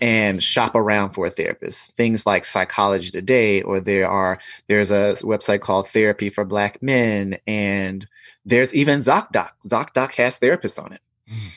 and 0.00 0.42
shop 0.42 0.74
around 0.74 1.10
for 1.10 1.26
a 1.26 1.30
therapist. 1.30 1.94
Things 1.94 2.26
like 2.26 2.44
Psychology 2.44 3.10
Today, 3.10 3.62
or 3.62 3.78
there 3.78 4.08
are 4.10 4.38
there's 4.68 4.90
a 4.90 5.14
website 5.22 5.60
called 5.60 5.88
Therapy 5.88 6.30
for 6.30 6.44
Black 6.44 6.82
Men, 6.82 7.36
and 7.46 8.08
there's 8.46 8.72
even 8.72 9.00
ZocDoc. 9.00 9.50
ZocDoc 9.66 10.14
has 10.14 10.38
therapists 10.38 10.82
on 10.82 10.92
it. 10.92 11.00
Mm. 11.28 11.50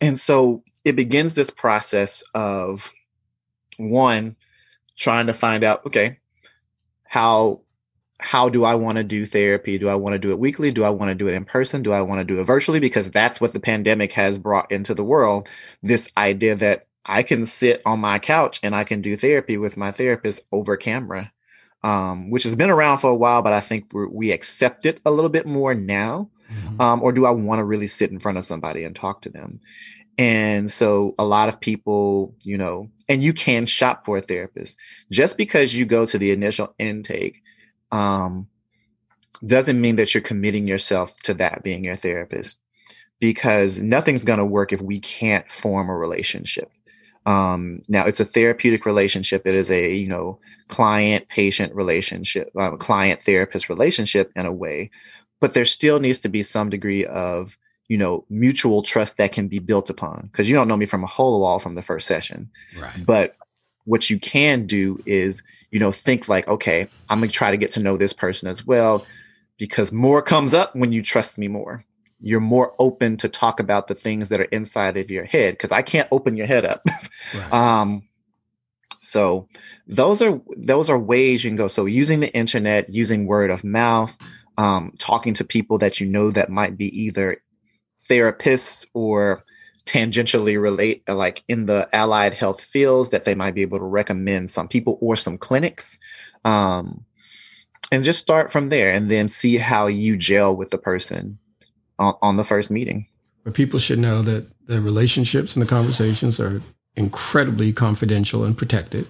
And 0.00 0.18
so 0.18 0.64
it 0.84 0.96
begins 0.96 1.34
this 1.34 1.50
process 1.50 2.24
of 2.34 2.92
one 3.76 4.36
trying 4.96 5.26
to 5.26 5.32
find 5.32 5.64
out 5.64 5.84
okay 5.86 6.18
how 7.04 7.60
how 8.20 8.48
do 8.48 8.64
i 8.64 8.74
want 8.74 8.98
to 8.98 9.04
do 9.04 9.24
therapy 9.24 9.78
do 9.78 9.88
i 9.88 9.94
want 9.94 10.12
to 10.12 10.18
do 10.18 10.30
it 10.30 10.38
weekly 10.38 10.70
do 10.70 10.84
i 10.84 10.90
want 10.90 11.08
to 11.08 11.14
do 11.14 11.26
it 11.26 11.34
in 11.34 11.44
person 11.44 11.82
do 11.82 11.92
i 11.92 12.00
want 12.00 12.20
to 12.20 12.24
do 12.24 12.38
it 12.38 12.44
virtually 12.44 12.78
because 12.78 13.10
that's 13.10 13.40
what 13.40 13.52
the 13.52 13.60
pandemic 13.60 14.12
has 14.12 14.38
brought 14.38 14.70
into 14.70 14.94
the 14.94 15.04
world 15.04 15.48
this 15.82 16.10
idea 16.16 16.54
that 16.54 16.86
i 17.06 17.22
can 17.22 17.46
sit 17.46 17.80
on 17.86 17.98
my 17.98 18.18
couch 18.18 18.60
and 18.62 18.74
i 18.74 18.84
can 18.84 19.00
do 19.00 19.16
therapy 19.16 19.56
with 19.56 19.76
my 19.76 19.90
therapist 19.90 20.46
over 20.52 20.76
camera 20.76 21.31
um, 21.84 22.30
which 22.30 22.44
has 22.44 22.54
been 22.54 22.70
around 22.70 22.98
for 22.98 23.10
a 23.10 23.14
while 23.14 23.42
but 23.42 23.52
i 23.52 23.60
think 23.60 23.90
we 23.92 24.30
accept 24.30 24.86
it 24.86 25.00
a 25.04 25.10
little 25.10 25.30
bit 25.30 25.46
more 25.46 25.74
now 25.74 26.28
mm-hmm. 26.50 26.80
um, 26.80 27.02
or 27.02 27.12
do 27.12 27.26
i 27.26 27.30
want 27.30 27.58
to 27.58 27.64
really 27.64 27.86
sit 27.86 28.10
in 28.10 28.18
front 28.18 28.38
of 28.38 28.44
somebody 28.44 28.84
and 28.84 28.94
talk 28.94 29.22
to 29.22 29.28
them 29.28 29.60
and 30.18 30.70
so 30.70 31.14
a 31.18 31.24
lot 31.24 31.48
of 31.48 31.60
people, 31.60 32.34
you 32.42 32.58
know, 32.58 32.90
and 33.08 33.22
you 33.22 33.32
can 33.32 33.66
shop 33.66 34.04
for 34.04 34.18
a 34.18 34.20
therapist. 34.20 34.78
Just 35.10 35.36
because 35.36 35.74
you 35.74 35.84
go 35.84 36.06
to 36.06 36.18
the 36.18 36.30
initial 36.30 36.74
intake 36.78 37.42
um, 37.90 38.48
doesn't 39.44 39.80
mean 39.80 39.96
that 39.96 40.14
you're 40.14 40.22
committing 40.22 40.66
yourself 40.66 41.16
to 41.22 41.34
that 41.34 41.62
being 41.62 41.84
your 41.84 41.96
therapist 41.96 42.58
because 43.20 43.80
nothing's 43.80 44.24
going 44.24 44.38
to 44.38 44.44
work 44.44 44.72
if 44.72 44.82
we 44.82 44.98
can't 44.98 45.50
form 45.50 45.88
a 45.88 45.96
relationship. 45.96 46.70
Um, 47.26 47.82
now 47.88 48.04
it's 48.04 48.20
a 48.20 48.24
therapeutic 48.24 48.84
relationship. 48.84 49.46
It 49.46 49.54
is 49.54 49.70
a, 49.70 49.94
you 49.94 50.08
know, 50.08 50.38
client 50.68 51.28
patient 51.28 51.74
relationship, 51.74 52.50
uh, 52.58 52.76
client 52.76 53.22
therapist 53.22 53.68
relationship 53.68 54.32
in 54.34 54.46
a 54.46 54.52
way, 54.52 54.90
but 55.40 55.54
there 55.54 55.64
still 55.64 56.00
needs 56.00 56.18
to 56.20 56.28
be 56.28 56.42
some 56.42 56.70
degree 56.70 57.04
of 57.06 57.56
you 57.88 57.98
know, 57.98 58.24
mutual 58.30 58.82
trust 58.82 59.18
that 59.18 59.32
can 59.32 59.48
be 59.48 59.58
built 59.58 59.90
upon. 59.90 60.22
Because 60.32 60.48
you 60.48 60.54
don't 60.54 60.66
know 60.66 60.78
me 60.78 60.86
from 60.86 61.04
a 61.04 61.06
hole 61.06 61.40
wall 61.40 61.58
from 61.58 61.74
the 61.74 61.82
first 61.82 62.06
session. 62.06 62.50
Right. 62.78 63.04
But 63.06 63.36
what 63.84 64.08
you 64.08 64.18
can 64.18 64.66
do 64.66 64.98
is, 65.04 65.42
you 65.70 65.78
know, 65.78 65.92
think 65.92 66.26
like, 66.26 66.48
okay, 66.48 66.88
I'm 67.10 67.20
gonna 67.20 67.30
try 67.30 67.50
to 67.50 67.58
get 67.58 67.70
to 67.72 67.80
know 67.80 67.98
this 67.98 68.14
person 68.14 68.48
as 68.48 68.66
well, 68.66 69.04
because 69.58 69.92
more 69.92 70.22
comes 70.22 70.54
up 70.54 70.74
when 70.74 70.92
you 70.92 71.02
trust 71.02 71.36
me 71.36 71.48
more. 71.48 71.84
You're 72.22 72.40
more 72.40 72.74
open 72.78 73.16
to 73.18 73.28
talk 73.28 73.60
about 73.60 73.88
the 73.88 73.94
things 73.94 74.28
that 74.28 74.40
are 74.40 74.44
inside 74.44 74.96
of 74.96 75.10
your 75.10 75.24
head 75.24 75.54
because 75.54 75.72
I 75.72 75.82
can't 75.82 76.08
open 76.10 76.36
your 76.36 76.46
head 76.46 76.64
up. 76.64 76.84
Right. 77.34 77.52
um, 77.52 78.02
so 78.98 79.48
those 79.86 80.20
are 80.20 80.40
those 80.56 80.90
are 80.90 80.98
ways 80.98 81.44
you 81.44 81.50
can 81.50 81.56
go. 81.56 81.68
So 81.68 81.86
using 81.86 82.20
the 82.20 82.34
internet, 82.34 82.90
using 82.90 83.26
word 83.26 83.50
of 83.50 83.64
mouth, 83.64 84.18
um, 84.58 84.92
talking 84.98 85.34
to 85.34 85.44
people 85.44 85.78
that 85.78 86.00
you 86.00 86.06
know 86.06 86.30
that 86.30 86.50
might 86.50 86.76
be 86.76 86.86
either 87.04 87.38
therapists 88.08 88.86
or 88.94 89.44
tangentially 89.84 90.60
relate 90.60 91.02
like 91.08 91.42
in 91.48 91.66
the 91.66 91.88
allied 91.92 92.34
health 92.34 92.62
fields 92.62 93.08
that 93.08 93.24
they 93.24 93.34
might 93.34 93.54
be 93.54 93.62
able 93.62 93.78
to 93.78 93.84
recommend 93.84 94.48
some 94.48 94.68
people 94.68 94.96
or 95.00 95.16
some 95.16 95.36
clinics 95.36 95.98
um, 96.44 97.04
and 97.90 98.04
just 98.04 98.20
start 98.20 98.52
from 98.52 98.68
there 98.68 98.92
and 98.92 99.10
then 99.10 99.28
see 99.28 99.56
how 99.56 99.88
you 99.88 100.16
gel 100.16 100.54
with 100.54 100.70
the 100.70 100.78
person 100.78 101.38
on, 102.02 102.14
on 102.20 102.36
the 102.36 102.44
first 102.44 102.70
meeting. 102.70 103.06
But 103.44 103.54
people 103.54 103.78
should 103.78 103.98
know 103.98 104.22
that 104.22 104.46
the 104.66 104.80
relationships 104.80 105.54
and 105.54 105.62
the 105.62 105.68
conversations 105.68 106.38
are 106.38 106.62
incredibly 106.96 107.72
confidential 107.72 108.44
and 108.44 108.56
protected. 108.56 109.06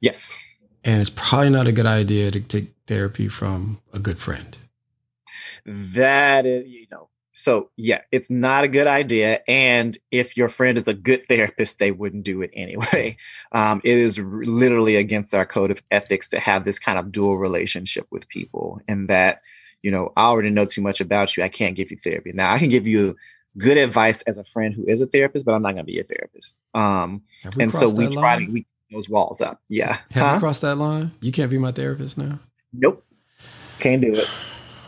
Yes. 0.00 0.36
And 0.84 1.00
it's 1.00 1.10
probably 1.10 1.50
not 1.50 1.66
a 1.66 1.72
good 1.72 1.86
idea 1.86 2.30
to 2.30 2.40
take 2.40 2.72
therapy 2.86 3.28
from 3.28 3.80
a 3.92 3.98
good 3.98 4.18
friend. 4.18 4.56
That 5.66 6.44
is 6.44 6.68
you 6.68 6.86
know 6.90 7.08
so 7.34 7.70
yeah, 7.76 8.00
it's 8.12 8.30
not 8.30 8.64
a 8.64 8.68
good 8.68 8.86
idea. 8.86 9.40
And 9.48 9.98
if 10.10 10.36
your 10.36 10.48
friend 10.48 10.78
is 10.78 10.88
a 10.88 10.94
good 10.94 11.24
therapist, 11.26 11.78
they 11.78 11.90
wouldn't 11.90 12.24
do 12.24 12.40
it 12.40 12.50
anyway. 12.54 13.16
Um, 13.52 13.80
it 13.84 13.96
is 13.96 14.18
r- 14.18 14.24
literally 14.24 14.96
against 14.96 15.32
our 15.32 15.46
code 15.46 15.70
of 15.70 15.80
ethics 15.92 16.28
to 16.30 16.40
have 16.40 16.64
this 16.64 16.80
kind 16.80 16.98
of 16.98 17.12
dual 17.12 17.38
relationship 17.38 18.04
with 18.10 18.28
people, 18.28 18.80
and 18.88 19.06
that 19.08 19.42
you 19.84 19.90
know 19.90 20.12
I 20.16 20.24
already 20.24 20.50
know 20.50 20.64
too 20.64 20.80
much 20.80 21.00
about 21.00 21.36
you. 21.36 21.42
I 21.42 21.48
can't 21.48 21.76
give 21.76 21.90
you 21.90 21.98
therapy. 21.98 22.32
Now 22.32 22.52
I 22.52 22.58
can 22.58 22.70
give 22.70 22.86
you 22.86 23.16
good 23.58 23.76
advice 23.76 24.22
as 24.22 24.38
a 24.38 24.44
friend 24.44 24.74
who 24.74 24.84
is 24.86 25.00
a 25.02 25.06
therapist, 25.06 25.44
but 25.44 25.54
I'm 25.54 25.62
not 25.62 25.74
going 25.74 25.84
to 25.86 25.92
be 25.92 26.00
a 26.00 26.04
therapist. 26.04 26.58
Um, 26.74 27.22
and 27.60 27.72
so 27.72 27.90
we 27.90 28.08
try 28.08 28.36
line? 28.36 28.46
to 28.46 28.52
we 28.52 28.66
those 28.90 29.08
walls 29.08 29.40
up. 29.40 29.60
Yeah. 29.68 29.98
Have 30.12 30.26
huh? 30.26 30.32
you 30.34 30.40
crossed 30.40 30.62
that 30.62 30.76
line? 30.76 31.12
You 31.20 31.32
can't 31.32 31.50
be 31.50 31.58
my 31.58 31.70
therapist 31.70 32.16
now. 32.16 32.40
Nope. 32.72 33.04
Can't 33.78 34.00
do 34.02 34.12
it. 34.14 34.28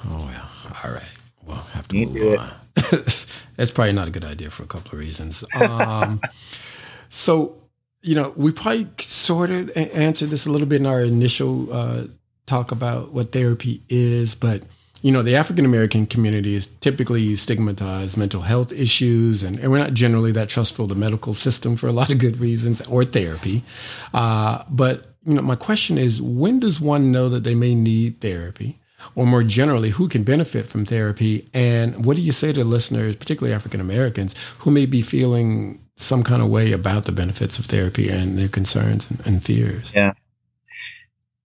Oh 0.09 0.25
well. 0.25 0.49
All 0.85 0.93
right. 0.93 1.17
Well, 1.49 1.67
have 1.73 1.89
to 1.89 2.07
move 2.07 2.39
on. 2.39 2.51
That's 3.57 3.73
probably 3.73 3.93
not 3.93 4.07
a 4.07 4.13
good 4.13 4.25
idea 4.25 4.51
for 4.51 4.63
a 4.63 4.67
couple 4.67 4.93
of 4.93 5.01
reasons. 5.01 5.43
Um, 5.61 6.21
so, 7.09 7.57
you 8.03 8.15
know, 8.15 8.33
we 8.37 8.53
probably 8.53 8.87
sort 9.01 9.51
of 9.51 9.77
answered 9.77 10.31
this 10.31 10.47
a 10.47 10.53
little 10.53 10.69
bit 10.69 10.81
in 10.81 10.87
our 10.87 11.03
initial 11.03 11.73
uh, 11.73 12.05
talk 12.47 12.71
about 12.71 13.11
what 13.11 13.33
therapy 13.33 13.83
is, 13.89 14.37
but 14.37 14.63
you 15.03 15.13
know, 15.13 15.23
the 15.23 15.37
African 15.37 15.65
American 15.65 16.07
community 16.07 16.55
is 16.55 16.67
typically 16.67 17.37
stigmatized 17.37 18.17
mental 18.17 18.43
health 18.43 18.73
issues, 18.73 19.43
and, 19.43 19.59
and, 19.59 19.71
we're 19.71 19.79
not 19.79 19.95
generally 19.95 20.33
that 20.33 20.49
trustful 20.49 20.85
of 20.85 20.89
the 20.89 20.95
medical 20.95 21.35
system 21.35 21.77
for 21.77 21.87
a 21.87 21.93
lot 21.93 22.11
of 22.11 22.19
good 22.19 22.39
reasons 22.39 22.81
or 22.87 23.05
therapy. 23.05 23.63
Uh, 24.15 24.65
but, 24.71 25.07
you 25.25 25.35
know, 25.35 25.43
my 25.43 25.57
question 25.57 25.99
is 25.99 26.23
when 26.23 26.61
does 26.61 26.81
one 26.81 27.13
know 27.13 27.29
that 27.29 27.45
they 27.45 27.55
may 27.55 27.75
need 27.75 28.21
therapy? 28.21 28.79
Or 29.15 29.27
more 29.27 29.45
generally, 29.45 29.91
who 29.91 30.09
can 30.09 30.25
benefit 30.25 30.69
from 30.69 30.85
therapy? 30.85 31.47
And 31.55 32.05
what 32.05 32.17
do 32.17 32.23
you 32.23 32.33
say 32.33 32.53
to 32.53 32.65
listeners, 32.65 33.15
particularly 33.15 33.55
African 33.55 33.81
Americans, 33.81 34.35
who 34.59 34.71
may 34.71 34.87
be 34.87 35.03
feeling 35.03 35.81
some 35.97 36.25
kind 36.25 36.43
of 36.43 36.49
way 36.49 36.73
about 36.73 37.05
the 37.05 37.13
benefits 37.13 37.59
of 37.59 37.67
therapy 37.67 38.09
and 38.09 38.37
their 38.37 38.49
concerns 38.49 39.09
and, 39.09 39.25
and 39.27 39.45
fears? 39.45 39.93
Yeah. 39.95 40.13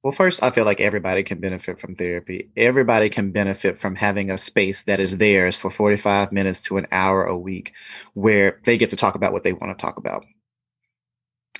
Well, 0.04 0.12
first, 0.12 0.42
I 0.42 0.50
feel 0.50 0.66
like 0.66 0.82
everybody 0.82 1.22
can 1.22 1.40
benefit 1.40 1.80
from 1.80 1.94
therapy. 1.94 2.50
Everybody 2.58 3.08
can 3.08 3.32
benefit 3.32 3.78
from 3.78 3.96
having 3.96 4.32
a 4.32 4.38
space 4.38 4.82
that 4.84 5.00
is 5.00 5.20
theirs 5.20 5.58
for 5.58 5.70
45 5.70 6.32
minutes 6.32 6.60
to 6.62 6.78
an 6.78 6.88
hour 6.92 7.24
a 7.24 7.38
week 7.38 7.74
where 8.16 8.60
they 8.66 8.80
get 8.80 8.90
to 8.90 8.96
talk 8.96 9.14
about 9.14 9.32
what 9.32 9.44
they 9.44 9.54
want 9.54 9.78
to 9.78 9.82
talk 9.82 9.98
about. 9.98 10.26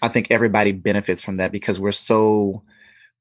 I 0.02 0.08
think 0.08 0.32
everybody 0.32 0.72
benefits 0.72 1.22
from 1.22 1.36
that 1.36 1.52
because 1.52 1.80
we're 1.80 1.92
so, 1.92 2.64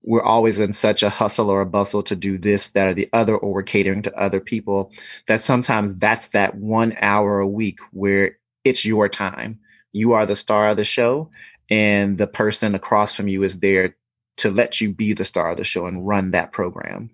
we're 0.03 0.23
always 0.23 0.59
in 0.59 0.73
such 0.73 1.03
a 1.03 1.11
hustle 1.11 1.51
or 1.51 1.61
a 1.61 1.67
bustle 1.67 2.03
to 2.05 2.17
do 2.17 2.39
this, 2.39 2.71
that, 2.71 2.89
or 2.89 2.95
the 2.95 3.11
other, 3.13 3.37
or 3.37 3.53
we're 3.53 3.63
catering 3.63 4.01
to 4.03 4.19
other 4.19 4.41
people 4.41 4.91
that 5.27 5.43
sometimes 5.43 5.97
that's 5.97 6.29
that 6.29 6.55
one 6.55 6.95
hour 7.03 7.41
a 7.41 7.49
week 7.49 7.81
where 7.93 8.39
it's 8.65 8.87
your 8.87 9.07
time. 9.07 9.61
You 9.93 10.13
are 10.15 10.25
the 10.25 10.37
star 10.37 10.69
of 10.69 10.79
the 10.79 10.85
show, 10.85 11.31
and 11.69 12.17
the 12.17 12.27
person 12.27 12.75
across 12.75 13.15
from 13.15 13.29
you 13.29 13.43
is 13.43 13.61
there 13.61 13.97
to 14.41 14.51
let 14.51 14.81
you 14.81 14.93
be 14.93 15.13
the 15.13 15.25
star 15.25 15.51
of 15.51 15.57
the 15.57 15.65
show 15.65 15.87
and 15.87 16.07
run 16.07 16.33
that 16.33 16.53
program. 16.53 17.11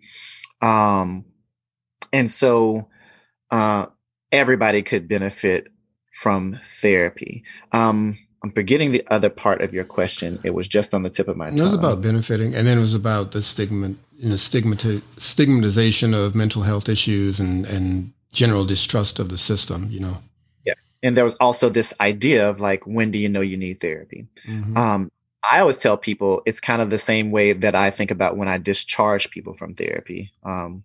Um, 0.62 1.24
and 2.12 2.30
so 2.30 2.88
uh, 3.50 3.86
everybody 4.32 4.82
could 4.82 5.08
benefit 5.08 5.68
from 6.12 6.58
therapy. 6.80 7.44
Um, 7.72 8.18
I'm 8.42 8.52
forgetting 8.52 8.92
the 8.92 9.04
other 9.10 9.28
part 9.28 9.60
of 9.60 9.74
your 9.74 9.84
question. 9.84 10.38
It 10.44 10.54
was 10.54 10.68
just 10.68 10.94
on 10.94 11.02
the 11.02 11.10
tip 11.10 11.28
of 11.28 11.36
my 11.36 11.50
tongue. 11.50 11.58
It 11.58 11.62
was 11.62 11.72
about 11.72 12.00
benefiting, 12.00 12.54
and 12.54 12.66
then 12.66 12.78
it 12.78 12.80
was 12.80 12.94
about 12.94 13.32
the 13.32 13.42
stigma, 13.42 13.94
you 14.16 14.28
know, 14.28 14.36
stigmati- 14.36 15.02
stigmatization 15.16 16.14
of 16.14 16.34
mental 16.34 16.62
health 16.62 16.88
issues 16.88 17.40
and 17.40 17.66
and 17.66 18.12
general 18.32 18.64
distrust 18.64 19.18
of 19.18 19.30
the 19.30 19.38
system. 19.38 19.88
You 19.90 20.00
know. 20.00 20.18
Yeah, 20.64 20.74
and 21.02 21.16
there 21.16 21.24
was 21.24 21.34
also 21.40 21.68
this 21.68 21.92
idea 22.00 22.48
of 22.48 22.60
like, 22.60 22.86
when 22.86 23.10
do 23.10 23.18
you 23.18 23.28
know 23.28 23.40
you 23.40 23.56
need 23.56 23.80
therapy? 23.80 24.28
Mm-hmm. 24.46 24.76
Um, 24.76 25.10
I 25.50 25.60
always 25.60 25.78
tell 25.78 25.96
people 25.96 26.42
it's 26.46 26.60
kind 26.60 26.82
of 26.82 26.90
the 26.90 26.98
same 26.98 27.30
way 27.30 27.52
that 27.52 27.74
I 27.74 27.90
think 27.90 28.10
about 28.10 28.36
when 28.36 28.48
I 28.48 28.58
discharge 28.58 29.30
people 29.30 29.54
from 29.54 29.74
therapy. 29.74 30.32
Um, 30.42 30.84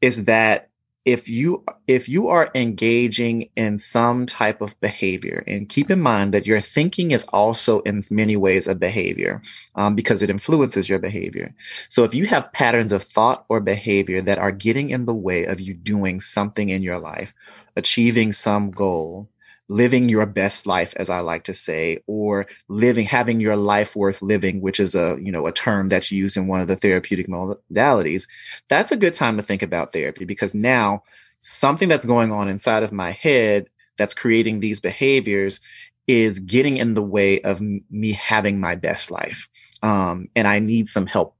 is 0.00 0.24
that 0.24 0.68
if 1.04 1.28
you 1.28 1.64
if 1.88 2.08
you 2.08 2.28
are 2.28 2.50
engaging 2.54 3.48
in 3.56 3.76
some 3.76 4.24
type 4.24 4.60
of 4.60 4.78
behavior 4.80 5.42
and 5.48 5.68
keep 5.68 5.90
in 5.90 6.00
mind 6.00 6.32
that 6.32 6.46
your 6.46 6.60
thinking 6.60 7.10
is 7.10 7.24
also 7.32 7.80
in 7.80 8.00
many 8.10 8.36
ways 8.36 8.68
a 8.68 8.74
behavior 8.74 9.42
um, 9.74 9.96
because 9.96 10.22
it 10.22 10.30
influences 10.30 10.88
your 10.88 11.00
behavior 11.00 11.54
so 11.88 12.04
if 12.04 12.14
you 12.14 12.26
have 12.26 12.52
patterns 12.52 12.92
of 12.92 13.02
thought 13.02 13.44
or 13.48 13.60
behavior 13.60 14.20
that 14.20 14.38
are 14.38 14.52
getting 14.52 14.90
in 14.90 15.06
the 15.06 15.14
way 15.14 15.44
of 15.44 15.60
you 15.60 15.74
doing 15.74 16.20
something 16.20 16.68
in 16.68 16.82
your 16.82 16.98
life 16.98 17.34
achieving 17.76 18.32
some 18.32 18.70
goal 18.70 19.28
living 19.72 20.08
your 20.08 20.26
best 20.26 20.66
life 20.66 20.92
as 20.96 21.08
i 21.08 21.18
like 21.20 21.44
to 21.44 21.54
say 21.54 21.98
or 22.06 22.46
living 22.68 23.06
having 23.06 23.40
your 23.40 23.56
life 23.56 23.96
worth 23.96 24.20
living 24.20 24.60
which 24.60 24.78
is 24.78 24.94
a 24.94 25.18
you 25.20 25.32
know 25.32 25.46
a 25.46 25.52
term 25.52 25.88
that's 25.88 26.12
used 26.12 26.36
in 26.36 26.46
one 26.46 26.60
of 26.60 26.68
the 26.68 26.76
therapeutic 26.76 27.26
modalities. 27.26 28.28
That's 28.68 28.92
a 28.92 28.96
good 28.96 29.14
time 29.14 29.36
to 29.36 29.42
think 29.42 29.62
about 29.62 29.92
therapy 29.92 30.24
because 30.24 30.54
now 30.54 31.02
something 31.40 31.88
that's 31.88 32.04
going 32.04 32.32
on 32.32 32.48
inside 32.48 32.82
of 32.82 32.92
my 32.92 33.10
head 33.10 33.68
that's 33.96 34.14
creating 34.14 34.60
these 34.60 34.80
behaviors 34.80 35.60
is 36.06 36.38
getting 36.38 36.76
in 36.76 36.94
the 36.94 37.02
way 37.02 37.40
of 37.40 37.60
me 37.60 38.12
having 38.12 38.60
my 38.60 38.74
best 38.74 39.10
life 39.10 39.48
um, 39.82 40.28
and 40.36 40.46
i 40.46 40.58
need 40.58 40.88
some 40.88 41.06
help 41.06 41.36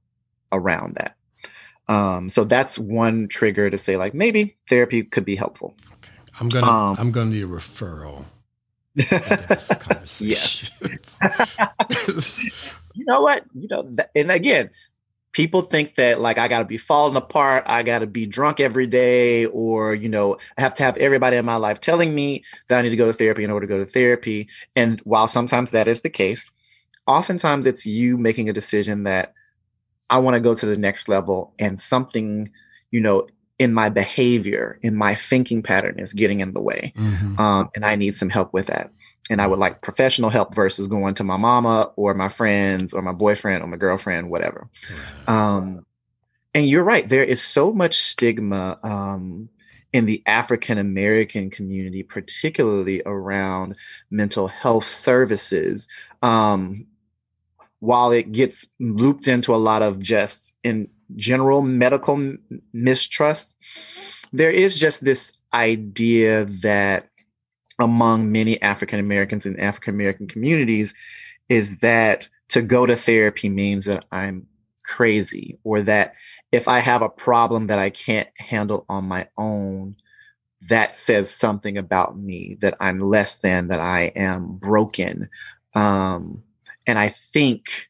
around 0.51 0.95
that. 0.95 1.15
Um, 1.89 2.29
so 2.29 2.45
that's 2.45 2.79
one 2.79 3.27
trigger 3.27 3.69
to 3.69 3.77
say 3.77 3.97
like 3.97 4.13
maybe 4.13 4.55
therapy 4.69 5.03
could 5.03 5.25
be 5.25 5.35
helpful 5.35 5.75
I'm 6.39 6.49
gonna 6.49 6.67
um, 6.67 6.95
I'm 6.99 7.11
gonna 7.11 7.29
need 7.29 7.43
a 7.43 7.47
referral. 7.47 8.25
yeah. 8.95 9.03
you 12.93 13.05
know 13.05 13.21
what? 13.21 13.43
You 13.53 13.67
know, 13.67 13.95
and 14.15 14.31
again, 14.31 14.69
people 15.31 15.63
think 15.63 15.95
that 15.95 16.21
like 16.21 16.37
I 16.37 16.47
got 16.47 16.59
to 16.59 16.65
be 16.65 16.77
falling 16.77 17.15
apart, 17.15 17.63
I 17.65 17.81
got 17.83 17.99
to 17.99 18.07
be 18.07 18.25
drunk 18.25 18.59
every 18.59 18.87
day, 18.87 19.45
or 19.47 19.93
you 19.93 20.09
know, 20.09 20.37
I 20.57 20.61
have 20.61 20.75
to 20.75 20.83
have 20.83 20.97
everybody 20.97 21.37
in 21.37 21.45
my 21.45 21.57
life 21.57 21.81
telling 21.81 22.15
me 22.15 22.43
that 22.67 22.79
I 22.79 22.81
need 22.83 22.91
to 22.91 22.95
go 22.95 23.07
to 23.07 23.13
therapy 23.13 23.43
in 23.43 23.51
order 23.51 23.67
to 23.67 23.73
go 23.73 23.79
to 23.79 23.85
therapy. 23.85 24.47
And 24.75 24.99
while 25.01 25.27
sometimes 25.27 25.71
that 25.71 25.87
is 25.87 26.01
the 26.01 26.09
case, 26.09 26.51
oftentimes 27.07 27.65
it's 27.65 27.85
you 27.85 28.17
making 28.17 28.47
a 28.47 28.53
decision 28.53 29.03
that 29.03 29.33
I 30.09 30.19
want 30.19 30.35
to 30.35 30.39
go 30.39 30.55
to 30.55 30.65
the 30.65 30.77
next 30.77 31.09
level, 31.09 31.53
and 31.59 31.77
something 31.79 32.51
you 32.91 33.01
know 33.01 33.27
in 33.59 33.73
my 33.73 33.89
behavior, 33.89 34.79
in 34.81 34.95
my 34.95 35.15
thinking 35.15 35.61
pattern 35.61 35.99
is 35.99 36.13
getting 36.13 36.41
in 36.41 36.53
the 36.53 36.61
way. 36.61 36.93
Mm-hmm. 36.97 37.39
Um, 37.39 37.69
and 37.75 37.85
I 37.85 37.95
need 37.95 38.15
some 38.15 38.29
help 38.29 38.53
with 38.53 38.67
that. 38.67 38.91
And 39.29 39.41
I 39.41 39.47
would 39.47 39.59
like 39.59 39.81
professional 39.81 40.29
help 40.29 40.53
versus 40.53 40.87
going 40.87 41.13
to 41.15 41.23
my 41.23 41.37
mama 41.37 41.91
or 41.95 42.13
my 42.13 42.29
friends 42.29 42.93
or 42.93 43.01
my 43.01 43.13
boyfriend 43.13 43.63
or 43.63 43.67
my 43.67 43.77
girlfriend, 43.77 44.29
whatever. 44.29 44.69
Um, 45.27 45.85
and 46.53 46.67
you're 46.67 46.83
right. 46.83 47.07
There 47.07 47.23
is 47.23 47.41
so 47.41 47.71
much 47.71 47.97
stigma 47.97 48.79
um, 48.83 49.49
in 49.93 50.05
the 50.07 50.21
African 50.25 50.77
American 50.77 51.49
community, 51.49 52.03
particularly 52.03 53.01
around 53.05 53.77
mental 54.11 54.47
health 54.47 54.87
services. 54.87 55.87
Um, 56.21 56.87
while 57.79 58.11
it 58.11 58.31
gets 58.31 58.67
looped 58.79 59.27
into 59.27 59.53
a 59.53 59.57
lot 59.57 59.81
of 59.81 60.01
just 60.01 60.55
in 60.63 60.89
general 61.15 61.61
medical 61.61 62.35
mistrust, 62.73 63.55
there 64.31 64.51
is 64.51 64.79
just 64.79 65.05
this 65.05 65.37
idea 65.53 66.45
that 66.45 67.09
among 67.79 68.31
many 68.31 68.61
African 68.61 68.99
Americans 68.99 69.45
and 69.45 69.59
African 69.59 69.93
American 69.93 70.27
communities 70.27 70.93
is 71.49 71.79
that 71.79 72.29
to 72.49 72.61
go 72.61 72.85
to 72.85 72.95
therapy 72.95 73.49
means 73.49 73.85
that 73.85 74.05
I'm 74.11 74.47
crazy 74.83 75.59
or 75.63 75.81
that 75.81 76.13
if 76.51 76.67
I 76.67 76.79
have 76.79 77.01
a 77.01 77.09
problem 77.09 77.67
that 77.67 77.79
I 77.79 77.89
can't 77.89 78.29
handle 78.37 78.85
on 78.87 79.05
my 79.05 79.27
own, 79.37 79.95
that 80.69 80.95
says 80.95 81.29
something 81.29 81.77
about 81.77 82.17
me 82.17 82.57
that 82.61 82.75
I'm 82.79 82.99
less 82.99 83.37
than, 83.37 83.67
that 83.67 83.81
I 83.81 84.11
am 84.15 84.57
broken. 84.57 85.29
Um, 85.73 86.43
and 86.85 86.99
I 86.99 87.09
think 87.09 87.89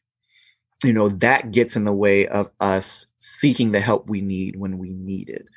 you 0.84 0.92
know, 0.92 1.08
that 1.08 1.50
gets 1.50 1.76
in 1.76 1.84
the 1.84 1.94
way 1.94 2.26
of 2.26 2.50
us 2.60 3.06
seeking 3.18 3.72
the 3.72 3.80
help 3.80 4.08
we 4.08 4.20
need 4.20 4.56
when 4.56 4.78
we 4.78 4.92
need 4.92 5.28
it. 5.28 5.48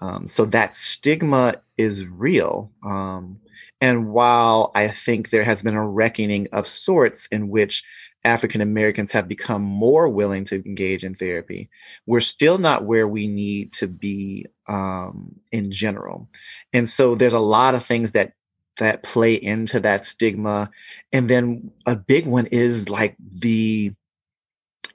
Um, 0.00 0.26
so 0.26 0.44
that 0.46 0.74
stigma 0.74 1.62
is 1.78 2.06
real. 2.06 2.72
Um, 2.84 3.38
and 3.80 4.10
while 4.10 4.72
I 4.74 4.88
think 4.88 5.30
there 5.30 5.44
has 5.44 5.62
been 5.62 5.74
a 5.74 5.88
reckoning 5.88 6.48
of 6.52 6.66
sorts 6.66 7.26
in 7.28 7.48
which 7.48 7.84
African 8.24 8.60
Americans 8.60 9.12
have 9.12 9.26
become 9.26 9.62
more 9.62 10.08
willing 10.08 10.44
to 10.44 10.64
engage 10.64 11.04
in 11.04 11.14
therapy, 11.14 11.68
we're 12.06 12.20
still 12.20 12.58
not 12.58 12.84
where 12.84 13.06
we 13.08 13.26
need 13.26 13.72
to 13.74 13.88
be 13.88 14.46
um, 14.68 15.36
in 15.50 15.70
general. 15.70 16.28
And 16.72 16.88
so 16.88 17.14
there's 17.14 17.32
a 17.32 17.40
lot 17.40 17.74
of 17.74 17.84
things 17.84 18.12
that 18.12 18.34
that 18.78 19.02
play 19.02 19.34
into 19.34 19.80
that 19.80 20.04
stigma. 20.04 20.70
And 21.12 21.28
then 21.28 21.70
a 21.86 21.94
big 21.96 22.26
one 22.26 22.46
is 22.46 22.88
like 22.88 23.16
the 23.20 23.92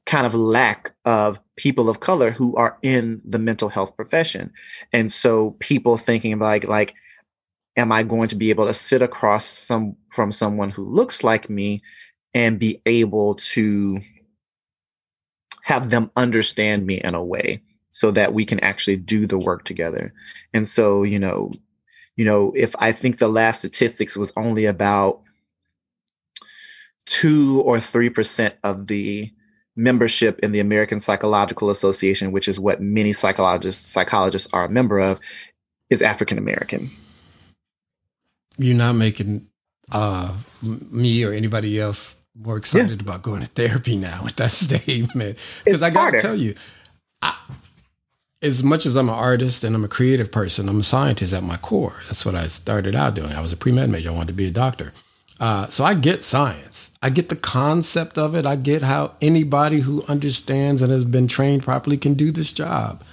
kind 0.07 0.25
of 0.25 0.33
lack 0.33 0.95
of 1.03 1.39
people 1.57 1.89
of 1.89 1.99
color 1.99 2.31
who 2.31 2.55
are 2.55 2.77
in 2.81 3.21
the 3.25 3.37
mental 3.37 3.67
health 3.67 3.95
profession. 3.95 4.51
And 4.93 5.11
so 5.11 5.51
people 5.59 5.97
thinking 5.97 6.39
like, 6.39 6.65
like, 6.65 6.95
am 7.75 7.91
I 7.91 8.03
going 8.03 8.29
to 8.29 8.35
be 8.35 8.49
able 8.49 8.65
to 8.65 8.73
sit 8.73 9.01
across 9.01 9.45
some 9.45 9.97
from 10.11 10.31
someone 10.31 10.71
who 10.71 10.85
looks 10.85 11.23
like 11.25 11.49
me 11.49 11.83
and 12.33 12.57
be 12.57 12.81
able 12.85 13.35
to 13.35 13.99
have 15.63 15.89
them 15.89 16.09
understand 16.15 16.85
me 16.85 17.01
in 17.01 17.13
a 17.13 17.23
way 17.23 17.61
so 17.91 18.09
that 18.11 18.33
we 18.33 18.45
can 18.45 18.59
actually 18.61 18.95
do 18.95 19.27
the 19.27 19.37
work 19.37 19.65
together. 19.65 20.13
And 20.53 20.65
so, 20.65 21.03
you 21.03 21.19
know, 21.19 21.51
you 22.15 22.23
know, 22.23 22.53
if 22.55 22.73
I 22.79 22.93
think 22.93 23.17
the 23.17 23.27
last 23.27 23.59
statistics 23.59 24.15
was 24.15 24.31
only 24.37 24.65
about 24.65 25.19
two 27.05 27.61
or 27.65 27.81
three 27.81 28.09
percent 28.09 28.55
of 28.63 28.87
the 28.87 29.31
membership 29.77 30.39
in 30.39 30.51
the 30.51 30.59
American 30.59 30.99
Psychological 30.99 31.69
Association, 31.69 32.31
which 32.31 32.47
is 32.47 32.59
what 32.59 32.81
many 32.81 33.13
psychologists 33.13 33.89
psychologists 33.89 34.51
are 34.53 34.65
a 34.65 34.69
member 34.69 34.99
of, 34.99 35.19
is 35.89 36.01
African 36.01 36.37
American. 36.37 36.91
You're 38.57 38.75
not 38.75 38.93
making 38.93 39.47
uh, 39.91 40.35
me 40.61 41.23
or 41.23 41.31
anybody 41.31 41.79
else 41.79 42.19
more 42.35 42.57
excited 42.57 43.01
yeah. 43.01 43.07
about 43.07 43.21
going 43.21 43.41
to 43.41 43.47
therapy 43.47 43.97
now 43.97 44.21
with 44.23 44.35
that 44.35 44.51
statement 44.51 45.37
because 45.63 45.81
I 45.81 45.89
got 45.89 46.11
to 46.11 46.19
tell 46.19 46.35
you, 46.35 46.55
I, 47.21 47.35
as 48.41 48.63
much 48.63 48.85
as 48.85 48.95
I'm 48.95 49.09
an 49.09 49.15
artist 49.15 49.63
and 49.63 49.75
I'm 49.75 49.83
a 49.83 49.87
creative 49.87 50.31
person, 50.31 50.69
I'm 50.69 50.79
a 50.79 50.83
scientist 50.83 51.33
at 51.33 51.43
my 51.43 51.57
core. 51.57 51.97
That's 52.07 52.25
what 52.25 52.35
I 52.35 52.43
started 52.47 52.95
out 52.95 53.15
doing. 53.15 53.31
I 53.31 53.41
was 53.41 53.53
a 53.53 53.57
pre 53.57 53.71
med 53.71 53.89
major. 53.89 54.09
I 54.09 54.13
wanted 54.13 54.29
to 54.29 54.33
be 54.33 54.47
a 54.47 54.51
doctor. 54.51 54.93
Uh, 55.39 55.67
so 55.67 55.83
I 55.83 55.93
get 55.93 56.23
science. 56.23 56.86
I 57.01 57.09
get 57.09 57.29
the 57.29 57.35
concept 57.35 58.17
of 58.17 58.35
it. 58.35 58.45
I 58.45 58.55
get 58.55 58.81
how 58.81 59.13
anybody 59.21 59.81
who 59.81 60.03
understands 60.07 60.81
and 60.81 60.91
has 60.91 61.05
been 61.05 61.27
trained 61.27 61.63
properly 61.63 61.97
can 61.97 62.15
do 62.15 62.31
this 62.31 62.51
job. 62.51 63.03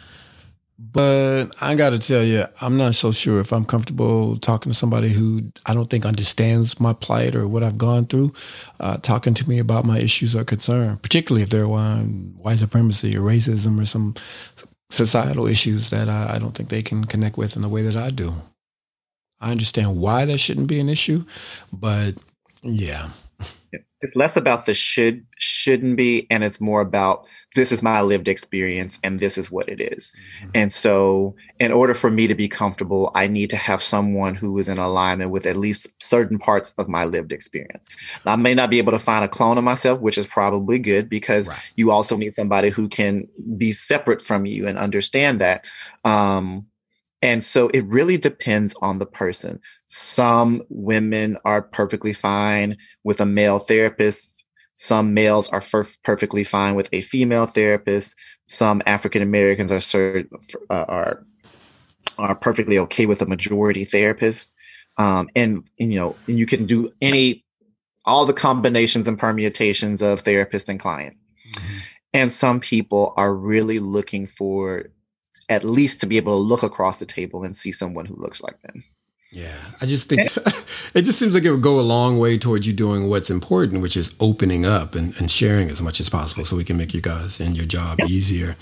But 0.77 1.47
I 1.61 1.77
got 1.77 1.91
to 1.91 1.99
tell 1.99 2.23
you, 2.23 2.45
I'm 2.61 2.77
not 2.77 2.95
so 2.95 3.13
sure 3.13 3.41
if 3.41 3.53
I'm 3.53 3.65
comfortable 3.65 4.37
talking 4.37 4.71
to 4.71 4.77
somebody 4.77 5.09
who 5.09 5.53
I 5.67 5.75
don't 5.75 5.89
think 5.89 6.05
understands 6.05 6.81
my 6.81 6.93
plight 6.93 7.37
or 7.37 7.47
what 7.47 7.63
I've 7.63 7.79
gone 7.79 8.07
through, 8.07 8.33
uh, 8.81 8.97
talking 8.97 9.35
to 9.35 9.49
me 9.49 9.59
about 9.59 9.85
my 9.85 9.99
issues 9.99 10.35
or 10.35 10.45
concern, 10.45 10.97
particularly 10.99 11.43
if 11.43 11.51
they're 11.51 11.67
on 11.67 12.35
white 12.37 12.59
supremacy 12.59 13.17
or 13.17 13.21
racism 13.21 13.81
or 13.81 13.87
some 13.87 14.15
societal 14.91 15.47
issues 15.47 15.91
that 15.91 16.09
I, 16.09 16.35
I 16.35 16.39
don't 16.39 16.57
think 16.57 16.69
they 16.71 16.83
can 16.83 17.05
connect 17.05 17.37
with 17.37 17.57
in 17.57 17.63
the 17.63 17.69
way 17.69 17.83
that 17.83 17.97
I 17.97 18.11
do. 18.11 18.35
I 19.41 19.53
understand 19.53 20.01
why 20.01 20.25
that 20.25 20.39
shouldn't 20.39 20.69
be 20.69 20.81
an 20.81 20.89
issue, 20.89 21.25
but 21.73 22.15
yeah. 22.63 23.11
It's 24.05 24.15
less 24.15 24.37
about 24.37 24.67
the 24.67 24.75
should 24.75 25.25
shouldn't 25.39 25.97
be 25.97 26.27
and 26.31 26.45
it's 26.45 26.61
more 26.61 26.83
about 26.83 27.25
this 27.55 27.73
is 27.73 27.83
my 27.83 28.03
lived 28.03 28.29
experience 28.29 28.99
and 29.03 29.19
this 29.19 29.39
is 29.39 29.51
what 29.51 29.69
it 29.69 29.81
is. 29.81 30.13
Mm-hmm. 30.41 30.51
And 30.55 30.73
so 30.73 31.37
in 31.59 31.73
order 31.73 31.95
for 31.95 32.11
me 32.11 32.27
to 32.27 32.35
be 32.35 32.49
comfortable, 32.49 33.11
I 33.15 33.29
need 33.29 33.49
to 33.51 33.57
have 33.57 33.83
someone 33.83 34.35
who 34.35 34.59
is 34.59 34.69
in 34.69 34.79
alignment 34.79 35.31
with 35.31 35.47
at 35.47 35.57
least 35.57 35.87
certain 36.03 36.39
parts 36.39 36.75
of 36.77 36.89
my 36.89 37.05
lived 37.05 37.33
experience. 37.33 37.89
Now, 38.27 38.33
I 38.33 38.37
may 38.37 38.55
not 38.55 38.71
be 38.71 38.79
able 38.79 38.93
to 38.93 38.99
find 38.99 39.25
a 39.25 39.29
clone 39.29 39.57
of 39.57 39.65
myself, 39.65 40.01
which 40.01 40.19
is 40.19 40.27
probably 40.27 40.79
good 40.79 41.09
because 41.09 41.49
right. 41.49 41.73
you 41.77 41.91
also 41.91 42.17
need 42.17 42.35
somebody 42.35 42.71
who 42.71 42.89
can 42.89 43.29
be 43.57 43.73
separate 43.73 44.21
from 44.21 44.45
you 44.45 44.67
and 44.67 44.77
understand 44.77 45.41
that. 45.41 45.67
Um, 46.05 46.67
and 47.23 47.43
so 47.43 47.69
it 47.69 47.87
really 47.87 48.19
depends 48.19 48.75
on 48.83 48.99
the 48.99 49.07
person. 49.07 49.61
Some 49.87 50.63
women 50.69 51.39
are 51.45 51.63
perfectly 51.63 52.13
fine 52.13 52.77
with 53.05 53.21
a 53.21 53.27
male 53.27 53.59
therapist. 53.59 54.45
Some 54.77 55.15
males 55.15 55.49
are 55.51 55.63
perfectly 56.03 56.43
fine 56.43 56.75
with 56.75 56.89
a 56.93 57.03
female 57.03 57.47
therapist. 57.47 58.17
Some 58.49 58.83
African 58.87 59.23
Americans 59.23 59.71
are 59.71 60.25
uh, 60.71 60.85
are 60.89 61.25
are 62.19 62.35
perfectly 62.35 62.79
okay 62.79 63.07
with 63.07 63.23
a 63.23 63.27
majority 63.27 63.85
therapist. 63.85 64.55
Um, 64.97 65.29
and, 65.35 65.69
and 65.81 65.93
you 65.93 65.99
know, 65.99 66.17
and 66.29 66.39
you 66.39 66.47
can 66.47 66.67
do 66.67 66.93
any 67.01 67.45
all 68.05 68.27
the 68.27 68.33
combinations 68.33 69.09
and 69.09 69.19
permutations 69.19 70.03
of 70.03 70.21
therapist 70.21 70.69
and 70.69 70.79
client. 70.79 71.17
Mm-hmm. 71.55 71.79
And 72.13 72.33
some 72.33 72.61
people 72.61 73.15
are 73.17 73.35
really 73.35 73.79
looking 73.79 74.27
for 74.27 74.91
at 75.49 75.65
least 75.65 76.01
to 76.01 76.07
be 76.07 76.17
able 76.17 76.33
to 76.33 76.39
look 76.39 76.63
across 76.63 76.99
the 76.99 77.07
table 77.07 77.45
and 77.45 77.57
see 77.57 77.73
someone 77.73 78.07
who 78.07 78.15
looks 78.17 78.43
like 78.43 78.61
them. 78.63 78.85
Yeah, 79.35 79.59
I 79.81 79.87
just 79.87 80.09
think 80.09 80.21
it 80.95 81.03
just 81.03 81.19
seems 81.19 81.35
like 81.35 81.43
it 81.43 81.51
would 81.51 81.61
go 81.61 81.81
a 81.81 81.83
long 81.83 82.19
way 82.21 82.39
towards 82.39 82.69
you 82.69 82.73
doing 82.73 83.09
what's 83.09 83.31
important, 83.31 83.83
which 83.83 83.97
is 83.97 84.15
opening 84.21 84.65
up 84.65 84.95
and, 84.95 85.13
and 85.19 85.29
sharing 85.29 85.71
as 85.71 85.83
much 85.83 85.99
as 85.99 86.09
possible 86.09 86.45
so 86.45 86.57
we 86.57 86.63
can 86.63 86.77
make 86.77 86.95
you 86.95 87.01
guys 87.01 87.41
and 87.41 87.57
your 87.57 87.67
job 87.67 87.99
yeah. 87.99 88.07
easier. 88.07 88.55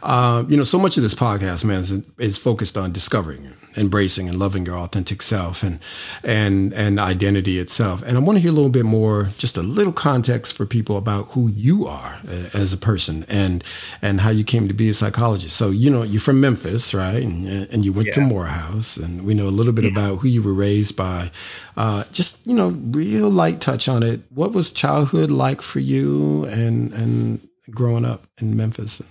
Uh, 0.00 0.44
you 0.46 0.56
know, 0.56 0.62
so 0.62 0.78
much 0.78 0.96
of 0.96 1.02
this 1.02 1.14
podcast, 1.14 1.64
man, 1.64 1.80
is, 1.80 1.90
is 2.18 2.38
focused 2.38 2.76
on 2.76 2.92
discovering 2.92 3.42
embracing 3.76 4.28
and 4.28 4.38
loving 4.38 4.66
your 4.66 4.76
authentic 4.76 5.22
self 5.22 5.62
and 5.62 5.78
and 6.24 6.72
and 6.74 6.98
identity 6.98 7.58
itself. 7.58 8.02
And 8.02 8.16
I 8.16 8.20
want 8.20 8.36
to 8.36 8.40
hear 8.40 8.50
a 8.50 8.54
little 8.54 8.70
bit 8.70 8.84
more, 8.84 9.30
just 9.38 9.56
a 9.56 9.62
little 9.62 9.92
context 9.92 10.56
for 10.56 10.66
people 10.66 10.96
about 10.96 11.28
who 11.30 11.48
you 11.48 11.86
are 11.86 12.18
as 12.54 12.72
a 12.72 12.76
person 12.76 13.24
and 13.28 13.64
and 14.00 14.20
how 14.20 14.30
you 14.30 14.44
came 14.44 14.68
to 14.68 14.74
be 14.74 14.88
a 14.88 14.94
psychologist. 14.94 15.56
So 15.56 15.70
you 15.70 15.90
know 15.90 16.02
you're 16.02 16.20
from 16.20 16.40
Memphis, 16.40 16.94
right? 16.94 17.22
And, 17.22 17.46
and 17.72 17.84
you 17.84 17.92
went 17.92 18.08
yeah. 18.08 18.14
to 18.14 18.20
Morehouse, 18.20 18.96
and 18.96 19.24
we 19.24 19.34
know 19.34 19.46
a 19.46 19.50
little 19.50 19.72
bit 19.72 19.84
yeah. 19.84 19.90
about 19.90 20.16
who 20.18 20.28
you 20.28 20.42
were 20.42 20.54
raised 20.54 20.96
by. 20.96 21.30
Uh, 21.76 22.04
just 22.12 22.46
you 22.46 22.54
know, 22.54 22.68
real 22.68 23.30
light 23.30 23.60
touch 23.60 23.88
on 23.88 24.02
it. 24.02 24.20
What 24.30 24.52
was 24.52 24.72
childhood 24.72 25.30
like 25.30 25.62
for 25.62 25.80
you, 25.80 26.44
and 26.44 26.92
and 26.92 27.48
growing 27.70 28.04
up 28.04 28.26
in 28.40 28.56
Memphis? 28.56 29.02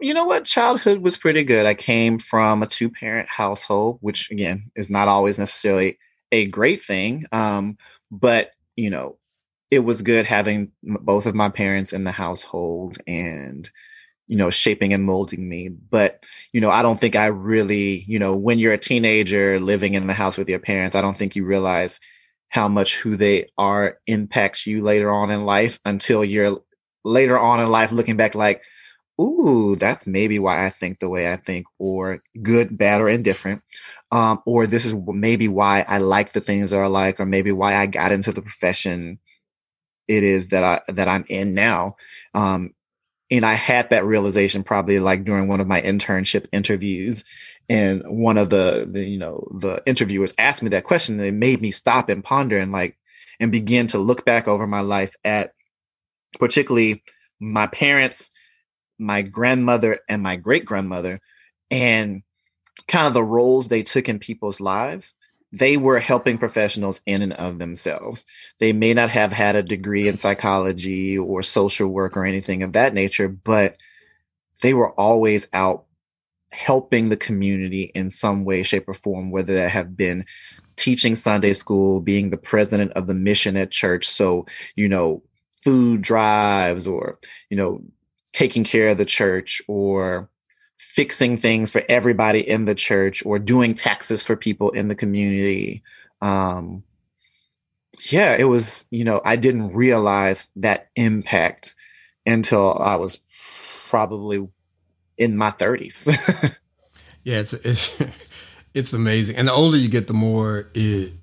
You 0.00 0.14
know 0.14 0.24
what? 0.24 0.44
Childhood 0.44 0.98
was 0.98 1.16
pretty 1.16 1.44
good. 1.44 1.66
I 1.66 1.74
came 1.74 2.18
from 2.18 2.62
a 2.62 2.66
two 2.66 2.90
parent 2.90 3.28
household, 3.28 3.98
which 4.00 4.30
again 4.30 4.70
is 4.76 4.90
not 4.90 5.08
always 5.08 5.38
necessarily 5.38 5.98
a 6.32 6.46
great 6.46 6.82
thing. 6.82 7.24
Um, 7.32 7.78
but 8.10 8.50
you 8.76 8.90
know, 8.90 9.18
it 9.70 9.80
was 9.80 10.02
good 10.02 10.26
having 10.26 10.72
both 10.82 11.26
of 11.26 11.34
my 11.34 11.48
parents 11.48 11.92
in 11.92 12.04
the 12.04 12.12
household 12.12 12.98
and 13.06 13.70
you 14.28 14.36
know 14.36 14.50
shaping 14.50 14.92
and 14.92 15.04
molding 15.04 15.48
me 15.48 15.68
but 15.68 16.24
you 16.52 16.60
know 16.60 16.70
i 16.70 16.82
don't 16.82 17.00
think 17.00 17.14
i 17.14 17.26
really 17.26 18.04
you 18.08 18.18
know 18.18 18.34
when 18.34 18.58
you're 18.58 18.72
a 18.72 18.78
teenager 18.78 19.60
living 19.60 19.94
in 19.94 20.06
the 20.06 20.12
house 20.12 20.36
with 20.36 20.48
your 20.48 20.58
parents 20.58 20.96
i 20.96 21.00
don't 21.00 21.16
think 21.16 21.36
you 21.36 21.44
realize 21.44 22.00
how 22.48 22.68
much 22.68 22.96
who 22.96 23.16
they 23.16 23.46
are 23.58 23.98
impacts 24.06 24.66
you 24.66 24.82
later 24.82 25.10
on 25.10 25.30
in 25.30 25.44
life 25.44 25.78
until 25.84 26.24
you're 26.24 26.58
later 27.04 27.38
on 27.38 27.60
in 27.60 27.68
life 27.68 27.92
looking 27.92 28.16
back 28.16 28.34
like 28.34 28.62
ooh, 29.20 29.76
that's 29.76 30.06
maybe 30.06 30.38
why 30.38 30.66
I 30.66 30.70
think 30.70 30.98
the 30.98 31.08
way 31.08 31.32
I 31.32 31.36
think, 31.36 31.66
or 31.78 32.22
good, 32.42 32.76
bad, 32.76 33.00
or 33.00 33.08
indifferent. 33.08 33.62
Um, 34.12 34.42
or 34.46 34.66
this 34.66 34.84
is 34.84 34.94
maybe 34.94 35.48
why 35.48 35.84
I 35.88 35.98
like 35.98 36.32
the 36.32 36.40
things 36.40 36.70
that 36.70 36.80
I 36.80 36.86
like, 36.86 37.18
or 37.18 37.26
maybe 37.26 37.52
why 37.52 37.76
I 37.76 37.86
got 37.86 38.12
into 38.12 38.32
the 38.32 38.42
profession 38.42 39.18
it 40.08 40.22
is 40.22 40.48
that 40.48 40.62
I 40.62 40.92
that 40.92 41.08
I'm 41.08 41.24
in 41.28 41.54
now. 41.54 41.96
Um, 42.34 42.74
and 43.30 43.44
I 43.44 43.54
had 43.54 43.90
that 43.90 44.04
realization 44.04 44.62
probably 44.62 45.00
like 45.00 45.24
during 45.24 45.48
one 45.48 45.60
of 45.60 45.66
my 45.66 45.80
internship 45.80 46.46
interviews. 46.52 47.24
And 47.68 48.02
one 48.06 48.38
of 48.38 48.50
the, 48.50 48.86
the 48.88 49.04
you 49.04 49.18
know 49.18 49.48
the 49.60 49.82
interviewers 49.86 50.34
asked 50.38 50.62
me 50.62 50.68
that 50.70 50.84
question, 50.84 51.16
and 51.16 51.26
it 51.26 51.34
made 51.34 51.60
me 51.60 51.70
stop 51.72 52.08
and 52.08 52.22
ponder 52.22 52.58
and 52.58 52.70
like 52.70 52.96
and 53.40 53.50
begin 53.50 53.88
to 53.88 53.98
look 53.98 54.24
back 54.24 54.46
over 54.46 54.66
my 54.66 54.80
life 54.80 55.16
at 55.24 55.50
particularly 56.38 57.02
my 57.40 57.66
parents 57.66 58.30
my 58.98 59.22
grandmother 59.22 60.00
and 60.08 60.22
my 60.22 60.36
great 60.36 60.64
grandmother 60.64 61.20
and 61.70 62.22
kind 62.88 63.06
of 63.06 63.14
the 63.14 63.22
roles 63.22 63.68
they 63.68 63.82
took 63.82 64.08
in 64.08 64.18
people's 64.18 64.60
lives 64.60 65.14
they 65.52 65.76
were 65.76 65.98
helping 65.98 66.38
professionals 66.38 67.00
in 67.06 67.22
and 67.22 67.32
of 67.34 67.58
themselves. 67.58 68.26
They 68.58 68.72
may 68.72 68.94
not 68.94 69.10
have 69.10 69.32
had 69.32 69.56
a 69.56 69.62
degree 69.62 70.08
in 70.08 70.16
psychology 70.16 71.16
or 71.16 71.42
social 71.42 71.88
work 71.88 72.16
or 72.16 72.24
anything 72.24 72.62
of 72.62 72.72
that 72.72 72.94
nature, 72.94 73.28
but 73.28 73.76
they 74.62 74.74
were 74.74 74.92
always 74.92 75.48
out 75.52 75.84
helping 76.52 77.08
the 77.08 77.16
community 77.16 77.90
in 77.94 78.10
some 78.10 78.44
way, 78.44 78.62
shape, 78.62 78.88
or 78.88 78.94
form, 78.94 79.30
whether 79.30 79.54
that 79.54 79.70
have 79.70 79.96
been 79.96 80.24
teaching 80.76 81.14
Sunday 81.14 81.52
school, 81.52 82.00
being 82.00 82.30
the 82.30 82.36
president 82.36 82.92
of 82.92 83.06
the 83.06 83.14
mission 83.14 83.56
at 83.56 83.70
church. 83.70 84.06
So, 84.06 84.46
you 84.74 84.88
know, 84.88 85.22
food 85.62 86.02
drives 86.02 86.86
or, 86.86 87.18
you 87.50 87.56
know, 87.56 87.82
taking 88.36 88.64
care 88.64 88.90
of 88.90 88.98
the 88.98 89.04
church 89.06 89.62
or 89.66 90.28
fixing 90.76 91.38
things 91.38 91.72
for 91.72 91.82
everybody 91.88 92.46
in 92.46 92.66
the 92.66 92.74
church 92.74 93.24
or 93.24 93.38
doing 93.38 93.72
taxes 93.72 94.22
for 94.22 94.36
people 94.36 94.68
in 94.72 94.88
the 94.88 94.94
community. 94.94 95.82
Um, 96.20 96.84
yeah, 98.10 98.36
it 98.38 98.44
was, 98.44 98.84
you 98.90 99.04
know, 99.04 99.22
I 99.24 99.36
didn't 99.36 99.72
realize 99.72 100.52
that 100.56 100.90
impact 100.96 101.74
until 102.26 102.78
I 102.78 102.96
was 102.96 103.20
probably 103.88 104.46
in 105.16 105.38
my 105.38 105.50
30s. 105.50 106.06
yeah, 107.24 107.38
it's, 107.38 107.54
it's 107.54 108.02
it's 108.74 108.92
amazing. 108.92 109.36
And 109.36 109.48
the 109.48 109.52
older 109.52 109.78
you 109.78 109.88
get, 109.88 110.08
the 110.08 110.12
more 110.12 110.68
it 110.74 111.14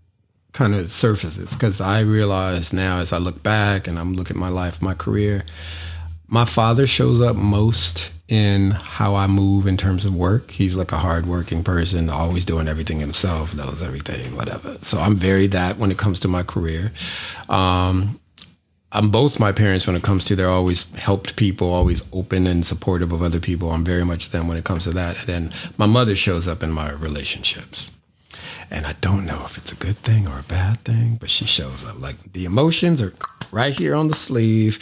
kind 0.51 0.73
of 0.73 0.89
surfaces 0.89 1.53
because 1.53 1.79
I 1.79 1.99
realize 2.01 2.73
now 2.73 2.97
as 2.97 3.13
I 3.13 3.19
look 3.19 3.43
back 3.43 3.87
and 3.87 3.99
I'm 3.99 4.15
looking 4.15 4.35
at 4.35 4.39
my 4.39 4.49
life, 4.49 4.81
my 4.81 4.95
career, 4.95 5.45
my 6.33 6.45
father 6.45 6.87
shows 6.87 7.21
up 7.21 7.35
most 7.35 8.09
in 8.27 8.71
how 8.71 9.13
I 9.13 9.27
move 9.27 9.67
in 9.67 9.77
terms 9.77 10.03
of 10.03 10.15
work. 10.15 10.49
He's 10.49 10.75
like 10.75 10.91
a 10.91 10.97
hardworking 10.97 11.63
person, 11.63 12.09
always 12.09 12.43
doing 12.43 12.67
everything 12.67 12.99
himself, 12.99 13.53
knows 13.53 13.83
everything, 13.83 14.35
whatever. 14.35 14.69
So 14.81 14.97
I'm 14.97 15.15
very 15.15 15.45
that 15.47 15.77
when 15.77 15.91
it 15.91 15.99
comes 15.99 16.19
to 16.21 16.27
my 16.27 16.41
career. 16.41 16.91
Um, 17.49 18.19
I'm 18.91 19.11
both 19.11 19.39
my 19.39 19.51
parents 19.51 19.85
when 19.85 19.95
it 19.95 20.01
comes 20.01 20.23
to 20.25 20.35
they're 20.35 20.49
always 20.49 20.91
helped 20.95 21.35
people, 21.35 21.71
always 21.71 22.03
open 22.11 22.47
and 22.47 22.65
supportive 22.65 23.11
of 23.11 23.21
other 23.21 23.39
people. 23.39 23.69
I'm 23.69 23.85
very 23.85 24.03
much 24.03 24.31
them 24.31 24.47
when 24.47 24.57
it 24.57 24.65
comes 24.65 24.85
to 24.85 24.91
that. 24.91 25.19
And 25.19 25.27
then 25.27 25.53
my 25.77 25.85
mother 25.85 26.15
shows 26.15 26.47
up 26.47 26.63
in 26.63 26.71
my 26.71 26.91
relationships. 26.93 27.91
And 28.71 28.87
I 28.87 28.93
don't 29.01 29.27
know 29.27 29.43
if 29.45 29.55
it's 29.59 29.71
a 29.71 29.75
good 29.75 29.97
thing 29.97 30.27
or 30.27 30.39
a 30.39 30.43
bad 30.43 30.79
thing, 30.79 31.17
but 31.19 31.29
she 31.29 31.45
shows 31.45 31.87
up. 31.87 32.01
Like 32.01 32.33
the 32.33 32.45
emotions 32.45 33.03
are 33.03 33.13
right 33.53 33.73
here 33.73 33.95
on 33.95 34.07
the 34.07 34.15
sleeve, 34.15 34.79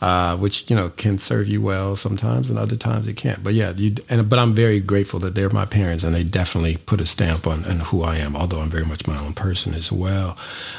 uh, 0.00 0.36
which 0.36 0.68
you 0.70 0.74
know 0.74 0.88
can 0.90 1.18
serve 1.18 1.46
you 1.46 1.60
well 1.60 1.94
sometimes, 1.94 2.50
and 2.50 2.58
other 2.58 2.76
times 2.76 3.06
it 3.06 3.16
can't. 3.16 3.44
But 3.44 3.54
yeah, 3.54 3.72
you, 3.76 3.94
and 4.08 4.28
but 4.28 4.38
I'm 4.38 4.54
very 4.54 4.80
grateful 4.80 5.20
that 5.20 5.34
they're 5.34 5.50
my 5.50 5.66
parents, 5.66 6.02
and 6.02 6.14
they 6.14 6.24
definitely 6.24 6.78
put 6.78 7.00
a 7.00 7.06
stamp 7.06 7.46
on, 7.46 7.64
on 7.64 7.80
who 7.80 8.02
I 8.02 8.16
am. 8.16 8.34
Although 8.34 8.60
I'm 8.60 8.70
very 8.70 8.86
much 8.86 9.06
my 9.06 9.18
own 9.18 9.34
person 9.34 9.74
as 9.74 9.92
well. 9.92 10.36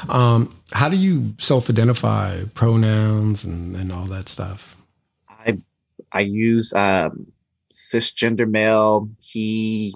Um, 0.08 0.54
how 0.72 0.88
do 0.88 0.96
you 0.96 1.34
self-identify 1.38 2.44
pronouns 2.54 3.44
and, 3.44 3.76
and 3.76 3.92
all 3.92 4.06
that 4.06 4.28
stuff? 4.28 4.76
I 5.28 5.58
I 6.12 6.20
use 6.20 6.72
um, 6.72 7.26
cisgender 7.72 8.48
male. 8.48 9.08
He, 9.20 9.94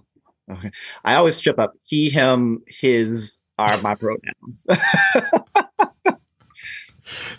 okay. 0.50 0.70
I 1.04 1.14
always 1.16 1.38
trip 1.40 1.58
up. 1.58 1.74
He, 1.84 2.10
him, 2.10 2.62
his 2.66 3.40
are 3.58 3.80
my 3.82 3.94
pronouns. 3.94 4.66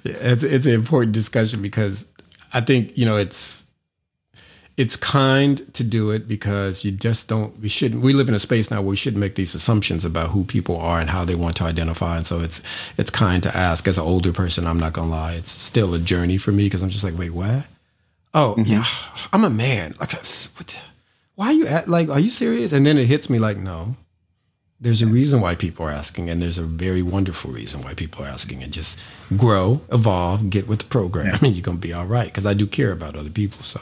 it's 0.03 0.43
it's 0.43 0.65
an 0.65 0.73
important 0.73 1.13
discussion 1.13 1.61
because 1.61 2.07
I 2.53 2.61
think 2.61 2.97
you 2.97 3.05
know 3.05 3.17
it's 3.17 3.65
it's 4.77 4.95
kind 4.95 5.71
to 5.73 5.83
do 5.83 6.11
it 6.11 6.27
because 6.27 6.83
you 6.83 6.91
just 6.91 7.27
don't 7.27 7.59
we 7.59 7.69
shouldn't 7.69 8.01
we 8.01 8.13
live 8.13 8.29
in 8.29 8.33
a 8.33 8.39
space 8.39 8.71
now 8.71 8.81
where 8.81 8.91
we 8.91 8.95
shouldn't 8.95 9.19
make 9.19 9.35
these 9.35 9.53
assumptions 9.53 10.05
about 10.05 10.29
who 10.29 10.43
people 10.43 10.77
are 10.77 10.99
and 10.99 11.09
how 11.09 11.25
they 11.25 11.35
want 11.35 11.55
to 11.57 11.63
identify. 11.63 12.17
And 12.17 12.25
so 12.25 12.39
it's 12.39 12.61
it's 12.97 13.11
kind 13.11 13.43
to 13.43 13.55
ask 13.55 13.87
as 13.87 13.97
an 13.97 14.03
older 14.03 14.31
person 14.31 14.65
i'm 14.65 14.79
not 14.79 14.93
gonna 14.93 15.09
lie 15.09 15.33
it's 15.33 15.51
still 15.51 15.93
a 15.93 15.99
journey 15.99 16.37
for 16.37 16.51
me 16.51 16.65
because 16.65 16.81
i'm 16.81 16.89
just 16.89 17.03
like 17.03 17.17
wait 17.17 17.31
what? 17.31 17.65
Oh 18.33 18.55
mm-hmm. 18.57 18.71
yeah 18.71 18.85
i'm 19.33 19.43
a 19.43 19.49
man. 19.49 19.93
Like 19.99 20.13
what, 20.13 20.83
why 21.35 21.47
are 21.47 21.53
you 21.53 21.67
at 21.67 21.87
like 21.87 22.09
are 22.09 22.19
you 22.19 22.29
serious? 22.29 22.71
And 22.71 22.85
then 22.85 22.97
it 22.97 23.05
hits 23.05 23.29
me 23.29 23.39
like 23.39 23.57
no 23.57 23.95
there's 24.81 25.01
a 25.01 25.07
reason 25.07 25.39
why 25.41 25.53
people 25.55 25.85
are 25.85 25.91
asking 25.91 26.29
and 26.29 26.41
there's 26.41 26.57
a 26.57 26.63
very 26.63 27.03
wonderful 27.03 27.51
reason 27.51 27.81
why 27.83 27.93
people 27.93 28.25
are 28.25 28.27
asking 28.27 28.63
and 28.63 28.73
just 28.73 28.99
grow 29.37 29.81
evolve 29.91 30.49
get 30.49 30.67
with 30.67 30.79
the 30.79 30.85
program 30.85 31.27
yeah. 31.27 31.37
and 31.41 31.55
you're 31.55 31.63
gonna 31.63 31.77
be 31.77 31.93
all 31.93 32.05
right 32.05 32.27
because 32.27 32.45
i 32.45 32.53
do 32.53 32.65
care 32.65 32.91
about 32.91 33.15
other 33.15 33.29
people 33.29 33.61
so 33.63 33.79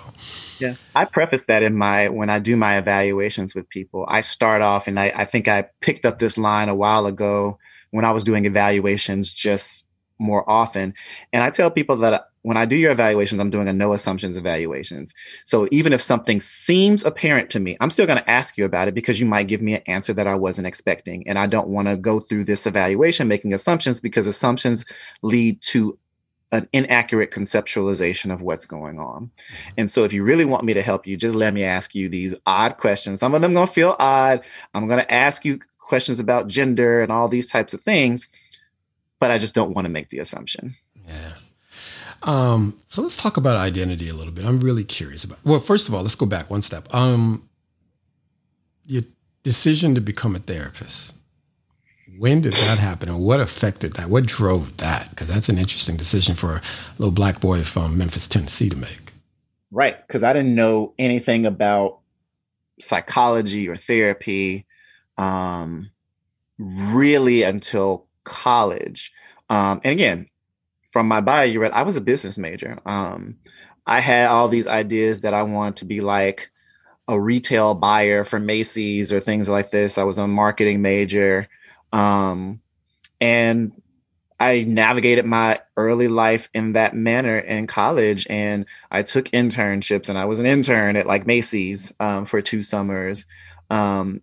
yeah. 0.59 0.75
I 0.93 1.05
preface 1.05 1.45
that 1.45 1.63
in 1.63 1.75
my 1.75 2.09
when 2.09 2.29
I 2.29 2.39
do 2.39 2.57
my 2.57 2.77
evaluations 2.77 3.55
with 3.55 3.69
people. 3.69 4.05
I 4.09 4.21
start 4.21 4.61
off 4.61 4.87
and 4.87 4.99
I, 4.99 5.11
I 5.15 5.25
think 5.25 5.47
I 5.47 5.63
picked 5.81 6.05
up 6.05 6.19
this 6.19 6.37
line 6.37 6.69
a 6.69 6.75
while 6.75 7.05
ago 7.05 7.57
when 7.91 8.05
I 8.05 8.11
was 8.11 8.23
doing 8.23 8.45
evaluations 8.45 9.31
just 9.31 9.85
more 10.19 10.47
often. 10.49 10.93
And 11.31 11.43
I 11.43 11.49
tell 11.49 11.71
people 11.71 11.95
that 11.97 12.28
when 12.41 12.57
I 12.57 12.65
do 12.65 12.75
your 12.75 12.91
evaluations, 12.91 13.39
I'm 13.39 13.49
doing 13.49 13.67
a 13.67 13.73
no 13.73 13.93
assumptions 13.93 14.37
evaluations. 14.37 15.13
So 15.43 15.67
even 15.71 15.93
if 15.93 16.01
something 16.01 16.39
seems 16.39 17.03
apparent 17.03 17.49
to 17.51 17.59
me, 17.59 17.75
I'm 17.79 17.89
still 17.89 18.05
going 18.05 18.19
to 18.19 18.29
ask 18.29 18.57
you 18.57 18.65
about 18.65 18.87
it 18.87 18.95
because 18.95 19.19
you 19.19 19.25
might 19.25 19.47
give 19.47 19.61
me 19.61 19.75
an 19.75 19.81
answer 19.87 20.13
that 20.13 20.27
I 20.27 20.35
wasn't 20.35 20.67
expecting. 20.67 21.27
And 21.27 21.37
I 21.37 21.47
don't 21.47 21.67
want 21.67 21.87
to 21.89 21.97
go 21.97 22.19
through 22.19 22.45
this 22.45 22.65
evaluation 22.65 23.27
making 23.27 23.53
assumptions 23.53 23.99
because 23.99 24.25
assumptions 24.25 24.85
lead 25.21 25.61
to 25.63 25.97
an 26.51 26.67
inaccurate 26.73 27.29
conceptualization 27.29 28.33
of 28.33 28.41
what's 28.41 28.65
going 28.65 28.99
on. 28.99 29.29
And 29.77 29.89
so 29.89 30.03
if 30.03 30.13
you 30.13 30.23
really 30.23 30.45
want 30.45 30.63
me 30.63 30.73
to 30.73 30.81
help 30.81 31.05
you, 31.05 31.15
just 31.15 31.35
let 31.35 31.53
me 31.53 31.63
ask 31.63 31.93
you 31.93 32.09
these 32.09 32.35
odd 32.47 32.77
questions. 32.77 33.19
Some 33.19 33.35
of 33.35 33.41
them 33.41 33.53
going 33.53 33.67
to 33.67 33.73
feel 33.73 33.95
odd. 33.99 34.41
I'm 34.73 34.87
going 34.87 34.99
to 34.99 35.13
ask 35.13 35.45
you 35.45 35.59
questions 35.77 36.19
about 36.19 36.47
gender 36.47 37.01
and 37.01 37.11
all 37.11 37.27
these 37.27 37.51
types 37.51 37.73
of 37.73 37.81
things, 37.81 38.29
but 39.19 39.29
I 39.29 39.37
just 39.37 39.53
don't 39.53 39.73
want 39.73 39.85
to 39.85 39.91
make 39.91 40.09
the 40.09 40.19
assumption. 40.19 40.75
Yeah. 41.07 41.33
Um, 42.23 42.77
so 42.87 43.01
let's 43.01 43.17
talk 43.17 43.37
about 43.37 43.55
identity 43.55 44.09
a 44.09 44.13
little 44.13 44.33
bit. 44.33 44.45
I'm 44.45 44.59
really 44.59 44.83
curious 44.83 45.23
about. 45.23 45.39
Well, 45.43 45.59
first 45.59 45.87
of 45.87 45.93
all, 45.93 46.01
let's 46.01 46.15
go 46.15 46.25
back 46.25 46.49
one 46.49 46.61
step. 46.61 46.93
Um, 46.93 47.47
your 48.85 49.03
decision 49.43 49.95
to 49.95 50.01
become 50.01 50.35
a 50.35 50.39
therapist 50.39 51.15
when 52.19 52.41
did 52.41 52.51
that 52.51 52.77
happen 52.77 53.07
and 53.07 53.19
what 53.19 53.39
affected 53.39 53.93
that? 53.93 54.09
What 54.09 54.25
drove 54.25 54.75
that? 54.77 55.09
Because 55.09 55.29
that's 55.29 55.47
an 55.47 55.57
interesting 55.57 55.95
decision 55.95 56.35
for 56.35 56.55
a 56.55 56.61
little 56.97 57.13
black 57.13 57.39
boy 57.39 57.61
from 57.61 57.97
Memphis, 57.97 58.27
Tennessee 58.27 58.69
to 58.69 58.75
make. 58.75 59.13
Right. 59.71 60.05
Because 60.05 60.21
I 60.21 60.33
didn't 60.33 60.53
know 60.53 60.93
anything 60.99 61.45
about 61.45 61.99
psychology 62.77 63.69
or 63.69 63.77
therapy 63.77 64.65
um, 65.17 65.91
really 66.57 67.43
until 67.43 68.07
college. 68.25 69.13
Um, 69.49 69.79
and 69.85 69.93
again, 69.93 70.27
from 70.91 71.07
my 71.07 71.21
bio, 71.21 71.43
you 71.43 71.61
read 71.61 71.71
I 71.71 71.83
was 71.83 71.95
a 71.95 72.01
business 72.01 72.37
major. 72.37 72.79
Um, 72.85 73.37
I 73.85 73.99
had 73.99 74.29
all 74.29 74.47
these 74.47 74.67
ideas 74.67 75.21
that 75.21 75.33
I 75.33 75.43
wanted 75.43 75.77
to 75.77 75.85
be 75.85 76.01
like 76.01 76.51
a 77.07 77.19
retail 77.19 77.73
buyer 77.73 78.23
for 78.23 78.39
Macy's 78.39 79.11
or 79.11 79.19
things 79.19 79.49
like 79.49 79.71
this. 79.71 79.97
I 79.97 80.03
was 80.03 80.17
a 80.17 80.27
marketing 80.27 80.81
major. 80.81 81.47
Um, 81.91 82.61
and 83.19 83.71
I 84.39 84.63
navigated 84.63 85.25
my 85.25 85.59
early 85.75 86.07
life 86.07 86.49
in 86.53 86.73
that 86.73 86.95
manner 86.95 87.37
in 87.37 87.67
college, 87.67 88.25
and 88.29 88.65
I 88.89 89.01
took 89.01 89.25
internships, 89.25 90.07
and 90.07 90.17
I 90.17 90.25
was 90.25 90.39
an 90.39 90.45
intern 90.45 90.95
at 90.95 91.07
like 91.07 91.27
Macy's 91.27 91.93
um, 91.99 92.25
for 92.25 92.41
two 92.41 92.61
summers. 92.61 93.25
Um, 93.69 94.21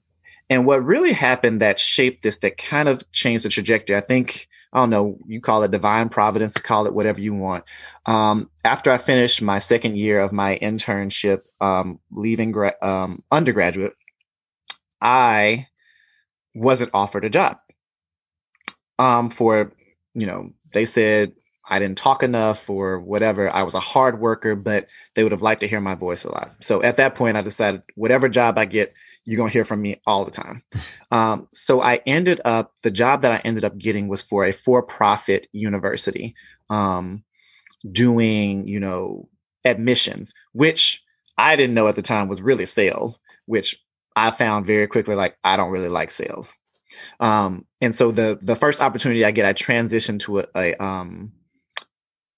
and 0.48 0.64
what 0.64 0.84
really 0.84 1.12
happened 1.12 1.60
that 1.60 1.78
shaped 1.78 2.22
this, 2.22 2.38
that 2.38 2.56
kind 2.56 2.88
of 2.88 3.10
changed 3.12 3.44
the 3.44 3.50
trajectory, 3.50 3.96
I 3.96 4.00
think, 4.00 4.48
I 4.72 4.80
don't 4.80 4.90
know, 4.90 5.18
you 5.26 5.40
call 5.40 5.62
it 5.62 5.70
divine 5.70 6.08
providence, 6.08 6.54
call 6.54 6.86
it 6.86 6.94
whatever 6.94 7.20
you 7.20 7.34
want. 7.34 7.64
Um, 8.04 8.50
after 8.64 8.90
I 8.90 8.98
finished 8.98 9.40
my 9.40 9.58
second 9.58 9.96
year 9.96 10.20
of 10.20 10.32
my 10.32 10.58
internship, 10.60 11.42
um, 11.60 12.00
leaving 12.10 12.52
gra- 12.52 12.76
um, 12.82 13.22
undergraduate, 13.30 13.94
I 15.00 15.68
wasn't 16.54 16.90
offered 16.92 17.24
a 17.24 17.30
job. 17.30 17.58
Um, 18.98 19.30
for 19.30 19.72
you 20.14 20.26
know, 20.26 20.52
they 20.72 20.86
said 20.86 21.32
I 21.68 21.78
didn't 21.78 21.98
talk 21.98 22.22
enough 22.22 22.70
or 22.70 23.00
whatever. 23.00 23.50
I 23.50 23.62
was 23.62 23.74
a 23.74 23.80
hard 23.80 24.20
worker, 24.20 24.54
but 24.54 24.90
they 25.14 25.22
would 25.22 25.32
have 25.32 25.42
liked 25.42 25.60
to 25.62 25.68
hear 25.68 25.80
my 25.80 25.94
voice 25.94 26.24
a 26.24 26.30
lot. 26.30 26.54
So 26.60 26.82
at 26.82 26.96
that 26.96 27.14
point, 27.14 27.36
I 27.36 27.42
decided 27.42 27.82
whatever 27.94 28.28
job 28.28 28.56
I 28.56 28.64
get, 28.64 28.94
you're 29.26 29.36
gonna 29.36 29.50
hear 29.50 29.64
from 29.64 29.82
me 29.82 30.00
all 30.06 30.24
the 30.24 30.30
time. 30.30 30.62
Um, 31.10 31.48
so 31.52 31.80
I 31.80 32.00
ended 32.06 32.40
up 32.44 32.72
the 32.82 32.90
job 32.90 33.22
that 33.22 33.32
I 33.32 33.40
ended 33.44 33.64
up 33.64 33.76
getting 33.78 34.08
was 34.08 34.22
for 34.22 34.44
a 34.44 34.52
for-profit 34.52 35.48
university, 35.52 36.34
um, 36.70 37.24
doing 37.90 38.66
you 38.66 38.80
know 38.80 39.28
admissions, 39.64 40.32
which 40.52 41.02
I 41.36 41.56
didn't 41.56 41.74
know 41.74 41.88
at 41.88 41.96
the 41.96 42.02
time 42.02 42.28
was 42.28 42.40
really 42.40 42.66
sales, 42.66 43.18
which 43.46 43.76
I 44.14 44.30
found 44.30 44.66
very 44.66 44.86
quickly 44.86 45.14
like 45.14 45.36
I 45.44 45.56
don't 45.56 45.72
really 45.72 45.88
like 45.88 46.10
sales. 46.10 46.54
Um, 47.20 47.66
and 47.80 47.94
so 47.94 48.10
the 48.10 48.38
the 48.40 48.56
first 48.56 48.80
opportunity 48.80 49.24
I 49.24 49.32
get, 49.32 49.44
I 49.44 49.52
transitioned 49.52 50.20
to 50.20 50.40
a, 50.40 50.44
a 50.56 50.74
um 50.82 51.32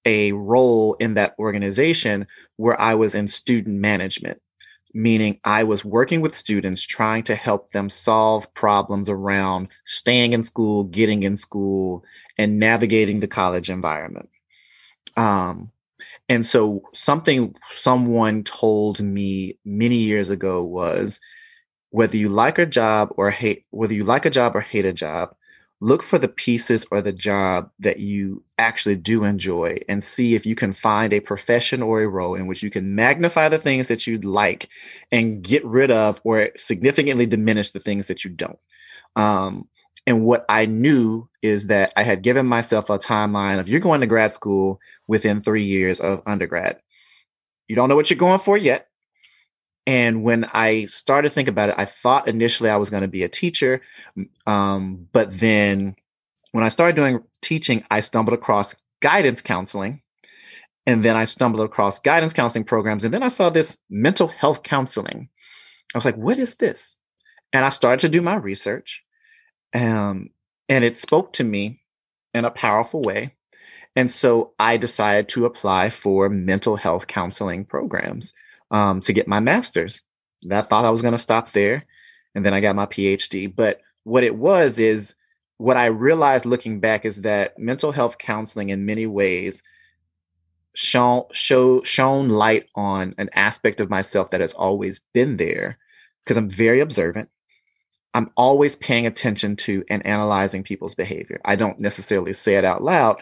a 0.05 0.33
role 0.33 0.95
in 0.95 1.15
that 1.15 1.35
organization 1.39 2.27
where 2.57 2.81
I 2.81 2.95
was 2.95 3.15
in 3.15 3.29
student 3.29 3.79
management, 3.79 4.41
meaning 4.95 5.39
I 5.45 5.65
was 5.65 5.85
working 5.85 6.21
with 6.21 6.35
students 6.35 6.87
trying 6.87 7.23
to 7.25 7.35
help 7.35 7.71
them 7.71 7.89
solve 7.89 8.53
problems 8.55 9.09
around 9.09 9.69
staying 9.85 10.33
in 10.33 10.43
school, 10.43 10.85
getting 10.85 11.23
in 11.23 11.37
school, 11.37 12.05
and 12.37 12.59
navigating 12.59 13.21
the 13.21 13.29
college 13.29 13.71
environment. 13.71 14.29
Um, 15.17 15.73
and 16.29 16.45
so 16.45 16.83
something 16.95 17.55
someone 17.71 18.45
told 18.45 19.01
me 19.01 19.59
many 19.65 19.97
years 19.97 20.31
ago 20.31 20.65
was 20.65 21.21
whether 21.91 22.17
you 22.17 22.29
like 22.29 22.59
a 22.59 22.67
job 22.67 23.13
or 23.17 23.31
hate 23.31 23.65
whether 23.71 23.95
you 23.95 24.05
like 24.05 24.27
a 24.27 24.31
job 24.31 24.55
or 24.55 24.61
hate 24.61 24.85
a 24.85 24.93
job 24.93 25.35
look 25.81 26.03
for 26.03 26.19
the 26.19 26.29
pieces 26.29 26.85
or 26.91 27.01
the 27.01 27.13
job 27.13 27.71
that 27.79 28.01
you 28.01 28.43
actually 28.59 28.97
do 28.97 29.23
enjoy 29.23 29.79
and 29.89 30.03
see 30.03 30.35
if 30.35 30.45
you 30.45 30.55
can 30.55 30.73
find 30.73 31.13
a 31.13 31.21
profession 31.21 31.83
or 31.83 32.03
a 32.03 32.09
role 32.09 32.35
in 32.35 32.47
which 32.47 32.63
you 32.63 32.71
can 32.71 32.95
magnify 32.95 33.49
the 33.49 33.59
things 33.59 33.87
that 33.89 34.07
you 34.07 34.19
like 34.19 34.69
and 35.13 35.43
get 35.43 35.65
rid 35.65 35.91
of 35.91 36.21
or 36.25 36.49
significantly 36.57 37.27
diminish 37.27 37.71
the 37.71 37.79
things 37.79 38.09
that 38.09 38.25
you 38.25 38.31
don't. 38.31 38.59
Um, 39.15 39.69
and 40.07 40.25
what 40.25 40.45
i 40.49 40.65
knew 40.65 41.29
is 41.43 41.67
that 41.67 41.93
i 41.97 42.03
had 42.03 42.23
given 42.23 42.47
myself 42.47 42.89
a 42.89 42.99
timeline 42.99 43.59
of 43.59 43.69
you're 43.69 43.79
going 43.79 44.01
to 44.01 44.07
grad 44.07 44.33
school 44.33 44.81
within 45.07 45.41
three 45.41 45.65
years 45.65 46.01
of 46.01 46.23
undergrad. 46.27 46.81
You 47.69 47.77
don't 47.77 47.89
know 47.89 47.97
what 47.97 48.09
you're 48.09 48.19
going 48.19 48.39
for 48.39 48.57
yet 48.57 48.88
and 49.89 50.23
when 50.23 50.45
I 50.53 50.85
started 50.85 51.31
to 51.31 51.35
think 51.35 51.49
about 51.49 51.71
it, 51.71 51.75
I 51.79 51.87
thought 51.87 52.29
initially 52.29 52.69
I 52.69 52.77
was 52.77 52.91
going 52.91 53.01
to 53.01 53.09
be 53.09 53.23
a 53.23 53.29
teacher. 53.29 53.81
Um, 54.47 55.09
but 55.15 55.41
then 55.41 55.97
when 56.53 56.63
I 56.63 56.69
started 56.69 56.95
doing 56.95 57.23
teaching, 57.41 57.83
I 57.91 58.03
stumbled 58.03 58.35
across 58.35 58.77
guidance 59.01 59.41
counseling. 59.41 60.03
And 60.87 61.03
then 61.03 61.17
I 61.17 61.25
stumbled 61.25 61.65
across 61.65 61.99
guidance 62.01 62.35
counseling 62.35 62.65
programs. 62.65 63.03
And 63.03 63.15
then 63.15 63.23
I 63.23 63.29
saw 63.29 63.49
this 63.49 63.79
mental 63.89 64.29
health 64.29 64.63
counseling. 64.63 65.31
I 65.95 65.99
was 65.99 66.05
like, 66.05 66.19
what 66.19 66.39
is 66.39 66.57
this? 66.57 66.99
And 67.55 67.65
I 67.65 67.71
started 67.71 68.01
to 68.01 68.11
do 68.11 68.21
my 68.21 68.35
research. 68.35 69.03
Um, 69.75 70.29
and 70.69 70.85
it 70.85 70.99
spoke 70.99 71.33
to 71.35 71.45
me 71.45 71.81
in 72.35 72.45
a 72.45 72.51
powerful 72.51 73.01
way. 73.01 73.37
And 73.97 74.11
so 74.11 74.53
I 74.59 74.77
decided 74.77 75.31
to 75.31 75.47
apply 75.47 75.89
for 75.89 76.29
mental 76.29 76.77
health 76.77 77.07
counseling 77.07 77.65
programs 77.65 78.35
um, 78.71 79.01
to 79.03 79.13
get 79.13 79.29
my 79.29 79.41
master's. 79.41 80.03
I 80.51 80.63
thought 80.63 80.85
I 80.85 80.91
was 80.91 81.03
going 81.03 81.13
to 81.13 81.19
stop 81.19 81.53
there. 81.53 81.85
And 82.35 82.45
then 82.45 82.55
I 82.55 82.61
got 82.61 82.77
my 82.77 82.87
PhD. 82.87 83.55
But 83.55 83.81
what 84.05 84.25
it 84.25 84.37
was 84.37 84.79
is 84.79 85.15
what 85.57 85.77
I 85.77 85.87
realized 85.87 86.47
looking 86.47 86.81
back 86.81 87.05
is 87.05 87.23
that 87.23 87.59
mental 87.59 87.93
health 87.93 88.19
counseling, 88.19 88.69
in 88.69 88.87
many 88.87 89.07
ways, 89.07 89.63
shone, 90.75 91.25
show, 91.33 91.83
shone 91.83 92.29
light 92.29 92.69
on 92.77 93.15
an 93.19 93.29
aspect 93.33 93.81
of 93.81 93.91
myself 93.91 94.31
that 94.31 94.41
has 94.41 94.55
always 94.55 95.01
been 95.13 95.37
there 95.37 95.79
because 96.25 96.37
I'm 96.37 96.49
very 96.49 96.81
observant. 96.81 97.29
I'm 98.15 98.31
always 98.37 98.77
paying 98.77 99.07
attention 99.07 99.57
to 99.57 99.85
and 99.91 100.05
analyzing 100.07 100.63
people's 100.63 100.95
behavior. 100.95 101.41
I 101.45 101.57
don't 101.57 101.81
necessarily 101.81 102.33
say 102.33 102.55
it 102.55 102.65
out 102.65 102.83
loud, 102.83 103.21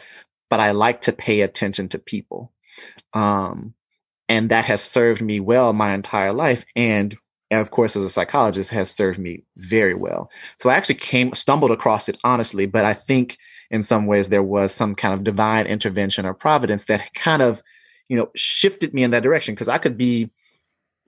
but 0.51 0.61
I 0.61 0.73
like 0.73 1.01
to 1.03 1.13
pay 1.13 1.41
attention 1.41 1.89
to 1.89 1.99
people. 1.99 2.53
Um, 3.13 3.75
and 4.29 4.51
that 4.51 4.65
has 4.65 4.83
served 4.83 5.23
me 5.23 5.41
well 5.41 5.73
my 5.73 5.95
entire 5.95 6.33
life. 6.33 6.65
And 6.75 7.17
of 7.51 7.71
course, 7.71 7.95
as 7.95 8.03
a 8.03 8.11
psychologist, 8.11 8.73
has 8.73 8.91
served 8.91 9.19
me 9.19 9.45
very 9.57 9.95
well. 9.95 10.31
So 10.59 10.69
I 10.69 10.75
actually 10.75 10.97
came 10.97 11.33
stumbled 11.35 11.71
across 11.71 12.09
it 12.09 12.19
honestly, 12.25 12.67
but 12.67 12.85
I 12.85 12.93
think 12.93 13.39
in 13.71 13.83
some 13.83 14.07
ways 14.07 14.29
there 14.29 14.43
was 14.43 14.73
some 14.73 14.95
kind 14.95 15.15
of 15.15 15.25
divine 15.25 15.67
intervention 15.67 16.27
or 16.27 16.35
providence 16.35 16.87
that 16.87 17.15
kind 17.15 17.43
of, 17.43 17.63
you 18.09 18.17
know, 18.17 18.31
shifted 18.35 18.95
me 18.95 19.03
in 19.03 19.11
that 19.13 19.23
direction 19.23 19.55
because 19.55 19.69
I 19.69 19.79
could 19.79 19.97
be 19.97 20.31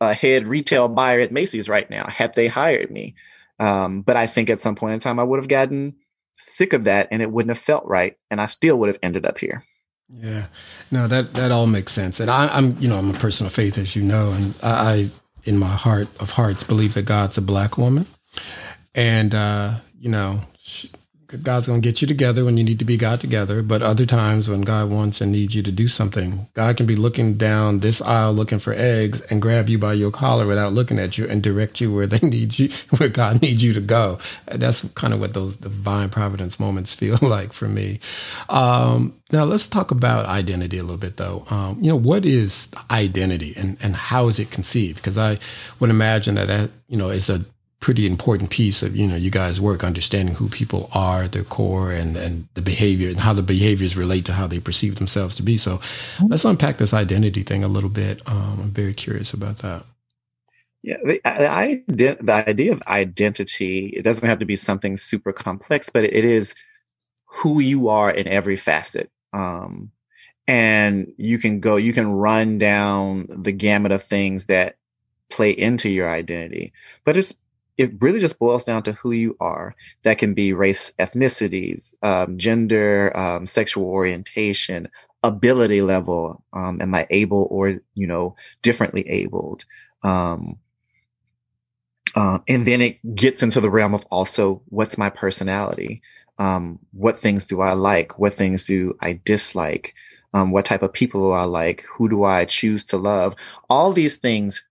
a 0.01 0.15
head 0.15 0.47
retail 0.47 0.89
buyer 0.89 1.21
at 1.21 1.33
Macy's 1.33 1.69
right 1.69 1.89
now 1.91 2.07
had 2.07 2.35
they 2.35 2.47
hired 2.47 2.91
me. 2.91 3.15
Um, 3.59 4.03
but 4.03 4.17
I 4.17 4.29
think 4.29 4.49
at 4.49 4.61
some 4.61 4.77
point 4.77 4.95
in 4.95 5.01
time 5.01 5.19
I 5.19 5.25
would 5.25 5.41
have 5.41 5.49
gotten 5.49 5.97
sick 6.35 6.73
of 6.73 6.85
that 6.85 7.09
and 7.11 7.21
it 7.21 7.33
wouldn't 7.33 7.51
have 7.51 7.59
felt 7.59 7.85
right, 7.87 8.17
and 8.31 8.41
I 8.41 8.47
still 8.47 8.79
would 8.79 8.89
have 8.89 9.01
ended 9.03 9.27
up 9.27 9.39
here. 9.39 9.65
Yeah, 10.11 10.47
no, 10.91 11.07
that 11.07 11.35
that 11.35 11.51
all 11.53 11.67
makes 11.67 11.93
sense. 11.93 12.19
And 12.19 12.31
I, 12.31 12.57
am 12.57 12.77
you 12.81 12.89
know, 12.89 12.97
I'm 12.97 13.11
a 13.11 13.19
person 13.19 13.47
of 13.47 13.53
faith, 13.53 13.77
as 13.77 13.95
you 13.95 14.03
know, 14.03 14.33
and 14.33 14.55
I, 14.63 14.71
I 14.71 15.11
in 15.45 15.59
my 15.59 15.69
heart 15.69 16.09
of 16.21 16.33
hearts, 16.33 16.65
believe 16.65 16.95
that 16.95 17.05
God's 17.05 17.37
a 17.39 17.43
black 17.43 17.77
woman, 17.77 18.07
and 18.95 19.35
uh, 19.35 19.75
you 20.01 20.09
know, 20.09 20.41
she, 20.59 20.91
God's 21.29 21.67
going 21.67 21.83
to 21.83 21.87
get 21.87 22.01
you 22.01 22.09
together 22.09 22.43
when 22.43 22.57
you 22.57 22.65
need 22.65 22.79
to 22.79 22.87
be 22.87 22.97
God 22.97 23.21
together. 23.21 23.63
But 23.63 23.83
other 23.83 24.07
times 24.07 24.49
when 24.49 24.63
God 24.63 24.89
wants 24.91 25.21
and 25.21 25.31
needs 25.31 25.55
you 25.55 25.63
to 25.63 25.71
do 25.71 25.87
something, 25.87 26.49
God 26.55 26.79
can 26.79 26.87
be 26.87 26.97
looking 26.97 27.35
down 27.35 27.81
this 27.81 28.01
aisle 28.01 28.33
looking 28.33 28.59
for 28.59 28.73
eggs 28.73 29.21
and 29.31 29.43
grab 29.43 29.69
you 29.69 29.79
by 29.79 29.93
your 29.93 30.11
collar 30.11 30.47
without 30.47 30.73
looking 30.73 30.99
at 30.99 31.19
you 31.19 31.29
and 31.29 31.43
direct 31.43 31.83
you 31.83 31.95
where 31.95 32.07
they 32.09 32.27
need 32.27 32.59
you, 32.59 32.71
where 32.97 33.11
God 33.11 33.43
needs 33.43 33.63
you 33.63 33.75
to 33.75 33.81
go. 33.81 34.19
That's 34.47 34.89
kind 34.95 35.13
of 35.13 35.21
what 35.21 35.35
those 35.35 35.57
divine 35.57 36.09
providence 36.09 36.59
moments 36.59 36.95
feel 36.95 37.19
like 37.23 37.53
for 37.53 37.69
me. 37.69 38.01
Um, 38.49 39.15
now 39.31 39.45
let's 39.45 39.67
talk 39.67 39.91
about 39.91 40.25
identity 40.25 40.79
a 40.79 40.83
little 40.83 40.97
bit 40.97 41.19
though. 41.19 41.45
Um, 41.51 41.79
you 41.83 41.91
know, 41.91 41.99
what 41.99 42.25
is 42.25 42.71
identity 42.91 43.53
and, 43.59 43.77
and 43.83 43.95
how 43.95 44.29
is 44.29 44.39
it 44.39 44.51
conceived? 44.51 44.97
Because 44.97 45.19
I 45.19 45.39
would 45.79 45.91
imagine 45.91 46.37
that 46.37 46.47
that, 46.47 46.71
you 46.89 46.97
know, 46.97 47.11
is 47.11 47.29
a 47.29 47.45
pretty 47.81 48.07
important 48.07 48.51
piece 48.51 48.83
of 48.83 48.97
you 48.97 49.07
know 49.07 49.15
you 49.17 49.31
guys 49.31 49.61
work 49.61 49.85
understanding 49.85 50.35
who 50.35 50.49
people 50.49 50.91
are 50.93 51.25
at 51.25 51.33
their 51.33 51.45
core 51.45 51.93
and 51.93 52.17
and 52.17 52.49
the 52.55 52.63
behavior 52.63 53.09
and 53.09 53.19
how 53.19 53.33
the 53.33 53.43
behaviors 53.43 53.97
relate 53.97 54.25
to 54.25 54.33
how 54.33 54.47
they 54.47 54.59
perceive 54.59 54.97
themselves 54.97 55.35
to 55.37 55.43
be. 55.43 55.57
So 55.57 55.81
let's 56.27 56.45
unpack 56.45 56.79
this 56.79 56.93
identity 56.93 57.43
thing 57.43 57.63
a 57.63 57.69
little 57.69 57.91
bit. 57.91 58.21
Um, 58.27 58.59
i'm 58.61 58.71
very 58.71 58.95
curious 58.95 59.33
about 59.33 59.59
that. 59.59 59.85
Yeah 60.83 60.97
the, 61.05 61.21
I, 61.25 61.83
the 61.87 62.17
idea 62.49 62.73
of 62.73 62.83
identity 62.87 63.89
it 63.89 64.03
doesn't 64.03 64.29
have 64.29 64.41
to 64.41 64.45
be 64.45 64.57
something 64.57 64.97
super 64.97 65.33
complex 65.33 65.89
but 65.89 66.05
it 66.05 66.25
is 66.25 66.57
who 67.27 67.61
you 67.61 67.89
are 67.89 68.11
in 68.11 68.27
every 68.27 68.57
facet. 68.57 69.11
Um, 69.33 69.93
and 70.49 71.13
you 71.17 71.39
can 71.39 71.61
go 71.61 71.77
you 71.77 71.93
can 71.93 72.11
run 72.11 72.59
down 72.59 73.27
the 73.29 73.53
gamut 73.53 73.93
of 73.93 74.03
things 74.03 74.47
that 74.47 74.77
play 75.31 75.51
into 75.51 75.91
your 75.91 76.11
identity 76.11 76.73
but 77.05 77.17
it's 77.17 77.35
it 77.79 77.93
really 78.01 78.19
just 78.19 78.41
boils 78.41 78.65
down 78.65 78.83
to 78.83 78.93
who 78.93 79.13
you 79.13 79.37
are. 79.41 79.75
That 80.03 80.19
can 80.19 80.35
be 80.35 80.53
race, 80.53 80.93
ethnicities, 80.99 81.95
um, 82.03 82.37
gender, 82.37 83.17
um, 83.17 83.47
sexual 83.47 83.87
orientation, 83.87 84.89
ability 85.23 85.81
level. 85.81 86.43
Um, 86.53 86.83
am 86.83 86.95
I 86.95 87.07
able 87.11 87.47
or, 87.51 87.81
you 87.95 88.07
know, 88.07 88.35
differently 88.63 89.09
abled? 89.09 89.65
Um, 90.03 90.59
uh, 92.17 92.41
and 92.49 92.67
then 92.67 92.83
it 92.83 93.15
gets 93.15 93.45
into 93.45 93.61
the 93.61 93.71
realm 93.71 93.95
of 93.95 94.05
also 94.11 94.63
what's 94.67 94.99
my 94.99 95.09
personality? 95.09 96.03
Um, 96.39 96.81
what 96.93 97.17
things 97.17 97.47
do 97.47 97.61
I 97.61 97.73
like? 97.73 98.19
What 98.19 98.35
things 98.35 98.67
do 98.67 98.95
I 99.01 99.21
dislike? 99.25 99.95
Um, 100.35 100.51
what 100.51 100.65
type 100.65 100.83
of 100.83 100.93
people 100.93 101.21
do 101.21 101.31
I 101.31 101.45
like? 101.45 101.85
Who 101.97 102.09
do 102.09 102.25
I 102.25 102.45
choose 102.45 102.85
to 102.87 102.97
love? 102.97 103.37
All 103.71 103.93
these 103.93 104.17
things 104.17 104.65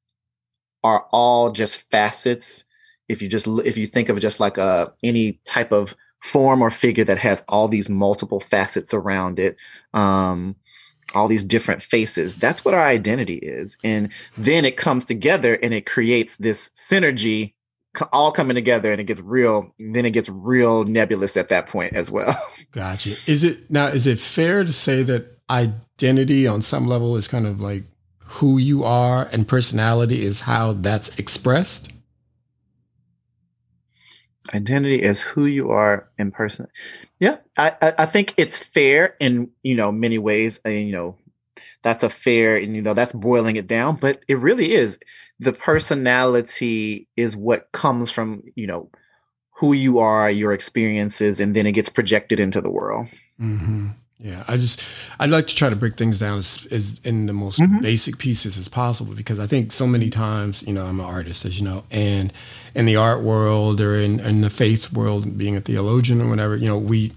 are 0.83 1.07
all 1.11 1.51
just 1.51 1.89
facets 1.89 2.65
if 3.09 3.21
you 3.21 3.27
just 3.27 3.47
if 3.65 3.77
you 3.77 3.87
think 3.87 4.09
of 4.09 4.19
just 4.19 4.39
like 4.39 4.57
a 4.57 4.93
any 5.03 5.39
type 5.45 5.71
of 5.71 5.95
form 6.21 6.61
or 6.61 6.69
figure 6.69 7.03
that 7.03 7.19
has 7.19 7.45
all 7.47 7.67
these 7.67 7.89
multiple 7.89 8.39
facets 8.39 8.93
around 8.93 9.39
it 9.39 9.55
um, 9.93 10.55
all 11.15 11.27
these 11.27 11.43
different 11.43 11.81
faces 11.81 12.35
that's 12.35 12.65
what 12.65 12.73
our 12.73 12.85
identity 12.85 13.35
is. 13.35 13.77
And 13.83 14.11
then 14.37 14.65
it 14.65 14.77
comes 14.77 15.05
together 15.05 15.55
and 15.55 15.73
it 15.73 15.85
creates 15.85 16.35
this 16.35 16.69
synergy 16.75 17.53
all 18.13 18.31
coming 18.31 18.53
together 18.53 18.91
and 18.91 19.01
it 19.01 19.05
gets 19.05 19.21
real 19.21 19.73
then 19.79 20.05
it 20.05 20.11
gets 20.11 20.29
real 20.29 20.83
nebulous 20.83 21.35
at 21.35 21.47
that 21.47 21.67
point 21.67 21.93
as 21.93 22.11
well. 22.11 22.35
Gotcha. 22.71 23.11
Is 23.25 23.43
it 23.43 23.71
now 23.71 23.87
is 23.87 24.05
it 24.05 24.19
fair 24.19 24.63
to 24.63 24.73
say 24.73 25.03
that 25.03 25.39
identity 25.49 26.45
on 26.45 26.61
some 26.61 26.85
level 26.85 27.15
is 27.15 27.27
kind 27.27 27.47
of 27.47 27.59
like 27.59 27.83
who 28.25 28.57
you 28.57 28.83
are 28.83 29.29
and 29.31 29.47
personality 29.47 30.21
is 30.21 30.41
how 30.41 30.73
that's 30.73 31.17
expressed 31.17 31.91
identity 34.53 35.01
is 35.01 35.21
who 35.21 35.45
you 35.45 35.71
are 35.71 36.09
in 36.17 36.31
person. 36.31 36.67
Yeah, 37.19 37.37
I, 37.57 37.73
I 37.97 38.05
think 38.05 38.33
it's 38.37 38.57
fair 38.57 39.15
in 39.19 39.49
you 39.63 39.75
know 39.75 39.91
many 39.91 40.17
ways. 40.17 40.59
And, 40.63 40.87
you 40.87 40.91
know, 40.91 41.15
that's 41.81 42.03
a 42.03 42.09
fair, 42.09 42.57
and 42.57 42.75
you 42.75 42.81
know 42.81 42.93
that's 42.93 43.13
boiling 43.13 43.55
it 43.55 43.67
down. 43.67 43.95
But 43.95 44.23
it 44.27 44.37
really 44.39 44.73
is 44.73 44.99
the 45.39 45.53
personality 45.53 47.07
is 47.15 47.35
what 47.35 47.71
comes 47.71 48.09
from 48.09 48.43
you 48.55 48.67
know 48.67 48.89
who 49.51 49.73
you 49.73 49.99
are, 49.99 50.29
your 50.29 50.53
experiences, 50.53 51.39
and 51.39 51.55
then 51.55 51.65
it 51.65 51.71
gets 51.71 51.89
projected 51.89 52.39
into 52.39 52.61
the 52.61 52.69
world. 52.69 53.07
Mm-hmm. 53.41 53.89
Yeah, 54.19 54.43
I 54.47 54.57
just 54.57 54.81
I'd 55.19 55.29
like 55.29 55.45
to 55.47 55.55
try 55.55 55.69
to 55.69 55.75
break 55.75 55.95
things 55.95 56.17
down 56.17 56.39
as, 56.39 56.67
as 56.71 56.99
in 57.03 57.27
the 57.27 57.33
most 57.33 57.59
mm-hmm. 57.59 57.81
basic 57.81 58.17
pieces 58.17 58.57
as 58.57 58.67
possible 58.67 59.13
because 59.13 59.39
I 59.39 59.45
think 59.45 59.71
so 59.71 59.85
many 59.85 60.09
times, 60.09 60.63
you 60.63 60.73
know, 60.73 60.85
I'm 60.85 60.99
an 60.99 61.05
artist, 61.05 61.45
as 61.45 61.59
you 61.59 61.65
know, 61.65 61.83
and 61.91 62.33
in 62.77 62.85
the 62.85 62.95
art 62.95 63.23
world 63.23 63.81
or 63.81 63.95
in, 63.95 64.19
in 64.19 64.41
the 64.41 64.51
faith 64.51 64.93
world, 64.93 65.35
being 65.35 65.55
a 65.55 65.61
theologian 65.61 66.21
or 66.21 66.29
whatever, 66.29 66.55
you 66.55 66.67
know, 66.67 66.77
we 66.77 67.11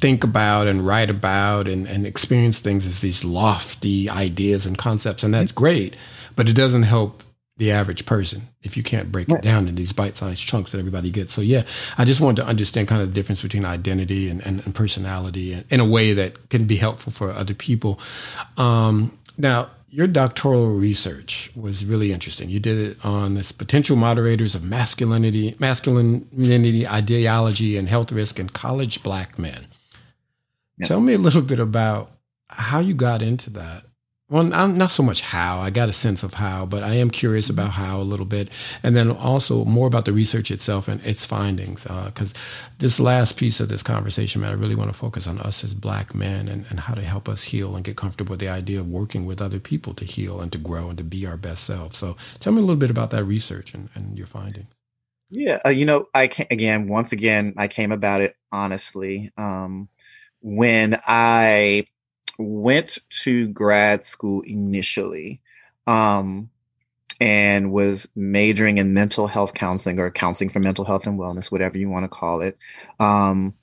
think 0.00 0.24
about 0.24 0.66
and 0.66 0.86
write 0.86 1.10
about 1.10 1.68
and, 1.68 1.86
and 1.86 2.06
experience 2.06 2.58
things 2.58 2.86
as 2.86 3.02
these 3.02 3.22
lofty 3.22 4.08
ideas 4.08 4.64
and 4.64 4.78
concepts, 4.78 5.22
and 5.22 5.34
that's 5.34 5.52
great, 5.52 5.94
but 6.34 6.48
it 6.48 6.54
doesn't 6.54 6.84
help 6.84 7.22
the 7.58 7.70
average 7.70 8.06
person 8.06 8.42
if 8.62 8.78
you 8.78 8.82
can't 8.82 9.12
break 9.12 9.28
right. 9.28 9.38
it 9.38 9.42
down 9.42 9.68
in 9.68 9.74
these 9.74 9.92
bite-sized 9.92 10.44
chunks 10.44 10.72
that 10.72 10.78
everybody 10.78 11.10
gets. 11.10 11.34
So 11.34 11.42
yeah, 11.42 11.64
I 11.98 12.06
just 12.06 12.22
wanted 12.22 12.42
to 12.42 12.48
understand 12.48 12.88
kind 12.88 13.02
of 13.02 13.08
the 13.08 13.14
difference 13.14 13.42
between 13.42 13.66
identity 13.66 14.30
and, 14.30 14.44
and, 14.44 14.64
and 14.64 14.74
personality 14.74 15.52
in, 15.52 15.64
in, 15.70 15.80
a 15.80 15.84
way 15.84 16.14
that 16.14 16.48
can 16.48 16.64
be 16.64 16.76
helpful 16.76 17.12
for 17.12 17.30
other 17.30 17.54
people. 17.54 18.00
Um, 18.56 19.16
now, 19.36 19.68
your 19.94 20.08
doctoral 20.08 20.66
research 20.66 21.52
was 21.54 21.84
really 21.84 22.12
interesting. 22.12 22.50
You 22.50 22.58
did 22.58 22.76
it 22.76 23.04
on 23.06 23.34
this 23.34 23.52
potential 23.52 23.94
moderators 23.94 24.56
of 24.56 24.64
masculinity, 24.64 25.54
masculinity 25.60 26.84
ideology 26.88 27.76
and 27.76 27.88
health 27.88 28.10
risk 28.10 28.40
in 28.40 28.48
college 28.48 29.04
black 29.04 29.38
men. 29.38 29.68
Yeah. 30.78 30.88
Tell 30.88 31.00
me 31.00 31.12
a 31.12 31.18
little 31.18 31.42
bit 31.42 31.60
about 31.60 32.10
how 32.48 32.80
you 32.80 32.92
got 32.92 33.22
into 33.22 33.50
that 33.50 33.84
well, 34.30 34.54
I'm 34.54 34.78
not 34.78 34.90
so 34.90 35.02
much 35.02 35.20
how. 35.20 35.60
I 35.60 35.68
got 35.70 35.90
a 35.90 35.92
sense 35.92 36.22
of 36.22 36.34
how, 36.34 36.64
but 36.64 36.82
I 36.82 36.94
am 36.94 37.10
curious 37.10 37.50
about 37.50 37.72
how 37.72 38.00
a 38.00 38.02
little 38.02 38.24
bit, 38.24 38.48
and 38.82 38.96
then 38.96 39.10
also 39.10 39.66
more 39.66 39.86
about 39.86 40.06
the 40.06 40.12
research 40.12 40.50
itself 40.50 40.88
and 40.88 41.04
its 41.04 41.26
findings. 41.26 41.84
Because 41.84 42.32
uh, 42.32 42.38
this 42.78 42.98
last 42.98 43.36
piece 43.36 43.60
of 43.60 43.68
this 43.68 43.82
conversation, 43.82 44.40
man, 44.40 44.50
I 44.50 44.54
really 44.54 44.76
want 44.76 44.90
to 44.90 44.98
focus 44.98 45.26
on 45.26 45.38
us 45.40 45.62
as 45.62 45.74
Black 45.74 46.14
men 46.14 46.48
and, 46.48 46.64
and 46.70 46.80
how 46.80 46.94
to 46.94 47.02
help 47.02 47.28
us 47.28 47.44
heal 47.44 47.76
and 47.76 47.84
get 47.84 47.96
comfortable 47.96 48.30
with 48.32 48.40
the 48.40 48.48
idea 48.48 48.80
of 48.80 48.88
working 48.88 49.26
with 49.26 49.42
other 49.42 49.60
people 49.60 49.92
to 49.94 50.06
heal 50.06 50.40
and 50.40 50.50
to 50.52 50.58
grow 50.58 50.88
and 50.88 50.98
to 50.98 51.04
be 51.04 51.26
our 51.26 51.36
best 51.36 51.64
self. 51.64 51.94
So, 51.94 52.16
tell 52.40 52.52
me 52.54 52.60
a 52.60 52.62
little 52.62 52.80
bit 52.80 52.90
about 52.90 53.10
that 53.10 53.24
research 53.24 53.74
and, 53.74 53.90
and 53.94 54.16
your 54.16 54.26
findings. 54.26 54.68
Yeah, 55.30 55.58
uh, 55.66 55.70
you 55.70 55.84
know, 55.84 56.08
I 56.14 56.28
can 56.28 56.46
again, 56.50 56.88
once 56.88 57.12
again, 57.12 57.54
I 57.56 57.68
came 57.68 57.92
about 57.92 58.22
it 58.22 58.36
honestly. 58.52 59.30
Um, 59.36 59.88
when 60.40 60.98
I 61.06 61.86
went 62.38 62.98
to 63.08 63.48
grad 63.48 64.04
school 64.04 64.40
initially 64.42 65.40
um, 65.86 66.50
and 67.20 67.72
was 67.72 68.08
majoring 68.16 68.78
in 68.78 68.94
mental 68.94 69.26
health 69.26 69.54
counseling 69.54 69.98
or 69.98 70.10
counseling 70.10 70.50
for 70.50 70.60
mental 70.60 70.84
health 70.84 71.06
and 71.06 71.18
wellness, 71.18 71.50
whatever 71.52 71.78
you 71.78 71.88
want 71.88 72.04
to 72.04 72.08
call 72.08 72.40
it. 72.40 72.58
Um, 72.98 73.54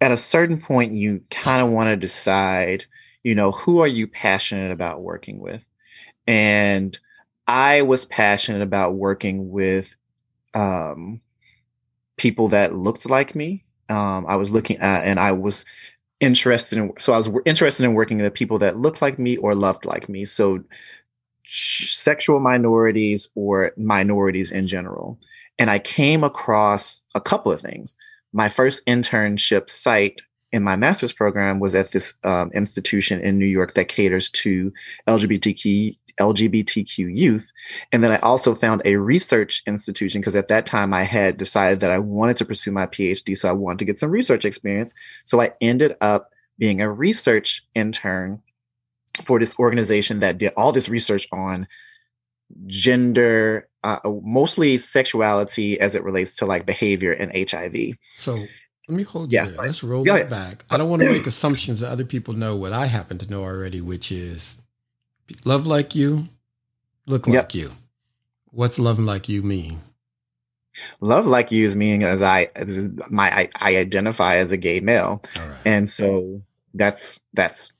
at 0.00 0.12
a 0.12 0.16
certain 0.16 0.60
point, 0.60 0.92
you 0.92 1.22
kind 1.30 1.62
of 1.62 1.70
want 1.70 1.88
to 1.88 1.96
decide, 1.96 2.84
you 3.22 3.34
know, 3.34 3.52
who 3.52 3.80
are 3.80 3.86
you 3.86 4.06
passionate 4.06 4.72
about 4.72 5.02
working 5.02 5.40
with? 5.40 5.66
And 6.26 6.98
I 7.46 7.82
was 7.82 8.04
passionate 8.04 8.62
about 8.62 8.94
working 8.94 9.50
with 9.50 9.96
um, 10.54 11.20
people 12.16 12.48
that 12.48 12.74
looked 12.74 13.08
like 13.10 13.34
me. 13.34 13.64
Um, 13.88 14.24
I 14.28 14.36
was 14.36 14.50
looking 14.50 14.78
at, 14.78 15.04
and 15.04 15.18
I 15.18 15.32
was 15.32 15.64
interested 16.20 16.78
in 16.78 16.92
so 16.98 17.12
i 17.12 17.16
was 17.16 17.30
interested 17.46 17.84
in 17.84 17.94
working 17.94 18.18
with 18.18 18.34
people 18.34 18.58
that 18.58 18.76
looked 18.76 19.00
like 19.02 19.18
me 19.18 19.36
or 19.38 19.54
loved 19.54 19.84
like 19.84 20.08
me. 20.08 20.24
So 20.24 20.62
sexual 21.44 22.38
minorities 22.38 23.28
or 23.34 23.72
minorities 23.76 24.52
in 24.52 24.66
general. 24.66 25.18
And 25.58 25.70
i 25.70 25.78
came 25.78 26.22
across 26.22 27.00
a 27.14 27.20
couple 27.20 27.52
of 27.52 27.60
things. 27.60 27.96
My 28.32 28.48
first 28.48 28.86
internship 28.86 29.68
site 29.68 30.22
in 30.52 30.62
my 30.62 30.76
master's 30.76 31.12
program 31.12 31.60
was 31.60 31.74
at 31.74 31.92
this 31.92 32.14
um, 32.24 32.50
institution 32.52 33.20
in 33.20 33.38
new 33.38 33.46
york 33.46 33.74
that 33.74 33.88
caters 33.88 34.30
to 34.30 34.72
lgbtq 35.08 35.96
LGBTQ 36.18 37.14
youth. 37.14 37.50
And 37.92 38.02
then 38.02 38.12
I 38.12 38.18
also 38.18 38.54
found 38.54 38.82
a 38.84 38.96
research 38.96 39.62
institution 39.66 40.20
because 40.20 40.36
at 40.36 40.48
that 40.48 40.66
time 40.66 40.92
I 40.92 41.02
had 41.02 41.36
decided 41.36 41.80
that 41.80 41.90
I 41.90 41.98
wanted 41.98 42.36
to 42.36 42.44
pursue 42.44 42.70
my 42.70 42.86
PhD. 42.86 43.36
So 43.36 43.48
I 43.48 43.52
wanted 43.52 43.78
to 43.80 43.84
get 43.84 43.98
some 43.98 44.10
research 44.10 44.44
experience. 44.44 44.94
So 45.24 45.40
I 45.40 45.52
ended 45.60 45.96
up 46.00 46.30
being 46.58 46.80
a 46.80 46.90
research 46.90 47.66
intern 47.74 48.42
for 49.22 49.38
this 49.38 49.58
organization 49.58 50.20
that 50.20 50.38
did 50.38 50.52
all 50.56 50.72
this 50.72 50.88
research 50.88 51.26
on 51.32 51.66
gender, 52.66 53.68
uh, 53.84 53.98
mostly 54.22 54.78
sexuality 54.78 55.80
as 55.80 55.94
it 55.94 56.04
relates 56.04 56.36
to 56.36 56.46
like 56.46 56.66
behavior 56.66 57.12
and 57.12 57.32
HIV. 57.50 57.96
So 58.14 58.36
let 58.88 58.96
me 58.96 59.02
hold 59.04 59.32
you 59.32 59.38
yeah. 59.38 59.46
there. 59.46 59.56
Let's 59.58 59.82
roll 59.84 60.04
that 60.04 60.30
back. 60.30 60.64
I 60.68 60.76
don't 60.76 60.90
want 60.90 61.02
to 61.02 61.10
make 61.10 61.26
assumptions 61.26 61.80
that 61.80 61.90
other 61.90 62.04
people 62.04 62.34
know 62.34 62.56
what 62.56 62.72
I 62.72 62.86
happen 62.86 63.18
to 63.18 63.30
know 63.30 63.42
already, 63.42 63.80
which 63.80 64.10
is 64.10 64.60
love 65.44 65.66
like 65.66 65.94
you, 65.94 66.28
look 67.06 67.26
like 67.26 67.34
yep. 67.34 67.54
you. 67.54 67.70
What's 68.50 68.78
love 68.78 68.98
like 68.98 69.28
you 69.28 69.42
mean? 69.42 69.80
Love 71.00 71.26
like 71.26 71.50
you 71.50 71.64
is 71.64 71.76
meaning 71.76 72.02
as 72.04 72.22
I 72.22 72.48
as 72.54 72.88
my 73.10 73.40
I, 73.40 73.48
I 73.56 73.76
identify 73.76 74.36
as 74.36 74.52
a 74.52 74.56
gay 74.56 74.80
male, 74.80 75.22
and 75.64 75.88
so 75.88 76.42
that's 76.74 77.20
that's 77.34 77.72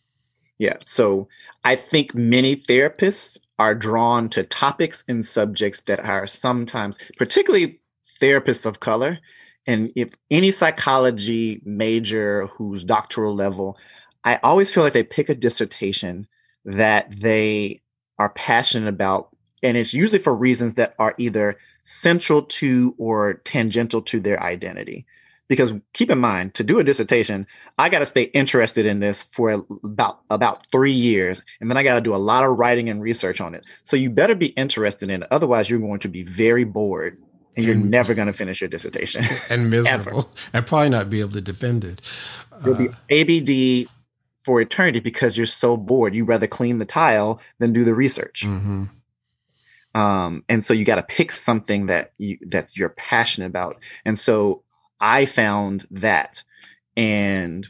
yeah. 0.59 0.76
So 0.86 1.28
I 1.64 1.76
think 1.76 2.14
many 2.14 2.57
therapists 2.57 3.38
are 3.59 3.74
drawn 3.74 4.28
to 4.30 4.42
topics 4.42 5.05
and 5.09 5.24
subjects 5.24 5.82
that 5.82 6.01
are 6.01 6.26
sometimes, 6.26 6.98
particularly 7.16 7.80
therapists 8.20 8.66
of 8.66 8.80
color, 8.80 9.18
and 9.66 9.92
if 9.94 10.11
any 10.30 10.51
psychology 10.51 11.61
major 11.64 12.46
who's 12.46 12.84
doctoral 12.84 13.34
level, 13.34 13.78
I 14.24 14.40
always 14.42 14.72
feel 14.72 14.82
like 14.82 14.94
they 14.94 15.05
pick 15.05 15.28
a 15.28 15.34
dissertation 15.34 16.26
that 16.64 17.11
they 17.11 17.82
are 18.18 18.30
passionate 18.30 18.88
about. 18.88 19.28
And 19.62 19.76
it's 19.76 19.94
usually 19.94 20.18
for 20.18 20.34
reasons 20.34 20.74
that 20.74 20.94
are 20.98 21.14
either 21.18 21.58
central 21.82 22.42
to 22.42 22.94
or 22.98 23.34
tangential 23.44 24.02
to 24.02 24.20
their 24.20 24.42
identity. 24.42 25.06
Because 25.48 25.72
keep 25.94 26.11
in 26.11 26.18
mind, 26.18 26.54
to 26.54 26.62
do 26.62 26.78
a 26.78 26.84
dissertation, 26.84 27.44
I 27.76 27.88
got 27.88 27.98
to 27.98 28.06
stay 28.06 28.24
interested 28.24 28.86
in 28.86 29.00
this 29.00 29.24
for 29.24 29.64
about 29.82 30.20
about 30.30 30.64
three 30.68 30.92
years, 30.92 31.42
and 31.61 31.68
then 31.68 31.76
I 31.76 31.82
got 31.82 31.94
to 31.94 32.00
do 32.00 32.14
a 32.14 32.16
lot 32.16 32.44
of 32.44 32.56
writing 32.56 32.88
and 32.88 33.02
research 33.02 33.40
on 33.40 33.56
it. 33.56 33.66
So 33.82 33.96
you 33.96 34.11
better 34.11 34.36
be 34.36 34.48
interested 34.48 35.11
in 35.11 35.24
it, 35.24 35.28
otherwise 35.32 35.68
you're 35.68 35.80
going 35.80 35.98
to 36.00 36.08
be 36.08 36.22
very 36.22 36.62
bored 36.62 37.18
and 37.56 37.66
you're 37.66 37.74
and, 37.74 37.90
never 37.90 38.14
going 38.14 38.28
to 38.28 38.32
finish 38.32 38.61
your 38.61 38.68
dissertation 38.68 39.24
and 39.50 39.70
miserable 39.70 40.30
and 40.52 40.66
probably 40.66 40.90
not 40.90 41.11
be 41.11 41.20
able 41.20 41.32
to 41.32 41.40
defend 41.40 41.84
it. 41.84 42.00
You'll 42.64 42.76
be 42.76 42.88
uh, 42.88 42.92
ABD 43.11 43.88
for 44.45 44.61
eternity 44.61 45.01
because 45.01 45.36
you're 45.36 45.47
so 45.47 45.76
bored. 45.76 46.14
You 46.14 46.24
rather 46.24 46.47
clean 46.47 46.78
the 46.78 46.84
tile 46.84 47.41
than 47.59 47.72
do 47.72 47.84
the 47.84 47.95
research. 47.95 48.45
Mm-hmm. 48.47 48.84
Um, 49.95 50.45
and 50.49 50.62
so 50.62 50.72
you 50.72 50.84
got 50.84 50.97
to 50.97 51.03
pick 51.03 51.32
something 51.32 51.86
that 51.86 52.12
you 52.16 52.38
that 52.47 52.76
you're 52.76 52.91
passionate 52.91 53.49
about. 53.49 53.80
And 54.05 54.18
so 54.18 54.62
I 55.01 55.26
found 55.26 55.86
that, 55.91 56.45
and 56.97 57.68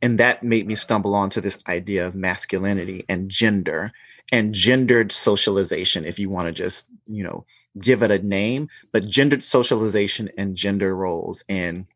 and 0.00 0.18
that 0.18 0.42
made 0.42 0.66
me 0.66 0.74
stumble 0.74 1.14
onto 1.14 1.40
this 1.40 1.62
idea 1.68 2.06
of 2.06 2.16
masculinity 2.16 3.04
and 3.08 3.28
gender 3.28 3.92
and 4.32 4.52
gendered 4.52 5.12
socialization. 5.12 6.04
If 6.04 6.18
you 6.18 6.30
want 6.30 6.48
to 6.48 6.52
just 6.52 6.88
you 7.06 7.22
know 7.22 7.44
give 7.80 8.02
it 8.02 8.10
a 8.10 8.18
name, 8.18 8.68
but 8.92 9.06
gendered 9.06 9.44
socialization 9.44 10.30
and 10.36 10.56
gender 10.56 10.96
roles 10.96 11.44
and 11.48 11.86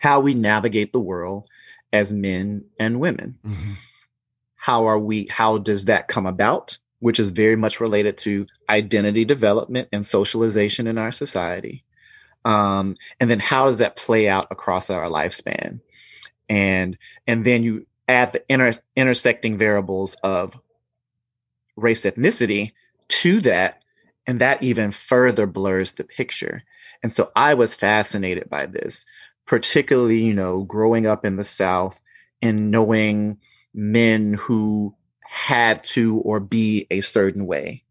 how 0.00 0.18
we 0.18 0.34
navigate 0.34 0.92
the 0.92 1.00
world 1.00 1.48
as 1.96 2.12
men 2.12 2.64
and 2.78 3.00
women. 3.00 3.38
Mm-hmm. 3.44 3.72
How 4.54 4.86
are 4.86 4.98
we, 4.98 5.26
how 5.30 5.58
does 5.58 5.86
that 5.86 6.08
come 6.08 6.26
about? 6.26 6.78
Which 7.00 7.18
is 7.18 7.30
very 7.30 7.56
much 7.56 7.80
related 7.80 8.16
to 8.18 8.46
identity 8.68 9.24
development 9.24 9.88
and 9.92 10.04
socialization 10.04 10.86
in 10.86 10.98
our 10.98 11.12
society. 11.12 11.84
Um, 12.44 12.96
and 13.18 13.28
then 13.28 13.40
how 13.40 13.66
does 13.66 13.78
that 13.78 13.96
play 13.96 14.28
out 14.28 14.46
across 14.50 14.88
our 14.90 15.06
lifespan? 15.06 15.80
And 16.48 16.96
and 17.26 17.44
then 17.44 17.64
you 17.64 17.86
add 18.06 18.32
the 18.32 18.44
inter- 18.48 18.80
intersecting 18.94 19.58
variables 19.58 20.14
of 20.22 20.56
race 21.76 22.04
ethnicity 22.04 22.72
to 23.08 23.40
that 23.40 23.82
and 24.26 24.40
that 24.40 24.62
even 24.62 24.92
further 24.92 25.46
blurs 25.46 25.92
the 25.92 26.04
picture. 26.04 26.62
And 27.02 27.12
so 27.12 27.30
I 27.34 27.54
was 27.54 27.74
fascinated 27.74 28.48
by 28.48 28.66
this, 28.66 29.04
particularly, 29.46 30.18
you 30.18 30.34
know, 30.34 30.62
growing 30.62 31.06
up 31.06 31.24
in 31.24 31.36
the 31.36 31.44
South 31.44 32.00
and 32.42 32.70
knowing 32.70 33.38
men 33.74 34.34
who 34.34 34.94
had 35.24 35.82
to 35.84 36.18
or 36.18 36.40
be 36.40 36.86
a 36.90 37.00
certain 37.00 37.46
way. 37.46 37.84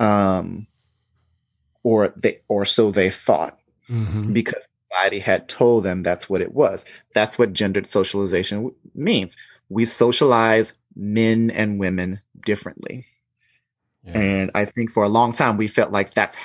Um, 0.00 0.66
or 1.84 2.08
they 2.16 2.38
or 2.48 2.64
so 2.64 2.90
they 2.90 3.10
thought 3.10 3.58
mm-hmm. 3.88 4.32
because 4.32 4.68
society 4.90 5.18
had 5.18 5.48
told 5.48 5.84
them 5.84 6.02
that's 6.02 6.28
what 6.28 6.40
it 6.40 6.52
was. 6.52 6.84
That's 7.14 7.38
what 7.38 7.52
gendered 7.52 7.86
socialization 7.86 8.72
means. 8.94 9.36
We 9.68 9.84
socialize 9.84 10.74
men 10.94 11.50
and 11.50 11.78
women 11.80 12.20
differently. 12.44 13.06
And 14.04 14.50
I 14.54 14.64
think 14.64 14.90
for 14.90 15.04
a 15.04 15.08
long 15.08 15.32
time 15.32 15.56
we 15.56 15.68
felt 15.68 15.92
like 15.92 16.12
that's 16.12 16.36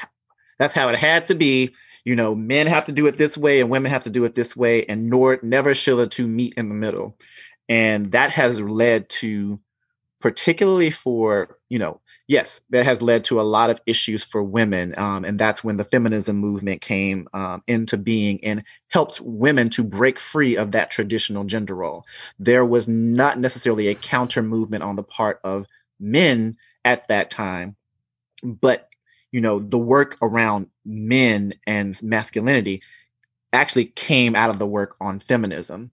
that's 0.59 0.73
how 0.73 0.89
it 0.89 0.97
had 0.97 1.25
to 1.27 1.35
be. 1.35 1.73
You 2.07 2.15
know, 2.15 2.33
men 2.35 2.67
have 2.67 2.85
to 2.85 2.93
do 2.93 3.05
it 3.07 3.17
this 3.17 3.37
way 3.37 3.59
and 3.59 3.69
women 3.69 3.91
have 3.91 4.03
to 4.03 4.09
do 4.09 4.23
it 4.23 4.33
this 4.33 4.55
way, 4.55 4.85
and 4.85 5.09
nor 5.09 5.39
never 5.43 5.75
shall 5.75 5.97
the 5.97 6.07
two 6.07 6.27
meet 6.27 6.53
in 6.55 6.69
the 6.69 6.75
middle. 6.75 7.17
And 7.67 8.13
that 8.13 8.31
has 8.31 8.61
led 8.61 9.09
to, 9.21 9.59
particularly 10.21 10.89
for 10.89 11.57
you 11.67 11.79
know, 11.79 11.99
yes, 12.27 12.61
that 12.69 12.85
has 12.85 13.01
led 13.01 13.23
to 13.25 13.41
a 13.41 13.43
lot 13.43 13.69
of 13.69 13.81
issues 13.85 14.23
for 14.23 14.41
women. 14.43 14.93
Um, 14.97 15.25
and 15.25 15.37
that's 15.37 15.63
when 15.63 15.77
the 15.77 15.83
feminism 15.83 16.37
movement 16.37 16.79
came 16.81 17.27
um, 17.33 17.61
into 17.67 17.97
being 17.97 18.39
and 18.43 18.63
helped 18.89 19.19
women 19.21 19.69
to 19.71 19.83
break 19.83 20.19
free 20.19 20.55
of 20.55 20.71
that 20.71 20.91
traditional 20.91 21.43
gender 21.43 21.75
role. 21.75 22.05
There 22.39 22.65
was 22.65 22.87
not 22.87 23.39
necessarily 23.39 23.87
a 23.87 23.95
counter 23.95 24.41
movement 24.41 24.83
on 24.83 24.95
the 24.95 25.03
part 25.03 25.39
of 25.43 25.65
men 25.99 26.55
at 26.85 27.07
that 27.07 27.29
time. 27.29 27.75
But, 28.43 28.89
you 29.31 29.41
know, 29.41 29.59
the 29.59 29.77
work 29.79 30.17
around 30.21 30.67
men 30.87 31.53
and 31.67 32.01
masculinity 32.01 32.81
actually 33.53 33.85
came 33.85 34.35
out 34.35 34.49
of 34.49 34.59
the 34.59 34.67
work 34.67 34.95
on 35.01 35.19
feminism. 35.19 35.91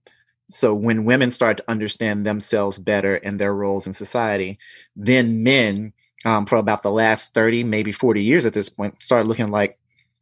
So 0.49 0.73
when 0.73 1.05
women 1.05 1.31
started 1.31 1.63
to 1.63 1.71
understand 1.71 2.25
themselves 2.25 2.77
better 2.77 3.15
and 3.15 3.39
their 3.39 3.53
roles 3.53 3.87
in 3.87 3.93
society, 3.93 4.59
then 4.95 5.43
men, 5.43 5.93
um, 6.25 6.45
for 6.45 6.57
about 6.57 6.83
the 6.83 6.91
last 6.91 7.33
30, 7.33 7.63
maybe 7.63 7.91
40 7.91 8.23
years 8.23 8.45
at 8.45 8.53
this 8.53 8.69
point, 8.69 9.01
started 9.01 9.27
looking 9.27 9.51
like, 9.51 9.79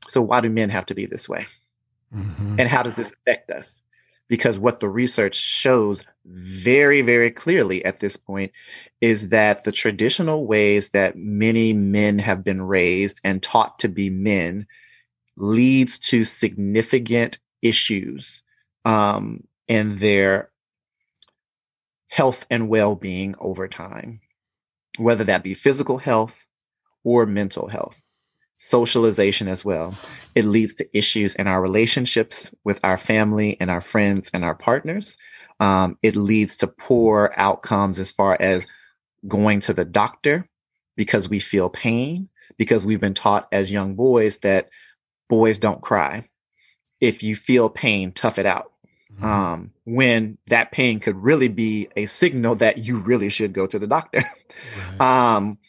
so 0.07 0.21
why 0.21 0.41
do 0.41 0.49
men 0.49 0.69
have 0.69 0.85
to 0.87 0.95
be 0.95 1.05
this 1.05 1.27
way? 1.29 1.45
Mm-hmm. 2.15 2.59
And 2.59 2.69
how 2.69 2.83
does 2.83 2.95
this 2.95 3.11
affect 3.11 3.49
us? 3.51 3.81
Because 4.33 4.57
what 4.57 4.79
the 4.79 4.89
research 4.89 5.35
shows 5.35 6.03
very, 6.25 7.03
very 7.03 7.29
clearly 7.29 7.85
at 7.85 7.99
this 7.99 8.17
point 8.17 8.51
is 8.99 9.29
that 9.29 9.63
the 9.63 9.71
traditional 9.71 10.47
ways 10.47 10.89
that 10.89 11.15
many 11.15 11.71
men 11.71 12.17
have 12.17 12.43
been 12.43 12.59
raised 12.59 13.21
and 13.23 13.43
taught 13.43 13.77
to 13.77 13.87
be 13.87 14.09
men 14.09 14.65
leads 15.37 15.99
to 15.99 16.23
significant 16.23 17.37
issues 17.61 18.41
um, 18.85 19.43
in 19.67 19.97
their 19.97 20.49
health 22.07 22.47
and 22.49 22.67
well-being 22.67 23.35
over 23.37 23.67
time, 23.67 24.19
whether 24.97 25.23
that 25.23 25.43
be 25.43 25.53
physical 25.53 25.99
health 25.99 26.47
or 27.03 27.27
mental 27.27 27.67
health 27.67 28.01
socialization 28.63 29.47
as 29.47 29.65
well. 29.65 29.93
It 30.35 30.45
leads 30.45 30.73
to 30.75 30.97
issues 30.97 31.35
in 31.35 31.47
our 31.47 31.61
relationships 31.61 32.53
with 32.63 32.79
our 32.83 32.97
family 32.97 33.57
and 33.59 33.69
our 33.69 33.81
friends 33.81 34.31
and 34.33 34.43
our 34.43 34.55
partners. 34.55 35.17
Um, 35.59 35.97
it 36.01 36.15
leads 36.15 36.57
to 36.57 36.67
poor 36.67 37.33
outcomes 37.35 37.99
as 37.99 38.11
far 38.11 38.37
as 38.39 38.65
going 39.27 39.59
to 39.61 39.73
the 39.73 39.85
doctor 39.85 40.47
because 40.95 41.29
we 41.29 41.39
feel 41.39 41.69
pain, 41.69 42.29
because 42.57 42.85
we've 42.85 43.01
been 43.01 43.13
taught 43.13 43.47
as 43.51 43.71
young 43.71 43.95
boys 43.95 44.39
that 44.39 44.69
boys 45.29 45.59
don't 45.59 45.81
cry. 45.81 46.29
If 47.01 47.21
you 47.21 47.35
feel 47.35 47.69
pain, 47.69 48.11
tough 48.11 48.39
it 48.39 48.45
out. 48.45 48.71
Mm-hmm. 49.15 49.25
Um, 49.25 49.73
when 49.85 50.37
that 50.47 50.71
pain 50.71 50.99
could 50.99 51.17
really 51.17 51.49
be 51.49 51.89
a 51.95 52.05
signal 52.05 52.55
that 52.55 52.79
you 52.79 52.97
really 52.97 53.29
should 53.29 53.53
go 53.53 53.67
to 53.67 53.77
the 53.77 53.87
doctor. 53.87 54.23
Right. 54.99 55.01
um, 55.35 55.59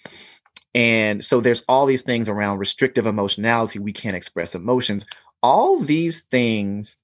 and 0.75 1.25
so 1.25 1.41
there's 1.41 1.62
all 1.68 1.87
these 1.87 2.03
things 2.03 2.29
around 2.29 2.59
restrictive 2.59 3.07
emotionality. 3.07 3.79
We 3.79 3.93
can't 3.93 4.16
express 4.16 4.55
emotions. 4.55 5.07
All 5.43 5.79
these 5.79 6.22
things 6.22 6.97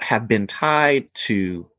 have 0.00 0.26
been 0.26 0.46
tied 0.46 1.08
to 1.14 1.70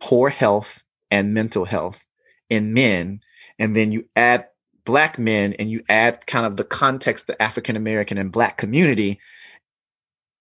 poor 0.00 0.28
health 0.28 0.84
and 1.10 1.34
mental 1.34 1.64
health 1.64 2.04
in 2.50 2.74
men. 2.74 3.20
And 3.58 3.74
then 3.74 3.92
you 3.92 4.08
add 4.14 4.48
black 4.84 5.18
men 5.18 5.54
and 5.54 5.70
you 5.70 5.82
add 5.88 6.26
kind 6.26 6.44
of 6.44 6.56
the 6.56 6.64
context, 6.64 7.26
the 7.26 7.40
African 7.40 7.76
American 7.76 8.18
and 8.18 8.32
black 8.32 8.58
community, 8.58 9.20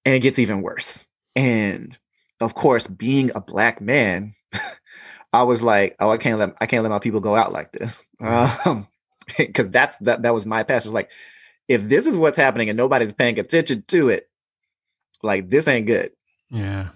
and 0.03 0.15
it 0.15 0.19
gets 0.21 0.39
even 0.39 0.61
worse. 0.61 1.05
And 1.35 1.97
of 2.39 2.55
course, 2.55 2.87
being 2.87 3.31
a 3.35 3.41
black 3.41 3.79
man, 3.79 4.35
I 5.33 5.43
was 5.43 5.61
like, 5.61 5.95
oh, 5.99 6.09
I 6.09 6.17
can't 6.17 6.39
let 6.39 6.55
I 6.59 6.65
can't 6.65 6.83
let 6.83 6.89
my 6.89 6.99
people 6.99 7.21
go 7.21 7.35
out 7.35 7.53
like 7.53 7.71
this. 7.71 8.05
Um, 8.21 8.87
because 9.37 9.69
that's 9.69 9.97
that 9.97 10.23
that 10.23 10.33
was 10.33 10.45
my 10.45 10.63
passion. 10.63 10.93
Like 10.93 11.09
if 11.67 11.87
this 11.87 12.05
is 12.05 12.17
what's 12.17 12.37
happening 12.37 12.69
and 12.69 12.77
nobody's 12.77 13.13
paying 13.13 13.39
attention 13.39 13.83
to 13.87 14.09
it, 14.09 14.29
like 15.23 15.49
this 15.49 15.67
ain't 15.67 15.87
good. 15.87 16.11
Yeah. 16.49 16.89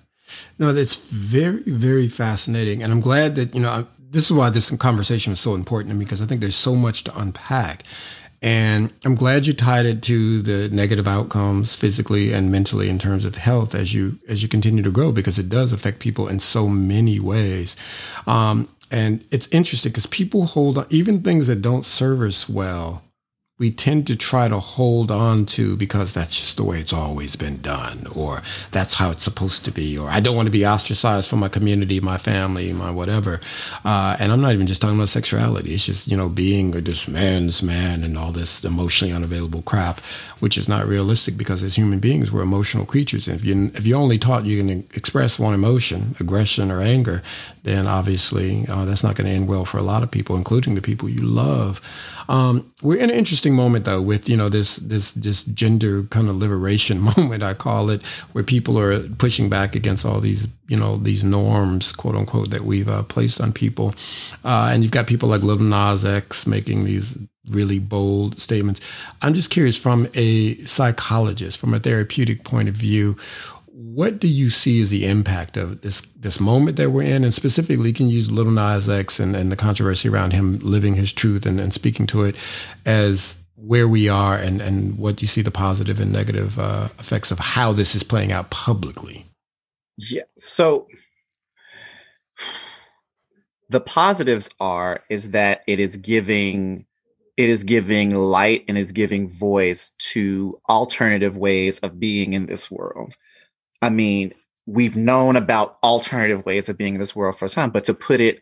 No, 0.57 0.73
that's 0.73 0.95
very, 0.95 1.63
very 1.63 2.07
fascinating. 2.07 2.81
And 2.81 2.91
I'm 2.91 2.99
glad 2.99 3.35
that, 3.35 3.53
you 3.53 3.61
know, 3.61 3.87
this 4.09 4.25
is 4.25 4.33
why 4.33 4.49
this 4.49 4.69
conversation 4.77 5.33
is 5.33 5.39
so 5.39 5.53
important 5.53 5.91
to 5.91 5.95
me 5.95 6.05
because 6.05 6.21
I 6.21 6.25
think 6.25 6.41
there's 6.41 6.55
so 6.55 6.75
much 6.75 7.03
to 7.05 7.19
unpack. 7.19 7.83
And 8.41 8.91
I'm 9.03 9.15
glad 9.15 9.47
you 9.47 9.53
tied 9.53 9.85
it 9.85 10.03
to 10.03 10.41
the 10.41 10.69
negative 10.69 11.07
outcomes 11.07 11.75
physically 11.75 12.33
and 12.33 12.51
mentally 12.51 12.89
in 12.89 12.99
terms 12.99 13.25
of 13.25 13.35
health 13.35 13.73
as 13.73 13.93
you 13.93 14.19
as 14.27 14.43
you 14.43 14.49
continue 14.49 14.83
to 14.83 14.91
grow 14.91 15.11
because 15.11 15.39
it 15.39 15.49
does 15.49 15.71
affect 15.71 15.99
people 15.99 16.27
in 16.27 16.39
so 16.39 16.67
many 16.67 17.19
ways. 17.19 17.75
Um, 18.27 18.69
and 18.95 19.27
it's 19.29 19.49
interesting 19.51 19.91
because 19.91 20.05
people 20.05 20.45
hold 20.45 20.77
on, 20.77 20.87
even 20.89 21.21
things 21.21 21.47
that 21.47 21.61
don't 21.61 21.85
serve 21.85 22.21
us 22.21 22.47
well 22.47 23.04
we 23.57 23.71
tend 23.71 24.05
to 24.05 24.17
try 24.17 24.49
to 24.49 24.59
hold 24.59 25.09
on 25.09 25.45
to 25.45 25.77
because 25.77 26.13
that's 26.13 26.35
just 26.35 26.57
the 26.57 26.63
way 26.63 26.77
it's 26.77 26.91
always 26.91 27.37
been 27.37 27.55
done, 27.61 28.05
or 28.13 28.41
that's 28.71 28.95
how 28.95 29.11
it's 29.11 29.23
supposed 29.23 29.63
to 29.63 29.71
be, 29.71 29.97
or 29.97 30.09
I 30.09 30.19
don't 30.19 30.35
want 30.35 30.47
to 30.47 30.51
be 30.51 30.65
ostracized 30.65 31.29
from 31.29 31.39
my 31.39 31.47
community, 31.47 32.01
my 32.01 32.17
family, 32.17 32.73
my 32.73 32.91
whatever. 32.91 33.39
Uh, 33.85 34.17
and 34.19 34.33
I'm 34.33 34.41
not 34.41 34.51
even 34.51 34.67
just 34.67 34.81
talking 34.81 34.97
about 34.97 35.07
sexuality. 35.07 35.73
It's 35.73 35.85
just, 35.85 36.09
you 36.09 36.17
know, 36.17 36.27
being 36.27 36.71
this 36.71 37.07
man's 37.07 37.63
man 37.63 38.03
and 38.03 38.17
all 38.17 38.33
this 38.33 38.61
emotionally 38.65 39.13
unavailable 39.13 39.61
crap, 39.61 40.01
which 40.41 40.57
is 40.57 40.67
not 40.67 40.85
realistic 40.85 41.37
because 41.37 41.63
as 41.63 41.75
human 41.77 41.99
beings, 41.99 42.33
we're 42.33 42.41
emotional 42.41 42.85
creatures. 42.85 43.25
And 43.25 43.39
if 43.39 43.45
you, 43.45 43.71
if 43.73 43.87
you 43.87 43.95
only 43.95 44.17
taught 44.17 44.43
you 44.43 44.61
can 44.61 44.79
express 44.95 45.39
one 45.39 45.53
emotion, 45.53 46.17
aggression 46.19 46.71
or 46.71 46.81
anger, 46.81 47.23
then 47.63 47.87
obviously 47.87 48.65
uh, 48.67 48.83
that's 48.83 49.03
not 49.03 49.15
going 49.15 49.27
to 49.27 49.33
end 49.33 49.47
well 49.47 49.63
for 49.63 49.77
a 49.77 49.81
lot 49.81 50.03
of 50.03 50.11
people, 50.11 50.35
including 50.35 50.75
the 50.75 50.81
people 50.81 51.07
you 51.07 51.21
love. 51.21 51.79
Um, 52.27 52.71
we're 52.81 52.97
in 52.97 53.09
an 53.09 53.15
interesting 53.15 53.55
moment 53.55 53.85
though, 53.85 54.01
with 54.01 54.27
you 54.29 54.37
know 54.37 54.49
this 54.49 54.77
this 54.77 55.11
this 55.13 55.43
gender 55.43 56.03
kind 56.03 56.29
of 56.29 56.35
liberation 56.35 56.99
moment, 57.17 57.43
I 57.43 57.53
call 57.53 57.89
it, 57.89 58.05
where 58.33 58.43
people 58.43 58.79
are 58.79 59.07
pushing 59.17 59.49
back 59.49 59.75
against 59.75 60.05
all 60.05 60.19
these 60.19 60.47
you 60.67 60.77
know 60.77 60.97
these 60.97 61.23
norms, 61.23 61.91
quote 61.91 62.15
unquote, 62.15 62.49
that 62.49 62.61
we've 62.61 62.89
uh, 62.89 63.03
placed 63.03 63.41
on 63.41 63.53
people, 63.53 63.95
uh, 64.43 64.69
and 64.71 64.83
you've 64.83 64.91
got 64.91 65.07
people 65.07 65.29
like 65.29 65.41
Lil 65.41 65.59
Nas 65.59 66.05
X 66.05 66.47
making 66.47 66.85
these 66.85 67.17
really 67.49 67.79
bold 67.79 68.39
statements. 68.39 68.81
I'm 69.21 69.33
just 69.33 69.51
curious, 69.51 69.77
from 69.77 70.07
a 70.13 70.55
psychologist, 70.63 71.59
from 71.59 71.73
a 71.73 71.79
therapeutic 71.79 72.43
point 72.43 72.69
of 72.69 72.75
view, 72.75 73.17
what 73.77 74.19
do 74.19 74.29
you 74.29 74.49
see 74.49 74.81
as 74.81 74.89
the 74.89 75.05
impact 75.05 75.57
of 75.57 75.81
this 75.81 75.99
this 76.01 76.39
moment 76.39 76.77
that 76.77 76.91
we're 76.91 77.03
in, 77.03 77.25
and 77.25 77.33
specifically, 77.33 77.91
can 77.91 78.07
use 78.07 78.31
Little 78.31 78.53
Nas 78.53 78.87
X 78.87 79.19
and, 79.19 79.35
and 79.35 79.51
the 79.51 79.57
controversy 79.57 80.07
around 80.07 80.31
him 80.31 80.59
living 80.59 80.95
his 80.95 81.11
truth 81.11 81.45
and, 81.45 81.59
and 81.59 81.73
speaking 81.73 82.07
to 82.07 82.23
it 82.23 82.37
as 82.85 83.43
where 83.57 83.87
we 83.87 84.07
are, 84.07 84.37
and 84.37 84.61
and 84.61 84.97
what 84.97 85.17
do 85.17 85.23
you 85.23 85.27
see 85.27 85.41
the 85.41 85.51
positive 85.51 85.99
and 85.99 86.13
negative 86.13 86.57
uh, 86.57 86.87
effects 86.99 87.31
of 87.31 87.39
how 87.39 87.73
this 87.73 87.95
is 87.95 88.03
playing 88.03 88.31
out 88.31 88.49
publicly? 88.49 89.25
Yeah. 89.97 90.23
So 90.37 90.87
the 93.69 93.81
positives 93.81 94.49
are 94.61 95.03
is 95.09 95.31
that 95.31 95.63
it 95.67 95.81
is 95.81 95.97
giving 95.97 96.85
it 97.35 97.49
is 97.49 97.65
giving 97.65 98.15
light 98.15 98.63
and 98.69 98.77
is 98.77 98.93
giving 98.93 99.29
voice 99.29 99.89
to 99.99 100.57
alternative 100.69 101.35
ways 101.35 101.79
of 101.79 101.99
being 101.99 102.31
in 102.31 102.45
this 102.45 102.71
world 102.71 103.17
I 103.81 103.89
mean, 103.89 104.33
we've 104.65 104.95
known 104.95 105.35
about 105.35 105.77
alternative 105.83 106.45
ways 106.45 106.69
of 106.69 106.77
being 106.77 106.95
in 106.95 106.99
this 106.99 107.15
world 107.15 107.37
for 107.37 107.47
some, 107.47 107.69
but 107.69 107.85
to 107.85 107.93
put 107.93 108.19
it 108.19 108.41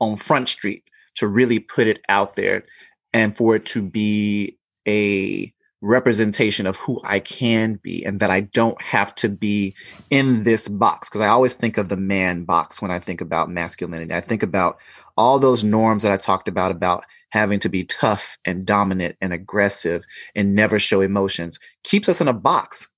on 0.00 0.16
Front 0.16 0.48
Street, 0.48 0.84
to 1.16 1.26
really 1.26 1.58
put 1.58 1.86
it 1.86 2.00
out 2.08 2.34
there, 2.34 2.64
and 3.12 3.36
for 3.36 3.56
it 3.56 3.64
to 3.66 3.82
be 3.82 4.58
a 4.86 5.52
representation 5.80 6.66
of 6.66 6.76
who 6.76 7.00
I 7.04 7.18
can 7.20 7.74
be 7.74 8.04
and 8.04 8.18
that 8.20 8.30
I 8.30 8.40
don't 8.40 8.80
have 8.80 9.14
to 9.16 9.28
be 9.28 9.74
in 10.10 10.42
this 10.42 10.66
box. 10.66 11.08
Because 11.08 11.20
I 11.20 11.28
always 11.28 11.54
think 11.54 11.78
of 11.78 11.88
the 11.88 11.96
man 11.96 12.44
box 12.44 12.80
when 12.80 12.90
I 12.90 12.98
think 12.98 13.20
about 13.20 13.50
masculinity. 13.50 14.12
I 14.12 14.20
think 14.20 14.42
about 14.42 14.78
all 15.16 15.38
those 15.38 15.62
norms 15.62 16.02
that 16.02 16.12
I 16.12 16.16
talked 16.16 16.48
about, 16.48 16.72
about 16.72 17.04
having 17.30 17.60
to 17.60 17.68
be 17.68 17.84
tough 17.84 18.38
and 18.44 18.64
dominant 18.64 19.16
and 19.20 19.32
aggressive 19.32 20.04
and 20.34 20.54
never 20.54 20.78
show 20.78 21.00
emotions, 21.00 21.58
keeps 21.82 22.08
us 22.08 22.20
in 22.20 22.28
a 22.28 22.32
box 22.32 22.88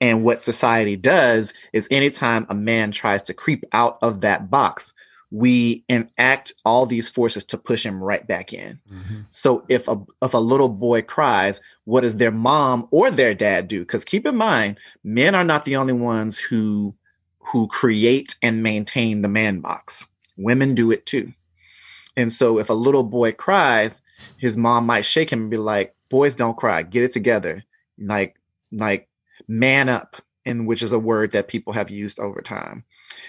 and 0.00 0.24
what 0.24 0.40
society 0.40 0.96
does 0.96 1.52
is 1.72 1.88
anytime 1.90 2.46
a 2.48 2.54
man 2.54 2.90
tries 2.90 3.22
to 3.24 3.34
creep 3.34 3.64
out 3.72 3.98
of 4.02 4.20
that 4.22 4.50
box, 4.50 4.94
we 5.30 5.84
enact 5.88 6.52
all 6.64 6.86
these 6.86 7.08
forces 7.08 7.44
to 7.44 7.58
push 7.58 7.84
him 7.84 8.02
right 8.02 8.26
back 8.26 8.52
in. 8.52 8.80
Mm-hmm. 8.92 9.20
So 9.30 9.64
if 9.68 9.86
a 9.86 10.02
if 10.22 10.34
a 10.34 10.38
little 10.38 10.68
boy 10.68 11.02
cries, 11.02 11.60
what 11.84 12.00
does 12.00 12.16
their 12.16 12.32
mom 12.32 12.88
or 12.90 13.10
their 13.10 13.34
dad 13.34 13.68
do? 13.68 13.80
Because 13.80 14.04
keep 14.04 14.26
in 14.26 14.36
mind, 14.36 14.78
men 15.04 15.34
are 15.34 15.44
not 15.44 15.64
the 15.64 15.76
only 15.76 15.92
ones 15.92 16.38
who 16.38 16.94
who 17.38 17.68
create 17.68 18.36
and 18.42 18.62
maintain 18.62 19.22
the 19.22 19.28
man 19.28 19.60
box. 19.60 20.06
Women 20.36 20.74
do 20.74 20.90
it 20.90 21.06
too. 21.06 21.32
And 22.16 22.32
so 22.32 22.58
if 22.58 22.70
a 22.70 22.74
little 22.74 23.04
boy 23.04 23.32
cries, 23.32 24.02
his 24.36 24.56
mom 24.56 24.86
might 24.86 25.04
shake 25.04 25.30
him 25.30 25.42
and 25.42 25.50
be 25.50 25.58
like, 25.58 25.94
"Boys 26.08 26.34
don't 26.34 26.56
cry. 26.56 26.82
Get 26.82 27.04
it 27.04 27.12
together." 27.12 27.64
Like 27.98 28.36
like 28.72 29.08
man 29.50 29.88
up, 29.88 30.16
in 30.44 30.64
which 30.64 30.82
is 30.82 30.92
a 30.92 30.98
word 30.98 31.32
that 31.32 31.48
people 31.48 31.72
have 31.72 31.90
used 31.90 32.20
over 32.20 32.40
time. 32.40 32.84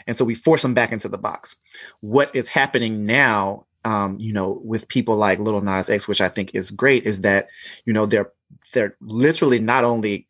And 0.08 0.16
so 0.16 0.24
we 0.24 0.36
force 0.36 0.62
them 0.62 0.74
back 0.74 0.92
into 0.92 1.10
the 1.10 1.18
box. 1.18 1.56
What 2.00 2.34
is 2.36 2.48
happening 2.48 3.06
now, 3.06 3.66
um, 3.84 4.18
you 4.20 4.32
know, 4.32 4.62
with 4.64 4.88
people 4.88 5.16
like 5.16 5.40
Little 5.40 5.62
Nas 5.62 5.90
X, 5.90 6.08
which 6.08 6.22
I 6.22 6.30
think 6.30 6.54
is 6.54 6.70
great, 6.72 7.06
is 7.06 7.22
that, 7.22 7.48
you 7.86 7.92
know, 7.92 8.06
they're 8.06 8.32
they're 8.74 8.96
literally 9.02 9.60
not 9.60 9.84
only 9.84 10.28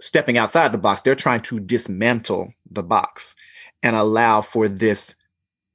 stepping 0.00 0.36
outside 0.36 0.72
the 0.72 0.78
box, 0.78 1.00
they're 1.02 1.14
trying 1.14 1.42
to 1.42 1.60
dismantle 1.60 2.52
the 2.70 2.82
box 2.82 3.36
and 3.82 3.94
allow 3.94 4.40
for 4.40 4.68
this 4.68 5.14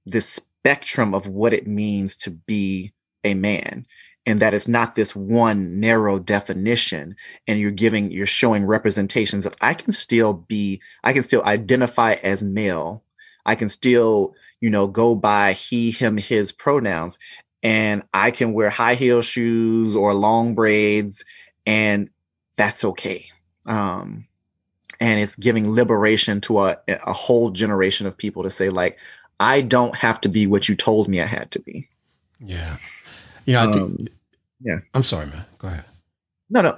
this 0.05 0.27
spectrum 0.27 1.15
of 1.15 1.27
what 1.27 1.53
it 1.53 1.65
means 1.65 2.15
to 2.15 2.31
be 2.31 2.93
a 3.23 3.33
man 3.33 3.85
and 4.25 4.39
that 4.39 4.53
it's 4.53 4.67
not 4.67 4.95
this 4.95 5.15
one 5.15 5.79
narrow 5.79 6.17
definition 6.19 7.15
and 7.47 7.59
you're 7.59 7.71
giving 7.71 8.11
you're 8.11 8.25
showing 8.25 8.65
representations 8.65 9.45
of 9.45 9.55
i 9.61 9.73
can 9.73 9.91
still 9.91 10.33
be 10.33 10.81
i 11.03 11.13
can 11.13 11.23
still 11.23 11.43
identify 11.43 12.13
as 12.23 12.43
male. 12.43 13.03
I 13.47 13.55
can 13.55 13.69
still 13.69 14.33
you 14.59 14.69
know 14.69 14.87
go 14.87 15.15
by 15.15 15.53
he 15.53 15.91
him 15.91 16.17
his 16.17 16.51
pronouns 16.51 17.19
and 17.61 18.03
i 18.13 18.31
can 18.31 18.53
wear 18.53 18.69
high 18.69 18.95
heel 18.95 19.21
shoes 19.21 19.95
or 19.95 20.13
long 20.13 20.55
braids 20.55 21.23
and 21.65 22.09
that's 22.55 22.83
okay. 22.83 23.27
Um 23.65 24.27
and 24.99 25.19
it's 25.19 25.35
giving 25.35 25.69
liberation 25.69 26.39
to 26.41 26.59
a, 26.61 26.77
a 26.87 27.11
whole 27.11 27.51
generation 27.51 28.07
of 28.07 28.17
people 28.17 28.43
to 28.43 28.49
say 28.49 28.69
like 28.69 28.97
i 29.39 29.61
don't 29.61 29.95
have 29.95 30.21
to 30.21 30.29
be 30.29 30.47
what 30.47 30.67
you 30.67 30.75
told 30.75 31.07
me 31.07 31.21
i 31.21 31.25
had 31.25 31.51
to 31.51 31.59
be. 31.59 31.87
Yeah 32.39 32.77
you 33.45 33.53
know, 33.53 33.69
I 33.69 33.71
think, 33.71 33.83
um, 33.83 34.07
yeah. 34.61 34.79
I'm 34.93 35.03
sorry, 35.03 35.27
man. 35.27 35.45
Go 35.57 35.67
ahead. 35.67 35.85
No, 36.49 36.61
no. 36.61 36.77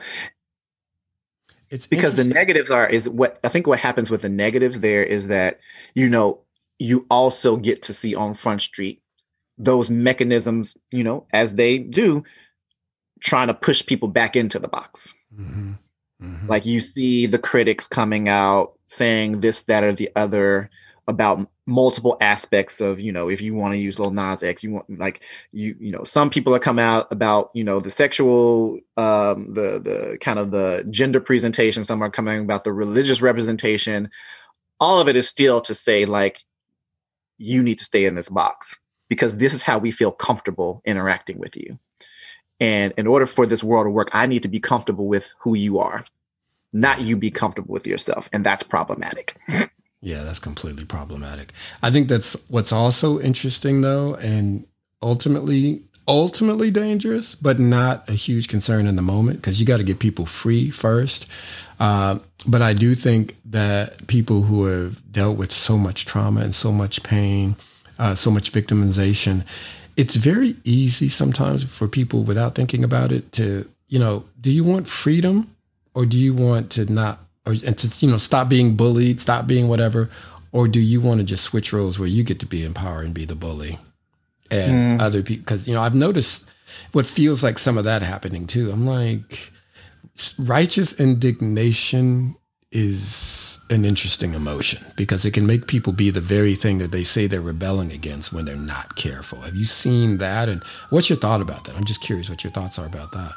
It's 1.70 1.88
because 1.88 2.16
the 2.16 2.24
negatives 2.24 2.72
are 2.72 2.88
is 2.88 3.10
what 3.10 3.40
I 3.44 3.50
think 3.50 3.68
what 3.68 3.80
happens 3.80 4.10
with 4.10 4.22
the 4.22 4.30
negatives 4.30 4.80
there 4.80 5.04
is 5.04 5.28
that 5.28 5.60
you 5.96 6.08
know 6.08 6.40
you 6.80 7.06
also 7.10 7.58
get 7.58 7.82
to 7.84 7.94
see 7.94 8.16
on 8.16 8.36
Front 8.36 8.62
Street 8.62 9.02
those 9.58 9.90
mechanisms, 9.90 10.78
you 10.92 11.04
know, 11.04 11.26
as 11.34 11.56
they 11.56 11.78
do, 11.78 12.24
trying 13.20 13.48
to 13.48 13.54
push 13.54 13.86
people 13.86 14.08
back 14.08 14.36
into 14.36 14.60
the 14.60 14.68
box. 14.68 15.14
Mm-hmm. 15.36 15.74
Mm-hmm. 16.22 16.48
Like 16.48 16.66
you 16.66 16.80
see 16.80 17.26
the 17.26 17.40
critics 17.40 17.88
coming 17.88 18.30
out 18.30 18.74
saying 18.88 19.40
this, 19.40 19.64
that, 19.64 19.84
or 19.84 19.94
the 19.94 20.10
other 20.16 20.70
about 21.08 21.50
multiple 21.68 22.18
aspects 22.22 22.80
of 22.80 23.00
you 23.00 23.12
know 23.12 23.30
if 23.30 23.42
you 23.42 23.54
want 23.54 23.74
to 23.74 23.78
use 23.78 24.00
little 24.00 24.14
Nas 24.14 24.42
X, 24.42 24.64
you 24.64 24.72
want 24.72 25.00
like 25.00 25.22
you 25.52 25.76
you 25.80 25.92
know 25.92 26.04
some 26.04 26.30
people 26.30 26.56
are 26.56 26.60
come 26.60 26.80
out 26.80 27.12
about 27.12 27.52
you 27.54 27.64
know 27.64 27.80
the 27.80 27.92
sexual 27.92 28.80
um 28.96 29.54
the 29.54 29.80
the 29.80 30.18
kind 30.22 30.40
of 30.40 30.52
the 30.52 30.86
gender 30.90 31.20
presentation. 31.20 31.84
Some 31.84 32.02
are 32.02 32.10
coming 32.10 32.42
about 32.42 32.64
the 32.64 32.74
religious 32.74 33.22
representation. 33.22 34.10
All 34.80 35.00
of 35.00 35.08
it 35.08 35.16
is 35.16 35.28
still 35.28 35.62
to 35.62 35.76
say 35.76 36.06
like 36.06 36.44
you 37.38 37.62
need 37.62 37.78
to 37.78 37.84
stay 37.84 38.06
in 38.06 38.16
this 38.16 38.30
box 38.30 38.80
because 39.10 39.38
this 39.38 39.54
is 39.54 39.62
how 39.62 39.78
we 39.78 39.92
feel 39.92 40.12
comfortable 40.12 40.82
interacting 40.86 41.38
with 41.38 41.56
you. 41.56 41.78
And 42.60 42.94
in 42.98 43.06
order 43.06 43.26
for 43.26 43.46
this 43.46 43.64
world 43.64 43.86
to 43.86 43.92
work, 43.92 44.10
I 44.14 44.26
need 44.26 44.44
to 44.44 44.50
be 44.50 44.60
comfortable 44.60 45.08
with 45.08 45.34
who 45.40 45.54
you 45.54 45.78
are, 45.78 46.04
not 46.74 47.02
you 47.02 47.16
be 47.16 47.30
comfortable 47.30 47.72
with 47.72 47.86
yourself. 47.86 48.30
And 48.34 48.44
that's 48.44 48.64
problematic. 48.64 49.38
Yeah, 50.02 50.24
that's 50.24 50.40
completely 50.40 50.86
problematic. 50.86 51.54
I 51.82 51.90
think 51.90 52.08
that's 52.08 52.36
what's 52.50 52.72
also 52.72 53.20
interesting 53.20 53.82
though, 53.82 54.16
and 54.16 54.66
ultimately 55.02 55.84
ultimately 56.08 56.72
dangerous, 56.72 57.36
but 57.36 57.60
not 57.60 58.08
a 58.08 58.14
huge 58.14 58.48
concern 58.48 58.88
in 58.88 58.96
the 58.96 59.02
moment 59.02 59.42
because 59.42 59.60
you 59.60 59.66
got 59.66 59.78
to 59.78 59.84
get 59.84 60.00
people 60.00 60.26
free 60.26 60.70
first. 60.70 61.28
Uh, 61.80 62.20
but 62.48 62.62
I 62.62 62.74
do 62.74 62.96
think 62.96 63.36
that 63.46 64.08
people 64.08 64.44
who 64.44 64.66
have 64.66 65.12
dealt 65.12 65.38
with 65.38 65.52
so 65.52 65.78
much 65.78 66.06
trauma 66.06 66.42
and 66.42 66.56
so 66.56 66.72
much 66.72 67.04
pain, 67.04 67.56
uh, 68.00 68.16
so 68.16 68.32
much 68.32 68.52
victimization, 68.54 69.46
it's 69.98 70.16
very 70.16 70.56
easy 70.64 71.10
sometimes 71.10 71.64
for 71.64 71.88
people 71.88 72.24
without 72.24 72.56
thinking 72.56 72.84
about 72.84 73.12
it 73.12 73.32
to, 73.34 73.70
you 73.90 74.00
know, 74.00 74.24
do 74.40 74.50
you 74.50 74.64
want 74.64 74.88
freedom 74.88 75.54
or 75.94 76.06
do 76.06 76.18
you 76.18 76.34
want 76.34 76.72
to 76.72 76.92
not, 76.92 77.20
or 77.48 77.56
and 77.66 77.78
to, 77.78 78.06
you 78.06 78.12
know, 78.12 78.18
stop 78.18 78.50
being 78.50 78.76
bullied, 78.76 79.20
stop 79.20 79.48
being 79.48 79.68
whatever, 79.68 80.10
or 80.52 80.68
do 80.68 80.80
you 80.80 81.02
want 81.02 81.20
to 81.20 81.24
just 81.24 81.44
switch 81.44 81.74
roles 81.74 81.98
where 81.98 82.08
you 82.08 82.24
get 82.24 82.40
to 82.42 82.46
be 82.46 82.64
in 82.64 82.74
power 82.74 83.02
and 83.02 83.14
be 83.14 83.26
the 83.26 83.36
bully 83.36 83.80
and 84.52 85.00
mm. 85.00 85.04
other 85.04 85.24
people? 85.24 85.44
Because, 85.44 85.68
you 85.68 85.74
know, 85.74 85.82
I've 85.82 85.96
noticed 85.96 86.50
what 86.92 87.06
feels 87.06 87.44
like 87.44 87.58
some 87.58 87.78
of 87.78 87.86
that 87.86 88.02
happening 88.02 88.46
too. 88.46 88.72
I'm 88.72 88.86
like, 88.86 89.52
righteous 90.38 91.00
indignation 91.00 92.36
is 92.72 93.58
an 93.70 93.84
interesting 93.84 94.34
emotion 94.34 94.86
because 94.96 95.26
it 95.26 95.32
can 95.32 95.46
make 95.46 95.68
people 95.68 95.92
be 95.92 96.10
the 96.10 96.22
very 96.22 96.56
thing 96.56 96.78
that 96.78 96.92
they 96.92 97.04
say 97.04 97.28
they're 97.28 97.42
rebelling 97.42 97.92
against 97.92 98.32
when 98.32 98.46
they're 98.46 98.56
not 98.56 98.96
careful. 98.96 99.42
Have 99.42 99.56
you 99.56 99.66
seen 99.66 100.18
that? 100.20 100.48
And 100.48 100.64
what's 100.90 101.10
your 101.10 101.20
thought 101.20 101.42
about 101.42 101.66
that? 101.66 101.76
I'm 101.76 101.86
just 101.86 102.02
curious 102.02 102.30
what 102.30 102.44
your 102.44 102.52
thoughts 102.52 102.80
are 102.80 102.86
about 102.86 103.12
that. 103.12 103.34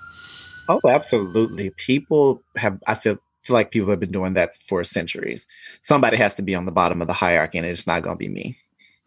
Oh, 0.68 0.80
absolutely. 0.88 1.70
People 1.70 2.42
have, 2.56 2.78
I 2.86 2.94
feel, 2.94 3.18
feel 3.42 3.54
like 3.54 3.70
people 3.70 3.90
have 3.90 4.00
been 4.00 4.12
doing 4.12 4.34
that 4.34 4.54
for 4.66 4.84
centuries. 4.84 5.46
Somebody 5.80 6.16
has 6.16 6.34
to 6.34 6.42
be 6.42 6.54
on 6.54 6.66
the 6.66 6.72
bottom 6.72 7.00
of 7.00 7.06
the 7.06 7.14
hierarchy, 7.14 7.58
and 7.58 7.66
it's 7.66 7.86
not 7.86 8.02
going 8.02 8.16
to 8.16 8.24
be 8.24 8.28
me. 8.28 8.58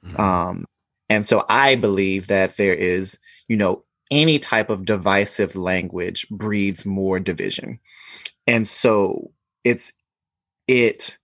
Mm-hmm. 0.05 0.21
Um, 0.21 0.65
and 1.09 1.25
so 1.25 1.45
I 1.49 1.75
believe 1.75 2.27
that 2.27 2.57
there 2.57 2.73
is, 2.73 3.19
you 3.47 3.55
know, 3.55 3.83
any 4.11 4.39
type 4.39 4.69
of 4.69 4.85
divisive 4.85 5.55
language 5.55 6.27
breeds 6.29 6.85
more 6.85 7.19
division. 7.19 7.79
And 8.47 8.67
so 8.67 9.31
it's 9.63 9.93
it 10.67 11.17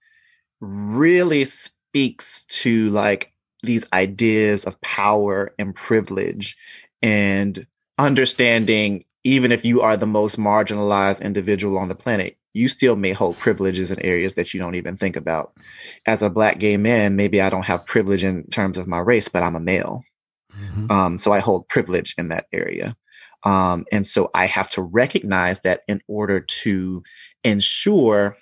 really 0.59 1.45
speaks 1.45 2.45
to 2.45 2.89
like 2.89 3.33
these 3.63 3.87
ideas 3.93 4.65
of 4.65 4.79
power 4.81 5.53
and 5.59 5.75
privilege 5.75 6.57
and 7.01 7.65
understanding 7.97 9.03
even 9.23 9.51
if 9.51 9.65
you 9.65 9.81
are 9.81 9.97
the 9.97 10.07
most 10.07 10.37
marginalized 10.37 11.21
individual 11.21 11.77
on 11.77 11.89
the 11.89 11.95
planet 11.95 12.37
you 12.53 12.67
still 12.67 12.95
may 12.95 13.11
hold 13.11 13.37
privileges 13.37 13.91
in 13.91 13.99
areas 13.99 14.33
that 14.33 14.53
you 14.53 14.59
don't 14.59 14.75
even 14.75 14.97
think 14.97 15.15
about 15.15 15.53
as 16.07 16.23
a 16.23 16.29
black 16.29 16.59
gay 16.59 16.77
man 16.77 17.15
maybe 17.15 17.41
i 17.41 17.49
don't 17.49 17.65
have 17.65 17.85
privilege 17.85 18.23
in 18.23 18.45
terms 18.47 18.77
of 18.77 18.87
my 18.87 18.99
race 18.99 19.27
but 19.27 19.43
i'm 19.43 19.55
a 19.55 19.59
male 19.59 20.03
mm-hmm. 20.53 20.91
um, 20.91 21.17
so 21.17 21.31
i 21.31 21.39
hold 21.39 21.67
privilege 21.67 22.15
in 22.17 22.29
that 22.29 22.45
area 22.51 22.95
um, 23.43 23.85
and 23.91 24.05
so 24.05 24.29
i 24.33 24.45
have 24.45 24.69
to 24.69 24.81
recognize 24.81 25.61
that 25.61 25.81
in 25.87 26.01
order 26.07 26.39
to 26.39 27.03
ensure 27.43 28.37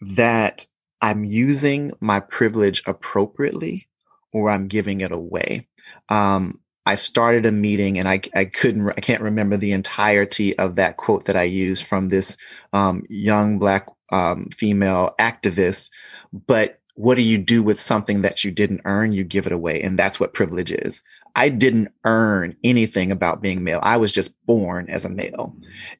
that 0.00 0.66
I'm 1.00 1.24
using 1.24 1.92
my 2.00 2.20
privilege 2.20 2.82
appropriately 2.86 3.88
or 4.32 4.50
I'm 4.50 4.68
giving 4.68 5.00
it 5.00 5.12
away. 5.12 5.68
Um, 6.08 6.60
I 6.88 6.94
started 6.94 7.44
a 7.44 7.52
meeting 7.52 7.98
and 7.98 8.08
I, 8.08 8.22
I 8.34 8.46
couldn't, 8.46 8.88
I 8.88 9.00
can't 9.02 9.20
remember 9.20 9.58
the 9.58 9.72
entirety 9.72 10.58
of 10.58 10.76
that 10.76 10.96
quote 10.96 11.26
that 11.26 11.36
I 11.36 11.42
used 11.42 11.84
from 11.84 12.08
this 12.08 12.38
um, 12.72 13.04
young 13.10 13.58
black 13.58 13.86
um, 14.10 14.48
female 14.56 15.14
activist. 15.20 15.90
But 16.32 16.80
what 16.94 17.16
do 17.16 17.20
you 17.20 17.36
do 17.36 17.62
with 17.62 17.78
something 17.78 18.22
that 18.22 18.42
you 18.42 18.50
didn't 18.50 18.80
earn? 18.86 19.12
You 19.12 19.22
give 19.22 19.44
it 19.44 19.52
away. 19.52 19.82
And 19.82 19.98
that's 19.98 20.18
what 20.18 20.32
privilege 20.32 20.72
is. 20.72 21.02
I 21.36 21.50
didn't 21.50 21.92
earn 22.06 22.56
anything 22.64 23.12
about 23.12 23.42
being 23.42 23.62
male. 23.62 23.80
I 23.82 23.98
was 23.98 24.10
just 24.10 24.34
born 24.46 24.88
as 24.88 25.04
a 25.04 25.10
male. 25.10 25.54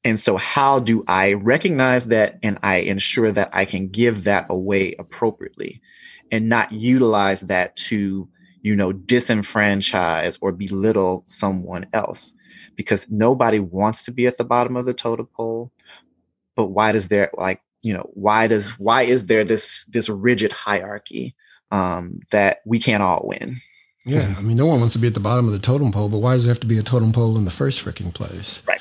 And 0.06 0.18
so 0.18 0.38
how 0.38 0.80
do 0.80 1.04
I 1.06 1.34
recognize 1.34 2.06
that 2.06 2.38
and 2.42 2.58
I 2.62 2.76
ensure 2.76 3.30
that 3.32 3.50
I 3.52 3.66
can 3.66 3.88
give 3.88 4.24
that 4.24 4.46
away 4.48 4.94
appropriately 4.98 5.82
and 6.32 6.48
not 6.48 6.72
utilize 6.72 7.42
that 7.42 7.76
to, 7.76 8.30
you 8.68 8.76
know, 8.76 8.92
disenfranchise 8.92 10.38
or 10.42 10.52
belittle 10.52 11.24
someone 11.26 11.86
else? 11.94 12.34
Because 12.76 13.10
nobody 13.10 13.58
wants 13.58 14.04
to 14.04 14.12
be 14.12 14.26
at 14.26 14.36
the 14.36 14.44
bottom 14.44 14.76
of 14.76 14.84
the 14.84 14.92
totem 14.92 15.26
pole. 15.34 15.72
But 16.54 16.66
why 16.66 16.92
does 16.92 17.08
there 17.08 17.30
like, 17.34 17.62
you 17.82 17.94
know, 17.94 18.10
why 18.12 18.46
does 18.46 18.78
why 18.78 19.02
is 19.02 19.26
there 19.26 19.42
this 19.42 19.86
this 19.86 20.10
rigid 20.10 20.52
hierarchy 20.52 21.34
um, 21.70 22.20
that 22.30 22.58
we 22.66 22.78
can't 22.78 23.02
all 23.02 23.22
win? 23.24 23.56
Yeah, 24.04 24.34
I 24.38 24.42
mean, 24.42 24.56
no 24.56 24.66
one 24.66 24.80
wants 24.80 24.94
to 24.94 24.98
be 24.98 25.06
at 25.06 25.14
the 25.14 25.20
bottom 25.20 25.46
of 25.46 25.52
the 25.52 25.58
totem 25.58 25.92
pole, 25.92 26.08
but 26.08 26.18
why 26.18 26.34
does 26.34 26.44
there 26.44 26.52
have 26.52 26.60
to 26.60 26.66
be 26.66 26.78
a 26.78 26.82
totem 26.82 27.12
pole 27.12 27.36
in 27.36 27.44
the 27.44 27.50
first 27.50 27.84
freaking 27.84 28.12
place? 28.12 28.62
Right. 28.66 28.80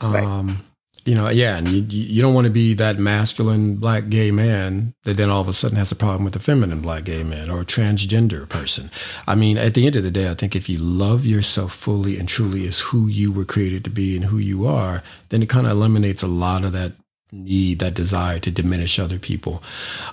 Um, 0.00 0.48
right. 0.48 0.56
You 1.04 1.14
know, 1.14 1.28
yeah, 1.28 1.56
and 1.56 1.68
you, 1.68 1.82
you 1.90 2.22
don't 2.22 2.34
want 2.34 2.46
to 2.46 2.52
be 2.52 2.74
that 2.74 2.98
masculine 2.98 3.76
black 3.76 4.08
gay 4.08 4.30
man 4.30 4.94
that 5.04 5.16
then 5.16 5.30
all 5.30 5.40
of 5.40 5.48
a 5.48 5.52
sudden 5.52 5.78
has 5.78 5.90
a 5.90 5.96
problem 5.96 6.24
with 6.24 6.36
a 6.36 6.40
feminine 6.40 6.80
black 6.80 7.04
gay 7.04 7.22
man 7.22 7.50
or 7.50 7.60
a 7.60 7.64
transgender 7.64 8.48
person. 8.48 8.90
I 9.26 9.34
mean, 9.34 9.56
at 9.56 9.74
the 9.74 9.86
end 9.86 9.96
of 9.96 10.02
the 10.02 10.10
day, 10.10 10.30
I 10.30 10.34
think 10.34 10.54
if 10.54 10.68
you 10.68 10.78
love 10.78 11.24
yourself 11.24 11.72
fully 11.72 12.18
and 12.18 12.28
truly 12.28 12.66
as 12.66 12.80
who 12.80 13.06
you 13.06 13.32
were 13.32 13.44
created 13.44 13.84
to 13.84 13.90
be 13.90 14.16
and 14.16 14.26
who 14.26 14.38
you 14.38 14.66
are, 14.66 15.02
then 15.30 15.42
it 15.42 15.48
kind 15.48 15.66
of 15.66 15.72
eliminates 15.72 16.22
a 16.22 16.28
lot 16.28 16.64
of 16.64 16.72
that 16.72 16.92
need, 17.32 17.78
that 17.78 17.94
desire 17.94 18.38
to 18.40 18.50
diminish 18.50 18.98
other 18.98 19.18
people. 19.18 19.62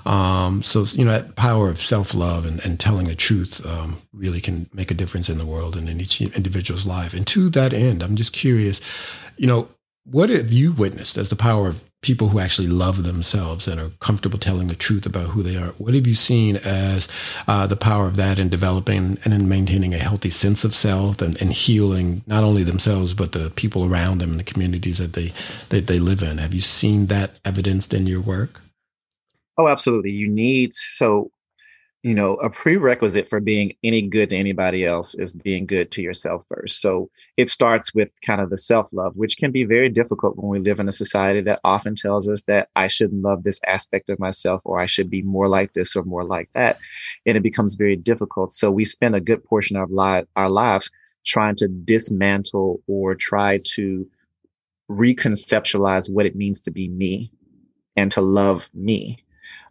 Um, 0.06 0.64
so, 0.64 0.86
you 0.94 1.06
know, 1.06 1.12
that 1.12 1.36
power 1.36 1.70
of 1.70 1.82
self 1.82 2.14
love 2.14 2.46
and, 2.46 2.64
and, 2.66 2.80
telling 2.80 3.08
the 3.08 3.16
truth 3.16 3.66
um, 3.66 3.98
really 4.14 4.40
can 4.40 4.70
make 4.74 4.92
a 4.92 4.94
difference 4.94 5.30
in 5.30 5.38
the 5.38 5.46
world 5.46 5.76
and 5.76 5.90
in 5.90 6.00
each 6.00 6.22
individual's 6.22 6.86
life. 6.86 7.14
And 7.14 7.26
to 7.28 7.50
that 7.52 7.74
end, 7.74 8.04
I'm 8.04 8.16
just 8.16 8.34
curious, 8.34 8.82
you 9.38 9.48
know, 9.48 9.68
what 10.10 10.30
have 10.30 10.52
you 10.52 10.72
witnessed 10.72 11.18
as 11.18 11.30
the 11.30 11.36
power 11.36 11.68
of 11.68 11.84
people 12.02 12.30
who 12.30 12.40
actually 12.40 12.68
love 12.68 13.04
themselves 13.04 13.68
and 13.68 13.82
are 13.82 13.90
comfortable 14.00 14.38
telling 14.38 14.68
the 14.68 14.76
truth 14.76 15.06
about 15.06 15.30
who 15.30 15.42
they 15.42 15.58
are. 15.58 15.70
What 15.80 15.96
have 15.96 16.06
you 16.06 16.14
seen 16.14 16.58
as 16.58 17.08
uh, 17.48 17.66
the 17.66 17.76
power 17.76 18.06
of 18.06 18.16
that 18.18 18.38
in 18.38 18.50
developing 18.50 19.18
and 19.26 19.34
in 19.34 19.50
maintaining 19.50 19.94
a 19.94 19.98
healthy 19.98 20.30
sense 20.30 20.64
of 20.64 20.76
self 20.76 21.22
and, 21.22 21.42
and, 21.42 21.52
healing 21.52 22.22
not 22.28 22.44
only 22.44 22.64
themselves 22.64 23.14
but 23.14 23.32
the 23.32 23.52
people 23.56 23.92
around 23.92 24.20
them 24.20 24.32
and 24.32 24.40
the 24.40 24.44
communities 24.44 25.00
that 25.00 25.14
they 25.14 25.34
that 25.70 25.88
they 25.88 25.98
live 25.98 26.22
in? 26.22 26.38
Have 26.38 26.54
you 26.54 26.62
seen 26.62 27.08
that 27.08 27.40
evidenced 27.44 27.94
in 27.94 28.06
your 28.06 28.22
work? 28.22 28.62
Oh, 29.58 29.68
absolutely. 29.68 30.12
You 30.12 30.28
need 30.28 30.74
so 30.74 31.32
you 32.04 32.14
know, 32.14 32.36
a 32.36 32.50
prerequisite 32.50 33.28
for 33.28 33.40
being 33.40 33.74
any 33.84 34.02
good 34.02 34.30
to 34.30 34.36
anybody 34.38 34.86
else 34.86 35.16
is 35.16 35.34
being 35.34 35.66
good 35.66 35.92
to 35.92 36.02
yourself 36.02 36.46
first. 36.48 36.80
So 36.80 37.10
it 37.38 37.50
starts 37.50 37.94
with 37.94 38.10
kind 38.26 38.42
of 38.42 38.50
the 38.50 38.58
self 38.58 38.88
love, 38.92 39.16
which 39.16 39.38
can 39.38 39.52
be 39.52 39.64
very 39.64 39.90
difficult 39.90 40.36
when 40.38 40.50
we 40.50 40.60
live 40.60 40.80
in 40.80 40.88
a 40.88 40.92
society 40.92 41.42
that 41.42 41.60
often 41.64 41.96
tells 41.96 42.28
us 42.28 42.44
that 42.44 42.70
I 42.76 42.88
shouldn't 42.88 43.22
love 43.22 43.44
this 43.44 43.62
aspect 43.68 44.10
of 44.10 44.20
myself 44.20 44.62
or 44.66 44.80
I 44.80 44.88
should 44.88 45.10
be 45.10 45.22
more 45.22 45.48
like 45.48 45.74
this 45.74 45.96
or 45.96 46.04
more 46.04 46.24
like 46.24 46.50
that. 46.56 46.80
And 47.26 47.38
it 47.38 47.44
becomes 47.44 47.76
very 47.76 47.96
difficult. 47.96 48.54
So 48.54 48.72
we 48.72 48.86
spend 48.86 49.16
a 49.16 49.22
good 49.22 49.44
portion 49.46 49.78
of 49.78 49.92
li- 49.92 50.24
our 50.36 50.50
lives 50.50 50.92
trying 51.26 51.56
to 51.58 51.68
dismantle 51.68 52.82
or 52.88 53.14
try 53.14 53.62
to 53.76 54.10
reconceptualize 54.90 56.10
what 56.10 56.26
it 56.26 56.36
means 56.36 56.60
to 56.62 56.72
be 56.72 56.90
me 56.90 57.32
and 57.96 58.12
to 58.12 58.22
love 58.22 58.70
me 58.74 59.24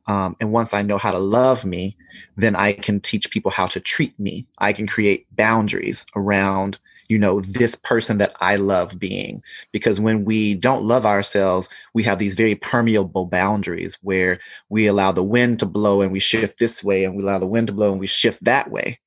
um, 0.09 0.37
and 0.41 0.53
once 0.53 0.73
I 0.73 0.83
know 0.83 0.99
how 0.99 1.13
to 1.13 1.19
love 1.19 1.65
me, 1.65 1.97
then 2.37 2.55
I 2.55 2.73
can 2.73 3.01
teach 3.01 3.31
people 3.31 3.51
how 3.51 3.67
to 3.67 3.81
treat 3.81 4.19
me. 4.21 4.47
I 4.59 4.73
can 4.73 4.87
create 4.87 5.27
boundaries 5.35 6.07
around, 6.15 6.79
you 7.09 7.19
know, 7.19 7.41
this 7.41 7.75
person 7.75 8.19
that 8.19 8.35
I 8.41 8.57
love 8.57 8.99
being. 8.99 9.43
Because 9.73 10.01
when 10.01 10.25
we 10.25 10.55
don't 10.55 10.85
love 10.85 11.07
ourselves, 11.07 11.69
we 11.95 12.03
have 12.05 12.19
these 12.19 12.35
very 12.35 12.55
permeable 12.55 13.27
boundaries 13.27 13.99
where 14.03 14.39
we 14.69 14.87
allow 14.87 15.13
the 15.13 15.23
wind 15.23 15.59
to 15.61 15.67
blow 15.67 16.01
and 16.01 16.13
we 16.13 16.21
shift 16.21 16.59
this 16.59 16.83
way, 16.83 17.05
and 17.05 17.17
we 17.17 17.23
allow 17.23 17.39
the 17.39 17.47
wind 17.47 17.69
to 17.69 17.73
blow 17.73 17.91
and 17.91 18.01
we 18.01 18.07
shift 18.07 18.45
that 18.45 18.71
way. 18.71 18.99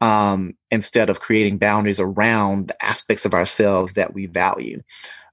Um, 0.00 0.54
instead 0.70 1.08
of 1.08 1.20
creating 1.20 1.56
boundaries 1.56 1.98
around 1.98 2.68
the 2.68 2.84
aspects 2.84 3.24
of 3.24 3.32
ourselves 3.32 3.94
that 3.94 4.12
we 4.12 4.26
value. 4.26 4.80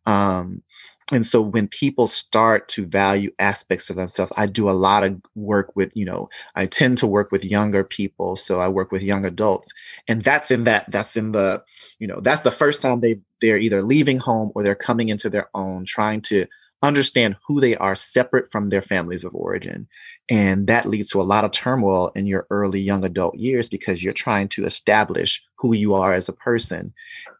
Um, 0.06 0.64
and 1.12 1.26
so 1.26 1.42
when 1.42 1.68
people 1.68 2.08
start 2.08 2.68
to 2.68 2.86
value 2.86 3.32
aspects 3.40 3.90
of 3.90 3.96
themselves 3.96 4.32
i 4.38 4.46
do 4.46 4.70
a 4.70 4.72
lot 4.72 5.04
of 5.04 5.20
work 5.36 5.76
with 5.76 5.92
you 5.96 6.06
know 6.06 6.30
i 6.56 6.66
tend 6.66 6.98
to 6.98 7.08
work 7.08 7.32
with 7.32 7.44
younger 7.44 7.84
people 7.84 8.36
so 8.36 8.60
i 8.60 8.68
work 8.68 8.92
with 8.92 9.02
young 9.02 9.26
adults. 9.26 9.74
And 10.08 10.24
that's 10.24 10.52
in 10.52 10.64
that 10.66 10.90
that's 10.90 11.18
in 11.18 11.32
the 11.32 11.64
you 12.00 12.08
know 12.08 12.20
that's 12.22 12.42
the 12.42 12.52
first 12.52 12.82
time 12.82 13.00
they 13.00 13.20
they're 13.42 13.58
either 13.58 13.82
leaving 13.82 14.18
home 14.18 14.52
or 14.56 14.64
they're 14.64 14.76
coming 14.76 15.10
into 15.10 15.30
their 15.30 15.50
own 15.54 15.86
trying 15.86 16.22
to 16.22 16.46
understand 16.82 17.36
who 17.48 17.60
they 17.60 17.76
are 17.76 17.96
separate 17.96 18.52
from 18.52 18.70
their 18.70 18.82
families 18.82 19.24
of 19.26 19.36
origin. 19.36 19.88
And 20.30 20.68
that 20.68 20.86
leads 20.86 21.10
to 21.10 21.22
a 21.22 21.24
lot 21.24 21.44
of 21.44 21.52
turmoil 21.52 22.12
in 22.16 22.26
your 22.26 22.48
early 22.50 22.80
young 22.80 23.04
adult 23.04 23.36
years 23.36 23.68
because 23.68 24.04
you're 24.04 24.14
trying 24.14 24.48
to 24.50 24.64
establish 24.64 25.44
who 25.60 25.74
you 25.76 25.94
are 25.94 26.14
as 26.14 26.30
a 26.30 26.34
person. 26.34 26.94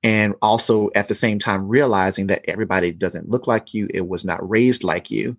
And 0.04 0.36
also 0.42 0.90
at 0.94 1.08
the 1.08 1.16
same 1.16 1.40
time, 1.40 1.68
realizing 1.68 2.28
that 2.28 2.44
everybody 2.48 2.92
doesn't 2.92 3.30
look 3.30 3.48
like 3.48 3.74
you, 3.74 3.88
it 3.94 4.08
was 4.08 4.26
not 4.26 4.48
raised 4.48 4.84
like 4.84 5.10
you. 5.10 5.38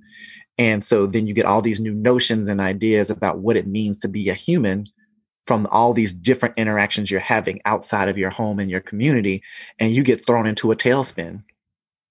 And 0.58 0.82
so 0.82 1.06
then 1.06 1.26
you 1.26 1.34
get 1.34 1.46
all 1.46 1.62
these 1.62 1.80
new 1.80 1.94
notions 1.94 2.48
and 2.48 2.60
ideas 2.60 3.10
about 3.10 3.38
what 3.38 3.56
it 3.56 3.66
means 3.66 3.98
to 4.00 4.08
be 4.08 4.28
a 4.28 4.34
human 4.34 4.84
from 5.46 5.66
all 5.70 5.92
these 5.92 6.12
different 6.12 6.56
interactions 6.58 7.10
you're 7.10 7.20
having 7.20 7.60
outside 7.64 8.08
of 8.08 8.18
your 8.18 8.30
home 8.30 8.58
and 8.58 8.70
your 8.70 8.80
community. 8.80 9.42
And 9.78 9.92
you 9.92 10.02
get 10.02 10.26
thrown 10.26 10.46
into 10.46 10.72
a 10.72 10.76
tailspin. 10.76 11.44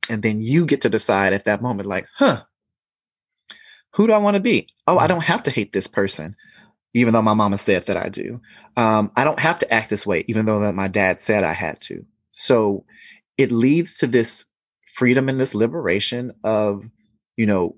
And 0.09 0.24
then 0.24 0.41
you 0.41 0.65
get 0.65 0.82
to 0.82 0.89
decide 0.89 1.34
at 1.34 1.45
that 1.45 1.61
moment, 1.61 1.88
like, 1.88 2.07
huh, 2.15 2.43
who 3.93 4.07
do 4.07 4.13
I 4.13 4.17
want 4.17 4.36
to 4.36 4.41
be? 4.41 4.67
Oh, 4.88 4.97
I 4.97 5.05
mm. 5.05 5.09
don't 5.09 5.24
have 5.24 5.43
to 5.43 5.51
hate 5.51 5.74
this 5.74 5.88
person. 5.88 6.36
Even 6.93 7.13
though 7.13 7.21
my 7.21 7.33
mama 7.33 7.57
said 7.57 7.85
that 7.85 7.97
I 7.97 8.09
do. 8.09 8.41
Um, 8.77 9.11
I 9.15 9.23
don't 9.23 9.39
have 9.39 9.59
to 9.59 9.73
act 9.73 9.89
this 9.89 10.05
way, 10.05 10.23
even 10.27 10.45
though 10.45 10.59
that 10.59 10.75
my 10.75 10.87
dad 10.87 11.19
said 11.19 11.43
I 11.43 11.53
had 11.53 11.81
to. 11.81 12.05
So 12.31 12.85
it 13.37 13.51
leads 13.51 13.97
to 13.97 14.07
this 14.07 14.45
freedom 14.85 15.29
and 15.29 15.39
this 15.39 15.55
liberation 15.55 16.33
of, 16.43 16.89
you 17.37 17.45
know, 17.45 17.75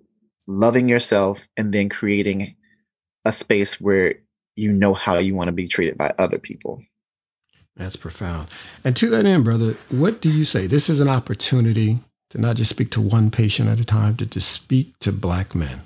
loving 0.48 0.90
yourself 0.90 1.48
and 1.58 1.74
then 1.74 1.90
creating 1.90 2.56
a 3.26 3.32
space 3.32 3.80
where 3.80 4.16
you 4.56 4.72
know 4.72 4.94
how 4.94 5.18
you 5.18 5.36
want 5.36 5.48
to 5.48 5.54
be 5.54 5.68
treated 5.68 5.98
by 5.98 6.14
other 6.18 6.40
people. 6.40 6.84
That's 7.76 7.96
profound. 7.96 8.50
And 8.84 8.96
to 8.98 9.10
that 9.10 9.26
end, 9.26 9.46
brother, 9.46 9.76
what 9.90 10.22
do 10.22 10.30
you 10.30 10.44
say? 10.44 10.68
This 10.68 10.90
is 10.90 11.00
an 11.00 11.08
opportunity 11.08 12.00
to 12.32 12.40
not 12.40 12.58
just 12.58 12.70
speak 12.70 12.92
to 12.92 13.02
one 13.02 13.32
patient 13.32 13.70
at 13.70 13.80
a 13.80 13.86
time, 13.86 14.18
to, 14.18 14.26
to 14.26 14.42
speak 14.42 14.98
to 15.00 15.12
black 15.12 15.56
men. 15.56 15.82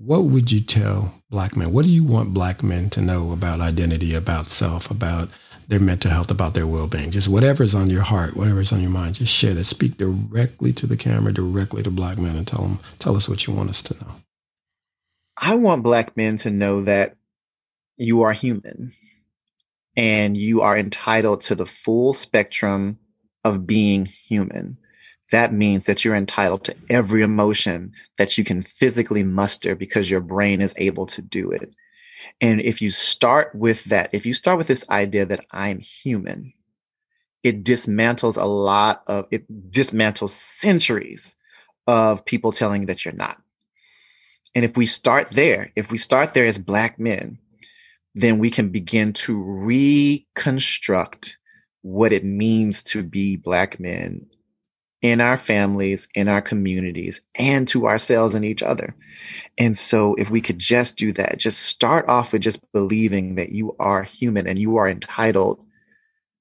What 0.00 0.24
would 0.24 0.52
you 0.52 0.60
tell 0.60 1.12
black 1.28 1.56
men? 1.56 1.72
What 1.72 1.84
do 1.84 1.90
you 1.90 2.04
want 2.04 2.32
black 2.32 2.62
men 2.62 2.88
to 2.90 3.00
know 3.00 3.32
about 3.32 3.60
identity, 3.60 4.14
about 4.14 4.48
self, 4.48 4.90
about 4.90 5.28
their 5.66 5.80
mental 5.80 6.12
health, 6.12 6.30
about 6.30 6.54
their 6.54 6.68
well-being? 6.68 7.10
Just 7.10 7.26
whatever's 7.26 7.74
on 7.74 7.90
your 7.90 8.02
heart, 8.02 8.36
whatever's 8.36 8.72
on 8.72 8.80
your 8.80 8.90
mind, 8.90 9.16
just 9.16 9.34
share 9.34 9.54
that. 9.54 9.64
Speak 9.64 9.96
directly 9.96 10.72
to 10.74 10.86
the 10.86 10.96
camera, 10.96 11.32
directly 11.32 11.82
to 11.82 11.90
black 11.90 12.16
men 12.16 12.36
and 12.36 12.46
tell 12.46 12.62
them, 12.62 12.78
tell 13.00 13.16
us 13.16 13.28
what 13.28 13.46
you 13.46 13.52
want 13.52 13.70
us 13.70 13.82
to 13.82 13.94
know. 13.94 14.12
I 15.36 15.56
want 15.56 15.82
black 15.82 16.16
men 16.16 16.36
to 16.38 16.50
know 16.50 16.80
that 16.82 17.16
you 17.96 18.22
are 18.22 18.32
human 18.32 18.94
and 19.96 20.36
you 20.36 20.60
are 20.60 20.76
entitled 20.76 21.40
to 21.42 21.56
the 21.56 21.66
full 21.66 22.12
spectrum 22.12 22.98
of 23.44 23.66
being 23.66 24.06
human. 24.06 24.78
That 25.30 25.52
means 25.52 25.84
that 25.84 26.04
you're 26.04 26.14
entitled 26.14 26.64
to 26.64 26.76
every 26.88 27.22
emotion 27.22 27.92
that 28.16 28.38
you 28.38 28.44
can 28.44 28.62
physically 28.62 29.22
muster 29.22 29.76
because 29.76 30.10
your 30.10 30.20
brain 30.20 30.60
is 30.60 30.74
able 30.78 31.06
to 31.06 31.20
do 31.20 31.50
it. 31.50 31.74
And 32.40 32.60
if 32.60 32.80
you 32.80 32.90
start 32.90 33.54
with 33.54 33.84
that, 33.84 34.10
if 34.12 34.24
you 34.24 34.32
start 34.32 34.58
with 34.58 34.66
this 34.66 34.88
idea 34.88 35.26
that 35.26 35.44
I'm 35.52 35.80
human, 35.80 36.52
it 37.42 37.62
dismantles 37.62 38.40
a 38.40 38.46
lot 38.46 39.02
of, 39.06 39.26
it 39.30 39.70
dismantles 39.70 40.30
centuries 40.30 41.36
of 41.86 42.24
people 42.24 42.52
telling 42.52 42.82
you 42.82 42.86
that 42.86 43.04
you're 43.04 43.14
not. 43.14 43.38
And 44.54 44.64
if 44.64 44.76
we 44.76 44.86
start 44.86 45.30
there, 45.30 45.72
if 45.76 45.90
we 45.92 45.98
start 45.98 46.34
there 46.34 46.46
as 46.46 46.58
Black 46.58 46.98
men, 46.98 47.38
then 48.14 48.38
we 48.38 48.50
can 48.50 48.70
begin 48.70 49.12
to 49.12 49.40
reconstruct 49.40 51.38
what 51.82 52.12
it 52.12 52.24
means 52.24 52.82
to 52.82 53.02
be 53.02 53.36
Black 53.36 53.78
men 53.78 54.26
in 55.00 55.20
our 55.20 55.36
families, 55.36 56.08
in 56.14 56.28
our 56.28 56.42
communities, 56.42 57.20
and 57.38 57.68
to 57.68 57.86
ourselves 57.86 58.34
and 58.34 58.44
each 58.44 58.62
other. 58.62 58.96
And 59.56 59.76
so, 59.76 60.14
if 60.14 60.30
we 60.30 60.40
could 60.40 60.58
just 60.58 60.96
do 60.96 61.12
that, 61.12 61.38
just 61.38 61.60
start 61.60 62.08
off 62.08 62.32
with 62.32 62.42
just 62.42 62.60
believing 62.72 63.36
that 63.36 63.50
you 63.50 63.76
are 63.78 64.02
human 64.02 64.46
and 64.46 64.58
you 64.58 64.76
are 64.76 64.88
entitled 64.88 65.64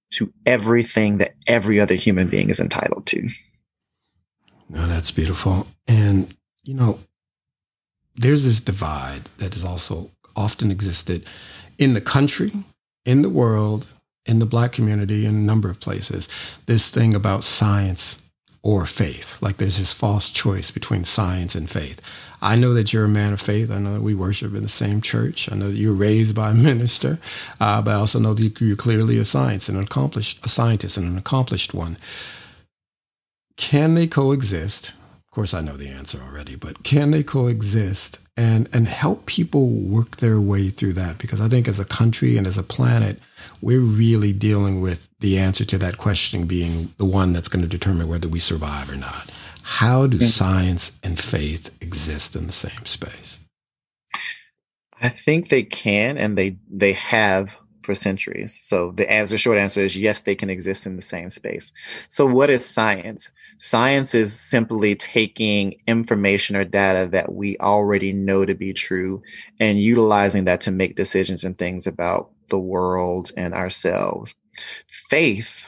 to 0.09 0.33
everything 0.45 1.17
that 1.17 1.35
every 1.47 1.79
other 1.79 1.95
human 1.95 2.29
being 2.29 2.49
is 2.49 2.59
entitled 2.59 3.05
to. 3.07 3.29
No, 4.69 4.87
that's 4.87 5.11
beautiful. 5.11 5.67
And, 5.87 6.33
you 6.63 6.73
know, 6.73 6.99
there's 8.15 8.45
this 8.45 8.59
divide 8.59 9.25
that 9.37 9.53
has 9.53 9.63
also 9.63 10.11
often 10.35 10.71
existed 10.71 11.25
in 11.77 11.93
the 11.93 12.01
country, 12.01 12.51
in 13.05 13.21
the 13.21 13.29
world, 13.29 13.87
in 14.25 14.39
the 14.39 14.45
black 14.45 14.71
community, 14.71 15.25
in 15.25 15.35
a 15.35 15.39
number 15.39 15.69
of 15.69 15.79
places, 15.79 16.27
this 16.65 16.89
thing 16.89 17.15
about 17.15 17.43
science 17.43 18.21
or 18.63 18.85
faith. 18.85 19.41
Like 19.41 19.57
there's 19.57 19.77
this 19.77 19.93
false 19.93 20.29
choice 20.29 20.71
between 20.71 21.05
science 21.05 21.55
and 21.55 21.69
faith. 21.69 22.01
I 22.41 22.55
know 22.55 22.73
that 22.73 22.93
you're 22.93 23.05
a 23.05 23.09
man 23.09 23.33
of 23.33 23.41
faith. 23.41 23.71
I 23.71 23.79
know 23.79 23.93
that 23.93 24.01
we 24.01 24.13
worship 24.13 24.53
in 24.53 24.63
the 24.63 24.69
same 24.69 25.01
church. 25.01 25.51
I 25.51 25.55
know 25.55 25.69
that 25.69 25.75
you're 25.75 25.93
raised 25.93 26.35
by 26.35 26.51
a 26.51 26.53
minister, 26.71 27.19
uh, 27.59 27.81
but 27.81 27.91
I 27.91 27.95
also 27.95 28.19
know 28.19 28.33
that 28.33 28.61
you're 28.61 28.75
clearly 28.75 29.17
a 29.17 29.25
science 29.25 29.69
and 29.69 29.77
an 29.77 29.85
accomplished 29.85 30.45
a 30.45 30.49
scientist 30.49 30.97
and 30.97 31.07
an 31.07 31.17
accomplished 31.17 31.73
one. 31.73 31.97
Can 33.55 33.95
they 33.95 34.07
coexist? 34.07 34.89
Of 34.89 35.31
course, 35.31 35.53
I 35.53 35.61
know 35.61 35.77
the 35.77 35.89
answer 35.89 36.19
already, 36.21 36.55
but 36.55 36.83
can 36.83 37.11
they 37.11 37.23
coexist 37.23 38.19
and 38.37 38.69
and 38.71 38.87
help 38.87 39.25
people 39.25 39.67
work 39.67 40.17
their 40.17 40.39
way 40.39 40.69
through 40.69 40.93
that 40.93 41.17
because 41.17 41.41
I 41.41 41.49
think 41.49 41.67
as 41.67 41.79
a 41.79 41.85
country 41.85 42.37
and 42.37 42.45
as 42.45 42.57
a 42.57 42.63
planet, 42.63 43.19
we're 43.61 43.81
really 43.81 44.31
dealing 44.31 44.79
with 44.79 45.09
the 45.19 45.39
answer 45.39 45.65
to 45.65 45.77
that 45.79 45.97
question 45.97 46.45
being 46.45 46.93
the 46.97 47.05
one 47.05 47.33
that's 47.33 47.47
going 47.47 47.63
to 47.63 47.69
determine 47.69 48.07
whether 48.07 48.27
we 48.27 48.39
survive 48.39 48.89
or 48.91 48.95
not. 48.95 49.31
How 49.63 50.07
do 50.07 50.17
mm. 50.17 50.23
science 50.23 50.97
and 51.03 51.19
faith 51.19 51.75
exist 51.81 52.35
in 52.35 52.45
the 52.45 52.53
same 52.53 52.85
space? 52.85 53.39
I 55.01 55.09
think 55.09 55.49
they 55.49 55.63
can 55.63 56.17
and 56.17 56.37
they 56.37 56.57
they 56.69 56.93
have 56.93 57.57
for 57.87 57.95
centuries. 57.95 58.59
So 58.61 58.91
the 58.91 59.09
answer, 59.09 59.37
short 59.37 59.57
answer 59.57 59.81
is 59.81 59.97
yes, 59.97 60.21
they 60.21 60.35
can 60.35 60.49
exist 60.49 60.85
in 60.85 60.97
the 60.97 61.01
same 61.01 61.29
space. 61.29 61.71
So 62.09 62.25
what 62.25 62.49
is 62.49 62.65
science? 62.65 63.31
Science 63.57 64.13
is 64.13 64.39
simply 64.39 64.95
taking 64.95 65.79
information 65.87 66.55
or 66.55 66.63
data 66.63 67.09
that 67.11 67.33
we 67.33 67.57
already 67.57 68.13
know 68.13 68.45
to 68.45 68.53
be 68.53 68.71
true 68.71 69.21
and 69.59 69.79
utilizing 69.79 70.45
that 70.45 70.61
to 70.61 70.71
make 70.71 70.95
decisions 70.95 71.43
and 71.43 71.57
things 71.57 71.87
about 71.87 72.29
the 72.49 72.59
world 72.59 73.31
and 73.35 73.53
ourselves. 73.53 74.35
Faith, 74.87 75.67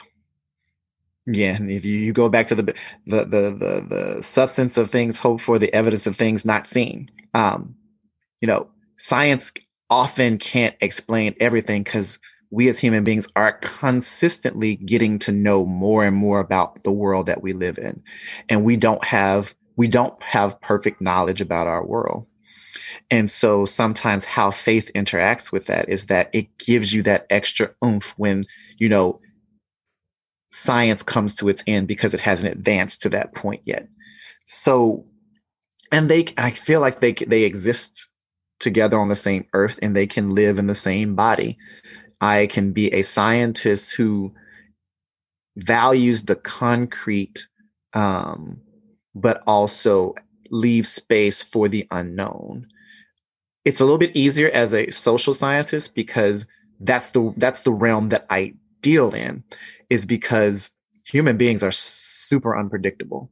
again, 1.26 1.68
if 1.68 1.84
you, 1.84 1.96
you 1.96 2.12
go 2.12 2.28
back 2.28 2.46
to 2.48 2.54
the, 2.54 2.62
the 3.06 3.24
the 3.24 3.50
the 3.50 3.86
the 3.88 4.22
substance 4.22 4.78
of 4.78 4.90
things 4.90 5.18
hoped 5.18 5.42
for, 5.42 5.58
the 5.58 5.72
evidence 5.74 6.06
of 6.06 6.16
things 6.16 6.44
not 6.44 6.66
seen. 6.66 7.10
Um, 7.34 7.76
you 8.40 8.48
know, 8.48 8.68
science 8.96 9.52
often 9.88 10.38
can't 10.38 10.76
explain 10.80 11.34
everything 11.40 11.82
because 11.82 12.18
we 12.50 12.68
as 12.68 12.80
human 12.80 13.04
beings 13.04 13.28
are 13.36 13.52
consistently 13.52 14.76
getting 14.76 15.18
to 15.20 15.32
know 15.32 15.64
more 15.64 16.04
and 16.04 16.16
more 16.16 16.40
about 16.40 16.82
the 16.82 16.92
world 16.92 17.26
that 17.26 17.42
we 17.42 17.52
live 17.52 17.78
in. 17.78 18.02
And 18.48 18.64
we 18.64 18.76
don't 18.76 19.04
have 19.04 19.54
we 19.76 19.88
don't 19.88 20.20
have 20.22 20.60
perfect 20.60 21.00
knowledge 21.00 21.40
about 21.40 21.66
our 21.66 21.84
world. 21.84 22.26
And 23.10 23.30
so 23.30 23.64
sometimes 23.64 24.24
how 24.24 24.50
faith 24.50 24.90
interacts 24.94 25.50
with 25.50 25.66
that 25.66 25.88
is 25.88 26.06
that 26.06 26.28
it 26.34 26.58
gives 26.58 26.92
you 26.92 27.02
that 27.04 27.26
extra 27.30 27.70
oomph 27.84 28.14
when 28.16 28.44
you 28.78 28.88
know 28.88 29.20
science 30.52 31.02
comes 31.04 31.36
to 31.36 31.48
its 31.48 31.62
end 31.66 31.86
because 31.86 32.12
it 32.12 32.20
hasn't 32.20 32.52
advanced 32.52 33.02
to 33.02 33.08
that 33.10 33.32
point 33.34 33.62
yet. 33.64 33.86
So 34.44 35.04
and 35.92 36.08
they 36.08 36.26
i 36.38 36.50
feel 36.50 36.80
like 36.80 37.00
they 37.00 37.12
they 37.12 37.44
exist 37.44 38.10
together 38.60 38.98
on 38.98 39.08
the 39.08 39.16
same 39.16 39.46
earth 39.54 39.78
and 39.82 39.96
they 39.96 40.06
can 40.06 40.30
live 40.34 40.58
in 40.58 40.66
the 40.66 40.74
same 40.74 41.14
body. 41.16 41.58
I 42.20 42.46
can 42.46 42.72
be 42.72 42.92
a 42.92 43.02
scientist 43.02 43.94
who 43.96 44.32
values 45.56 46.24
the 46.24 46.36
concrete, 46.36 47.46
um, 47.94 48.60
but 49.14 49.42
also 49.46 50.14
leaves 50.50 50.88
space 50.88 51.42
for 51.42 51.68
the 51.68 51.86
unknown. 51.90 52.66
It's 53.64 53.80
a 53.80 53.84
little 53.84 53.98
bit 53.98 54.16
easier 54.16 54.50
as 54.50 54.74
a 54.74 54.90
social 54.90 55.34
scientist 55.34 55.94
because 55.94 56.46
that's 56.80 57.10
the 57.10 57.32
that's 57.36 57.60
the 57.62 57.72
realm 57.72 58.08
that 58.08 58.26
I 58.30 58.54
deal 58.80 59.14
in, 59.14 59.44
is 59.90 60.06
because 60.06 60.70
human 61.04 61.36
beings 61.36 61.62
are 61.62 61.72
super 61.72 62.56
unpredictable 62.56 63.30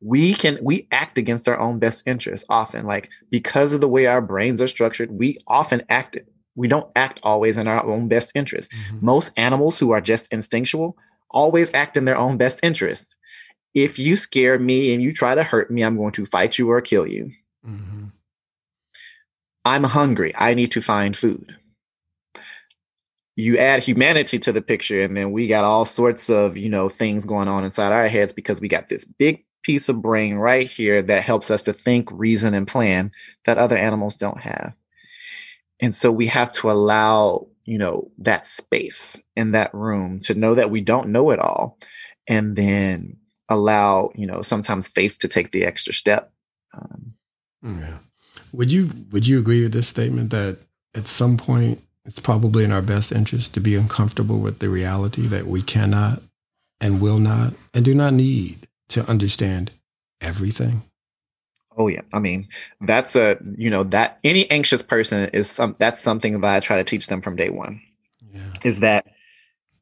we 0.00 0.34
can 0.34 0.58
we 0.62 0.86
act 0.92 1.18
against 1.18 1.48
our 1.48 1.58
own 1.58 1.78
best 1.78 2.02
interests 2.06 2.46
often 2.48 2.84
like 2.84 3.08
because 3.30 3.72
of 3.72 3.80
the 3.80 3.88
way 3.88 4.06
our 4.06 4.20
brains 4.20 4.60
are 4.60 4.68
structured 4.68 5.10
we 5.10 5.38
often 5.46 5.82
act 5.88 6.16
it 6.16 6.28
we 6.56 6.68
don't 6.68 6.90
act 6.96 7.20
always 7.22 7.56
in 7.56 7.68
our 7.68 7.84
own 7.84 8.08
best 8.08 8.32
interest 8.34 8.72
mm-hmm. 8.72 9.04
most 9.04 9.32
animals 9.38 9.78
who 9.78 9.92
are 9.92 10.00
just 10.00 10.32
instinctual 10.32 10.96
always 11.30 11.72
act 11.74 11.96
in 11.96 12.04
their 12.04 12.16
own 12.16 12.36
best 12.36 12.60
interest 12.62 13.16
if 13.74 13.98
you 13.98 14.16
scare 14.16 14.58
me 14.58 14.92
and 14.92 15.02
you 15.02 15.12
try 15.12 15.34
to 15.34 15.42
hurt 15.42 15.70
me 15.70 15.82
i'm 15.82 15.96
going 15.96 16.12
to 16.12 16.26
fight 16.26 16.58
you 16.58 16.70
or 16.70 16.80
kill 16.80 17.06
you 17.06 17.30
mm-hmm. 17.66 18.06
i'm 19.64 19.84
hungry 19.84 20.32
i 20.36 20.54
need 20.54 20.70
to 20.70 20.82
find 20.82 21.16
food 21.16 21.56
you 23.38 23.58
add 23.58 23.82
humanity 23.82 24.38
to 24.38 24.50
the 24.50 24.62
picture 24.62 25.02
and 25.02 25.16
then 25.16 25.30
we 25.30 25.46
got 25.46 25.64
all 25.64 25.84
sorts 25.84 26.30
of 26.30 26.56
you 26.56 26.68
know 26.68 26.88
things 26.88 27.24
going 27.24 27.48
on 27.48 27.64
inside 27.64 27.92
our 27.92 28.08
heads 28.08 28.32
because 28.32 28.60
we 28.60 28.68
got 28.68 28.88
this 28.88 29.04
big 29.04 29.44
piece 29.66 29.88
of 29.88 30.00
brain 30.00 30.36
right 30.36 30.70
here 30.70 31.02
that 31.02 31.24
helps 31.24 31.50
us 31.50 31.64
to 31.64 31.72
think, 31.72 32.08
reason, 32.12 32.54
and 32.54 32.68
plan 32.68 33.10
that 33.46 33.58
other 33.58 33.76
animals 33.76 34.14
don't 34.14 34.38
have. 34.38 34.76
And 35.80 35.94
so 35.94 36.10
we 36.10 36.26
have 36.26 36.52
to 36.52 36.70
allow, 36.70 37.48
you 37.64 37.78
know, 37.78 38.10
that 38.18 38.46
space 38.46 39.22
in 39.36 39.52
that 39.52 39.74
room 39.74 40.20
to 40.20 40.34
know 40.34 40.54
that 40.54 40.70
we 40.70 40.80
don't 40.80 41.08
know 41.08 41.30
it 41.30 41.38
all. 41.38 41.78
And 42.28 42.56
then 42.56 43.18
allow, 43.48 44.10
you 44.14 44.26
know, 44.26 44.42
sometimes 44.42 44.88
faith 44.88 45.18
to 45.18 45.28
take 45.28 45.50
the 45.50 45.64
extra 45.64 45.92
step. 45.92 46.32
Um, 46.74 47.14
yeah. 47.62 47.98
Would 48.52 48.72
you 48.72 48.90
would 49.12 49.26
you 49.26 49.38
agree 49.38 49.62
with 49.62 49.72
this 49.72 49.88
statement 49.88 50.30
that 50.30 50.58
at 50.94 51.06
some 51.06 51.36
point 51.36 51.82
it's 52.04 52.20
probably 52.20 52.64
in 52.64 52.72
our 52.72 52.82
best 52.82 53.12
interest 53.12 53.54
to 53.54 53.60
be 53.60 53.74
uncomfortable 53.74 54.38
with 54.38 54.60
the 54.60 54.68
reality 54.68 55.26
that 55.26 55.46
we 55.46 55.62
cannot 55.62 56.22
and 56.80 57.00
will 57.00 57.18
not 57.18 57.54
and 57.74 57.84
do 57.84 57.94
not 57.94 58.14
need 58.14 58.68
to 58.88 59.08
understand 59.10 59.72
everything? 60.20 60.82
Oh 61.76 61.88
yeah, 61.88 62.02
I 62.12 62.18
mean 62.18 62.48
that's 62.80 63.16
a 63.16 63.38
you 63.56 63.70
know 63.70 63.84
that 63.84 64.18
any 64.24 64.50
anxious 64.50 64.82
person 64.82 65.28
is 65.32 65.50
some 65.50 65.76
that's 65.78 66.00
something 66.00 66.40
that 66.40 66.54
I 66.54 66.60
try 66.60 66.76
to 66.76 66.84
teach 66.84 67.08
them 67.08 67.20
from 67.20 67.36
day 67.36 67.50
one. 67.50 67.82
Yeah. 68.32 68.52
Is 68.64 68.80
that 68.80 69.06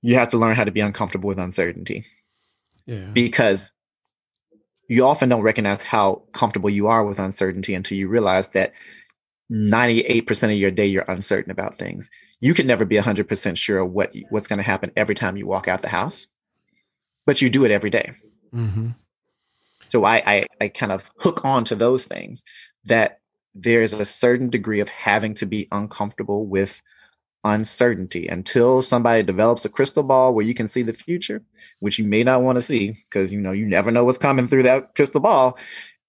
you 0.03 0.17
have 0.17 0.29
to 0.29 0.39
learn 0.39 0.57
how 0.57 0.65
to 0.65 0.71
be 0.71 0.81
uncomfortable 0.81 1.29
with 1.29 1.39
uncertainty. 1.39 2.05
Yeah. 2.87 3.11
Because 3.13 3.71
you 4.89 5.07
often 5.07 5.29
don't 5.29 5.43
recognize 5.43 5.83
how 5.83 6.23
comfortable 6.33 6.69
you 6.69 6.89
are 6.89 7.05
with 7.05 7.19
uncertainty 7.19 7.75
until 7.75 7.97
you 7.97 8.09
realize 8.09 8.51
that 8.51 8.73
98% 9.51 10.45
of 10.45 10.53
your 10.53 10.71
day 10.71 10.87
you're 10.87 11.05
uncertain 11.09 11.51
about 11.51 11.79
things. 11.79 12.11
You 12.41 12.55
can 12.55 12.67
never 12.67 12.85
be 12.85 12.97
100% 12.97 13.57
sure 13.57 13.85
what 13.85 14.15
what's 14.29 14.49
going 14.49 14.59
to 14.59 14.63
happen 14.63 14.93
every 14.97 15.15
time 15.15 15.37
you 15.37 15.47
walk 15.47 15.69
out 15.69 15.83
the 15.83 15.89
house, 15.89 16.27
but 17.25 17.41
you 17.41 17.49
do 17.49 17.65
it 17.65 17.71
every 17.71 17.91
day. 17.91 18.13
Mm-hmm. 18.53 18.91
So 19.95 20.03
I, 20.03 20.23
I, 20.27 20.45
I 20.61 20.69
kind 20.69 20.91
of 20.91 21.13
hook 21.21 21.45
on 21.45 21.63
to 21.67 21.77
those 21.77 22.05
things 22.05 22.43
that 22.85 23.21
there's 23.55 23.93
a 23.93 24.05
certain 24.05 24.51
degree 24.51 24.81
of 24.81 24.89
having 24.89 25.35
to 25.35 25.47
be 25.47 25.69
uncomfortable 25.71 26.47
with 26.49 26.83
uncertainty 27.45 28.27
until 28.27 28.83
somebody 28.83 29.23
develops 29.23 29.65
a 29.65 29.69
crystal 29.69 30.03
ball 30.03 30.35
where 30.35 30.45
you 30.45 30.53
can 30.53 30.67
see 30.67 30.83
the 30.83 30.93
future, 30.93 31.45
which 31.79 32.01
you 32.01 32.05
may 32.05 32.25
not 32.25 32.43
want 32.43 32.57
to 32.57 32.61
see 32.61 32.99
because 33.05 33.31
you 33.31 33.41
know 33.41 33.53
you 33.53 33.67
never 33.67 33.93
know 33.93 34.03
what's 34.03 34.19
coming 34.19 34.49
through 34.49 34.65
that 34.65 34.97
crystal 34.97 35.21
ball. 35.21 35.57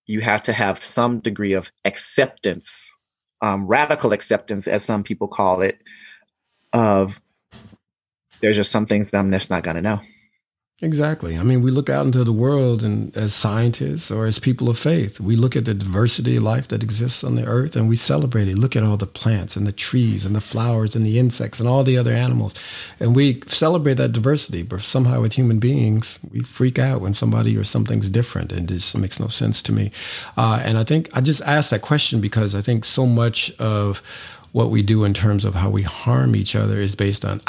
You 0.07 0.21
have 0.21 0.41
to 0.43 0.53
have 0.53 0.81
some 0.81 1.19
degree 1.19 1.53
of 1.53 1.71
acceptance, 1.85 2.91
um, 3.43 3.67
radical 3.67 4.13
acceptance, 4.13 4.67
as 4.67 4.83
some 4.83 5.03
people 5.03 5.27
call 5.27 5.61
it, 5.61 5.83
of 6.73 7.21
there's 8.41 8.55
just 8.55 8.71
some 8.71 8.87
things 8.87 9.11
that 9.11 9.19
I'm 9.19 9.29
just 9.29 9.51
not 9.51 9.61
going 9.61 9.75
to 9.75 9.83
know. 9.83 9.99
Exactly. 10.81 11.37
I 11.37 11.43
mean, 11.43 11.61
we 11.61 11.71
look 11.71 11.89
out 11.89 12.05
into 12.05 12.25
the 12.25 12.33
world 12.33 12.83
and 12.83 13.15
as 13.15 13.33
scientists 13.33 14.11
or 14.11 14.25
as 14.25 14.39
people 14.39 14.69
of 14.69 14.77
faith, 14.77 15.21
we 15.21 15.37
look 15.37 15.55
at 15.55 15.63
the 15.63 15.73
diversity 15.73 16.35
of 16.35 16.43
life 16.43 16.67
that 16.67 16.83
exists 16.83 17.23
on 17.23 17.35
the 17.35 17.45
earth 17.45 17.77
and 17.77 17.87
we 17.87 17.95
celebrate 17.95 18.49
it. 18.49 18.57
Look 18.57 18.75
at 18.75 18.83
all 18.83 18.97
the 18.97 19.07
plants 19.07 19.55
and 19.55 19.65
the 19.65 19.71
trees 19.71 20.25
and 20.25 20.35
the 20.35 20.41
flowers 20.41 20.93
and 20.93 21.05
the 21.05 21.17
insects 21.17 21.61
and 21.61 21.69
all 21.69 21.85
the 21.85 21.97
other 21.97 22.11
animals. 22.11 22.53
And 22.99 23.15
we 23.15 23.41
celebrate 23.47 23.93
that 23.95 24.11
diversity. 24.11 24.63
But 24.63 24.81
somehow 24.81 25.21
with 25.21 25.33
human 25.33 25.59
beings, 25.59 26.19
we 26.29 26.41
freak 26.41 26.77
out 26.77 26.99
when 26.99 27.13
somebody 27.13 27.55
or 27.55 27.63
something's 27.63 28.09
different. 28.09 28.51
And 28.51 28.67
this 28.67 28.93
makes 28.97 29.17
no 29.17 29.27
sense 29.27 29.61
to 29.63 29.71
me. 29.71 29.91
Uh, 30.35 30.61
and 30.65 30.77
I 30.77 30.83
think 30.83 31.09
I 31.15 31.21
just 31.21 31.41
asked 31.43 31.69
that 31.69 31.83
question 31.83 32.19
because 32.19 32.53
I 32.53 32.59
think 32.59 32.83
so 32.83 33.05
much 33.05 33.49
of 33.59 33.99
what 34.51 34.71
we 34.71 34.81
do 34.81 35.05
in 35.05 35.13
terms 35.13 35.45
of 35.45 35.55
how 35.55 35.69
we 35.69 35.83
harm 35.83 36.35
each 36.35 36.53
other 36.53 36.75
is 36.79 36.95
based 36.95 37.23
on, 37.23 37.39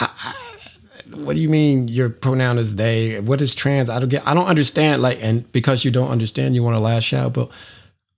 what 1.17 1.35
do 1.35 1.41
you 1.41 1.49
mean 1.49 1.89
your 1.89 2.11
pronoun 2.11 2.59
is 2.59 2.77
they? 2.77 3.21
What 3.21 3.41
is 3.41 3.55
trans? 3.55 3.89
I 3.89 3.99
don't 3.99 4.09
get. 4.09 4.27
I 4.27 4.35
don't 4.35 4.47
understand. 4.47 5.03
Like, 5.03 5.19
and 5.23 5.51
because 5.53 5.85
you 5.85 5.91
don't 5.91 6.11
understand, 6.11 6.55
you 6.55 6.63
want 6.63 6.77
to 6.77 6.81
lash 6.81 7.13
out. 7.13 7.35
But 7.35 7.51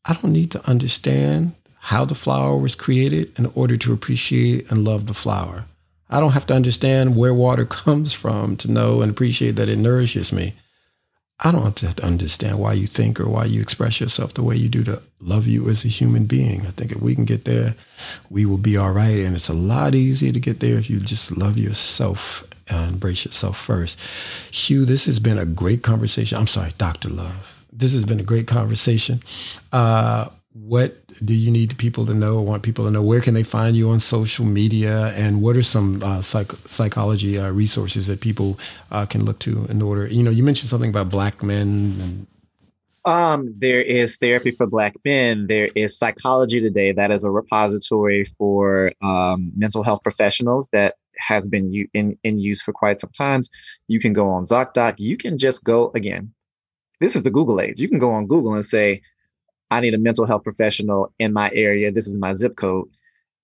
I 0.04 0.14
don't 0.14 0.32
need 0.32 0.50
to 0.52 0.68
understand 0.68 1.54
how 1.80 2.04
the 2.04 2.14
flower 2.14 2.56
was 2.56 2.74
created 2.74 3.38
in 3.38 3.46
order 3.54 3.76
to 3.76 3.92
appreciate 3.92 4.70
and 4.70 4.84
love 4.84 5.06
the 5.06 5.14
flower. 5.14 5.64
I 6.10 6.20
don't 6.20 6.32
have 6.32 6.46
to 6.46 6.54
understand 6.54 7.16
where 7.16 7.34
water 7.34 7.64
comes 7.82 8.12
from 8.12 8.56
to 8.58 8.70
know 8.70 9.02
and 9.02 9.10
appreciate 9.10 9.52
that 9.52 9.68
it 9.68 9.78
nourishes 9.78 10.32
me. 10.32 10.54
I 11.40 11.52
don't 11.52 11.78
have 11.80 11.94
to 11.96 12.04
understand 12.04 12.58
why 12.58 12.72
you 12.72 12.88
think 12.88 13.20
or 13.20 13.28
why 13.28 13.44
you 13.44 13.60
express 13.60 14.00
yourself 14.00 14.34
the 14.34 14.42
way 14.42 14.56
you 14.56 14.68
do 14.68 14.82
to 14.84 15.00
love 15.20 15.46
you 15.46 15.68
as 15.68 15.84
a 15.84 15.88
human 15.88 16.26
being. 16.26 16.62
I 16.62 16.70
think 16.70 16.90
if 16.90 17.00
we 17.00 17.14
can 17.14 17.26
get 17.26 17.44
there, 17.44 17.74
we 18.28 18.44
will 18.44 18.58
be 18.58 18.76
all 18.76 18.90
right. 18.90 19.20
And 19.20 19.36
it's 19.36 19.48
a 19.48 19.54
lot 19.54 19.94
easier 19.94 20.32
to 20.32 20.40
get 20.40 20.58
there 20.58 20.78
if 20.78 20.90
you 20.90 20.98
just 20.98 21.36
love 21.36 21.56
yourself 21.56 22.47
uh, 22.70 22.88
embrace 22.88 23.24
yourself 23.24 23.58
first. 23.58 24.00
Hugh, 24.54 24.84
this 24.84 25.06
has 25.06 25.18
been 25.18 25.38
a 25.38 25.46
great 25.46 25.82
conversation. 25.82 26.38
I'm 26.38 26.46
sorry, 26.46 26.72
Dr. 26.78 27.08
Love. 27.08 27.66
This 27.72 27.92
has 27.92 28.04
been 28.04 28.20
a 28.20 28.24
great 28.24 28.46
conversation. 28.46 29.22
Uh, 29.72 30.28
what 30.52 30.94
do 31.24 31.34
you 31.34 31.50
need 31.50 31.78
people 31.78 32.04
to 32.06 32.14
know 32.14 32.36
or 32.36 32.44
want 32.44 32.62
people 32.62 32.84
to 32.84 32.90
know? 32.90 33.02
Where 33.02 33.20
can 33.20 33.34
they 33.34 33.42
find 33.42 33.76
you 33.76 33.90
on 33.90 34.00
social 34.00 34.44
media? 34.44 35.12
And 35.14 35.40
what 35.40 35.56
are 35.56 35.62
some 35.62 36.02
uh, 36.02 36.22
psych- 36.22 36.52
psychology 36.66 37.38
uh, 37.38 37.50
resources 37.52 38.06
that 38.08 38.20
people 38.20 38.58
uh, 38.90 39.06
can 39.06 39.24
look 39.24 39.38
to 39.40 39.66
in 39.66 39.82
order? 39.82 40.06
You 40.06 40.22
know, 40.22 40.30
you 40.30 40.42
mentioned 40.42 40.68
something 40.68 40.90
about 40.90 41.10
black 41.10 41.42
men 41.42 41.96
and 42.00 42.26
um, 43.04 43.54
there 43.56 43.80
is 43.80 44.18
therapy 44.18 44.50
for 44.50 44.66
Black 44.66 44.94
men. 45.02 45.46
There 45.46 45.70
is 45.74 45.96
Psychology 45.96 46.60
Today. 46.60 46.92
That 46.92 47.10
is 47.10 47.24
a 47.24 47.30
repository 47.30 48.24
for 48.24 48.92
um, 49.02 49.50
mental 49.56 49.82
health 49.82 50.02
professionals 50.02 50.68
that 50.72 50.96
has 51.18 51.48
been 51.48 51.86
in, 51.94 52.18
in 52.22 52.38
use 52.38 52.62
for 52.62 52.72
quite 52.72 53.00
some 53.00 53.10
times. 53.10 53.50
You 53.88 54.00
can 54.00 54.12
go 54.12 54.28
on 54.28 54.46
ZocDoc. 54.46 54.94
You 54.98 55.16
can 55.16 55.38
just 55.38 55.64
go 55.64 55.90
again. 55.94 56.32
This 57.00 57.14
is 57.14 57.22
the 57.22 57.30
Google 57.30 57.60
age. 57.60 57.78
You 57.78 57.88
can 57.88 57.98
go 57.98 58.10
on 58.10 58.26
Google 58.26 58.54
and 58.54 58.64
say, 58.64 59.02
I 59.70 59.80
need 59.80 59.94
a 59.94 59.98
mental 59.98 60.26
health 60.26 60.44
professional 60.44 61.12
in 61.18 61.32
my 61.32 61.50
area. 61.52 61.92
This 61.92 62.08
is 62.08 62.18
my 62.18 62.34
zip 62.34 62.56
code. 62.56 62.88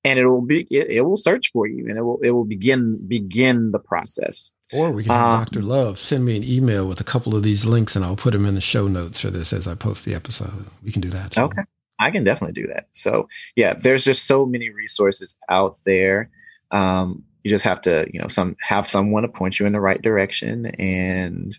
And 0.07 0.19
it 0.19 0.27
will 0.27 0.43
be 0.43 0.67
it, 0.71 0.91
it 0.91 1.01
will 1.03 1.17
search 1.17 1.51
for 1.53 1.67
you 1.67 1.87
and 1.89 1.97
it 1.97 2.03
will 2.03 2.19
it 2.23 2.33
will 2.33 2.45
begin 2.45 2.99
begin 3.09 3.71
the 3.71 3.79
process. 3.79 4.53
Or 4.73 4.93
we 4.93 5.03
can 5.03 5.13
have 5.13 5.27
um, 5.27 5.45
Dr. 5.45 5.63
Love 5.63 5.99
send 5.99 6.27
me 6.27 6.37
an 6.37 6.45
email 6.45 6.87
with 6.87 7.01
a 7.01 7.05
couple 7.05 7.35
of 7.35 7.43
these 7.43 7.65
links 7.65 7.97
and 7.97 8.05
I'll 8.05 8.17
put 8.17 8.33
them 8.33 8.45
in 8.45 8.55
the 8.55 8.61
show 8.61 8.87
notes 8.87 9.19
for 9.19 9.31
this 9.31 9.53
as 9.53 9.67
I 9.67 9.75
post 9.75 10.05
the 10.05 10.15
episode. 10.15 10.67
We 10.83 10.93
can 10.93 11.01
do 11.01 11.09
that. 11.11 11.33
Too. 11.33 11.41
Okay. 11.43 11.63
I 11.99 12.11
can 12.11 12.25
definitely 12.25 12.61
do 12.61 12.69
that. 12.69 12.89
So 12.93 13.29
yeah, 13.57 13.75
there's 13.75 14.05
just 14.05 14.27
so 14.27 14.45
many 14.45 14.69
resources 14.69 15.39
out 15.49 15.79
there. 15.87 16.31
Um, 16.71 17.25
you 17.45 17.51
just 17.51 17.65
have 17.65 17.81
to, 17.83 18.07
you 18.13 18.21
know, 18.21 18.27
some 18.27 18.57
have 18.61 18.89
someone 18.89 19.23
to 19.23 19.29
point 19.29 19.61
you 19.61 19.67
in 19.67 19.73
the 19.73 19.81
right 19.81 20.01
direction 20.01 20.67
and, 20.79 21.57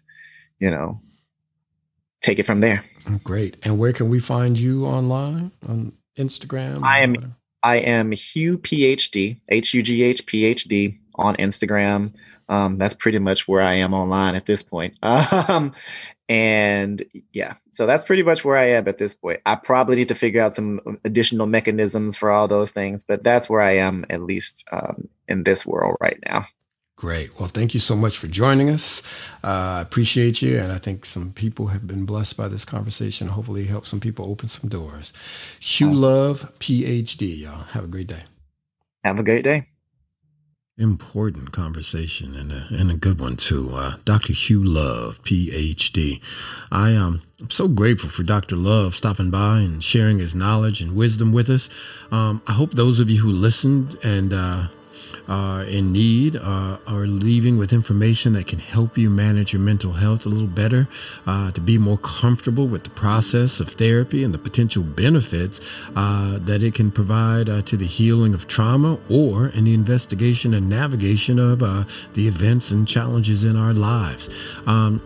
you 0.60 0.70
know, 0.70 1.00
take 2.22 2.40
it 2.40 2.44
from 2.44 2.60
there. 2.60 2.84
Great. 3.24 3.64
And 3.64 3.78
where 3.78 3.94
can 3.94 4.10
we 4.10 4.20
find 4.20 4.58
you 4.58 4.86
online 4.86 5.52
on 5.70 5.94
Instagram? 6.18 6.84
I 6.84 7.02
am 7.02 7.36
I 7.62 7.78
am 7.78 8.12
Hugh 8.12 8.58
PhD, 8.58 9.40
H 9.50 9.74
U 9.76 9.84
G 9.84 10.04
H 10.04 10.26
PhD 10.26 10.98
on 11.16 11.36
Instagram. 11.36 12.14
Um, 12.50 12.78
that's 12.78 12.94
pretty 12.94 13.20
much 13.20 13.48
where 13.48 13.62
I 13.62 13.76
am 13.76 13.94
online 13.94 14.36
at 14.36 14.46
this 14.46 14.64
point. 14.64 14.96
Um, 15.04 15.72
and 16.28 17.04
yeah, 17.34 17.54
so 17.72 17.86
that's 17.86 18.04
pretty 18.04 18.24
much 18.24 18.44
where 18.44 18.58
I 18.58 18.70
am 18.70 18.88
at 18.88 18.98
this 18.98 19.14
point. 19.14 19.42
I 19.46 19.56
probably 19.56 19.96
need 19.96 20.08
to 20.08 20.16
figure 20.16 20.42
out 20.42 20.56
some 20.56 21.00
additional 21.06 21.46
mechanisms 21.46 22.18
for 22.18 22.32
all 22.32 22.48
those 22.48 22.72
things, 22.72 23.04
but 23.04 23.24
that's 23.24 23.50
where 23.50 23.62
I 23.62 23.74
am 23.74 24.06
at 24.10 24.22
least 24.22 24.68
um, 24.72 25.08
in 25.28 25.44
this 25.44 25.66
world 25.66 25.98
right 26.02 26.20
now. 26.26 26.46
Great. 26.98 27.38
Well, 27.38 27.50
thank 27.50 27.74
you 27.74 27.80
so 27.80 27.96
much 27.96 28.18
for 28.18 28.28
joining 28.28 28.70
us. 28.70 29.04
Uh, 29.44 29.78
I 29.78 29.82
appreciate 29.82 30.42
you. 30.42 30.58
And 30.58 30.72
I 30.72 30.78
think 30.78 31.06
some 31.06 31.34
people 31.34 31.68
have 31.68 31.86
been 31.86 32.06
blessed 32.06 32.38
by 32.38 32.48
this 32.48 32.64
conversation. 32.64 33.28
Hopefully, 33.28 33.66
help 33.66 33.86
some 33.86 34.00
people 34.00 34.26
open 34.26 34.48
some 34.48 34.70
doors. 34.70 35.12
Hugh 35.60 35.94
Love, 35.94 36.54
PhD, 36.60 37.42
y'all. 37.42 37.64
Have 37.72 37.84
a 37.84 37.88
great 37.88 38.08
day. 38.08 38.24
Have 39.04 39.20
a 39.20 39.24
great 39.24 39.44
day 39.44 39.68
important 40.78 41.54
conversation 41.54 42.36
and 42.36 42.52
a, 42.52 42.68
and 42.70 42.92
a 42.92 42.96
good 42.96 43.20
one 43.20 43.38
too. 43.38 43.72
Uh, 43.74 43.96
Dr. 44.04 44.34
Hugh 44.34 44.64
Love, 44.64 45.24
PhD. 45.24 46.22
I 46.70 46.90
am 46.90 47.02
um, 47.02 47.22
so 47.50 47.70
grateful 47.70 48.10
for 48.10 48.24
Dr. 48.24 48.58
Love 48.58 48.94
stopping 48.94 49.32
by 49.32 49.60
and 49.60 49.82
sharing 49.82 50.20
his 50.20 50.36
knowledge 50.36 50.82
and 50.82 50.96
wisdom 50.96 51.32
with 51.32 51.50
us. 51.50 51.70
Um, 52.12 52.42
I 52.46 52.54
hope 52.54 52.72
those 52.72 53.00
of 53.00 53.10
you 53.10 53.22
who 53.22 53.30
listened 53.30 53.98
and 54.04 54.34
uh, 54.34 54.68
are 55.28 55.64
in 55.64 55.92
need 55.92 56.36
uh, 56.36 56.78
are 56.88 57.06
leaving 57.06 57.58
with 57.58 57.74
information 57.74 58.34
that 58.34 58.48
can 58.48 58.60
help 58.60 58.98
you 58.98 59.10
manage 59.10 59.54
your 59.54 59.62
mental 59.62 59.94
health 59.94 60.26
a 60.26 60.30
little 60.30 60.48
better, 60.48 60.88
uh, 61.26 61.52
to 61.52 61.62
be 61.62 61.78
more 61.78 61.98
comfortable 61.98 62.68
with 62.68 62.84
the 62.84 62.90
process 62.92 63.60
of 63.60 63.70
therapy 63.70 64.24
and 64.24 64.34
the 64.34 64.38
potential 64.38 64.84
benefits 64.84 65.62
uh, 65.96 66.38
that 66.42 66.64
it 66.64 66.74
can 66.74 66.92
provide 66.92 67.50
uh, 67.50 67.62
to 67.64 67.78
the 67.78 67.86
healing 67.86 68.34
of 68.34 68.48
trauma 68.48 69.00
or 69.10 69.48
in 69.50 69.64
the 69.64 69.74
investigation 69.74 70.54
and 70.54 70.70
navigation 70.70 71.40
of 71.40 71.62
uh, 71.64 71.84
the 72.14 72.28
events 72.28 72.72
and 72.72 72.88
challenges 72.88 73.44
in 73.44 73.56
our 73.56 73.74
lives. 73.74 74.30
Um, 74.68 75.02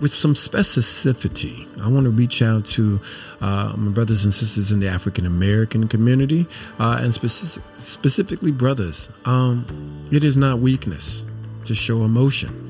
with 0.00 0.12
some 0.14 0.34
specificity. 0.34 1.66
I 1.82 1.88
want 1.88 2.04
to 2.04 2.10
reach 2.10 2.42
out 2.42 2.64
to 2.66 3.00
uh, 3.40 3.74
my 3.76 3.90
brothers 3.90 4.24
and 4.24 4.32
sisters 4.32 4.72
in 4.72 4.80
the 4.80 4.88
African 4.88 5.26
American 5.26 5.86
community 5.88 6.46
uh, 6.78 6.98
and 7.00 7.12
speci- 7.12 7.60
specifically 7.78 8.52
brothers. 8.52 9.10
Um, 9.24 10.08
it 10.10 10.24
is 10.24 10.36
not 10.36 10.58
weakness 10.58 11.24
to 11.64 11.74
show 11.74 12.04
emotion. 12.04 12.69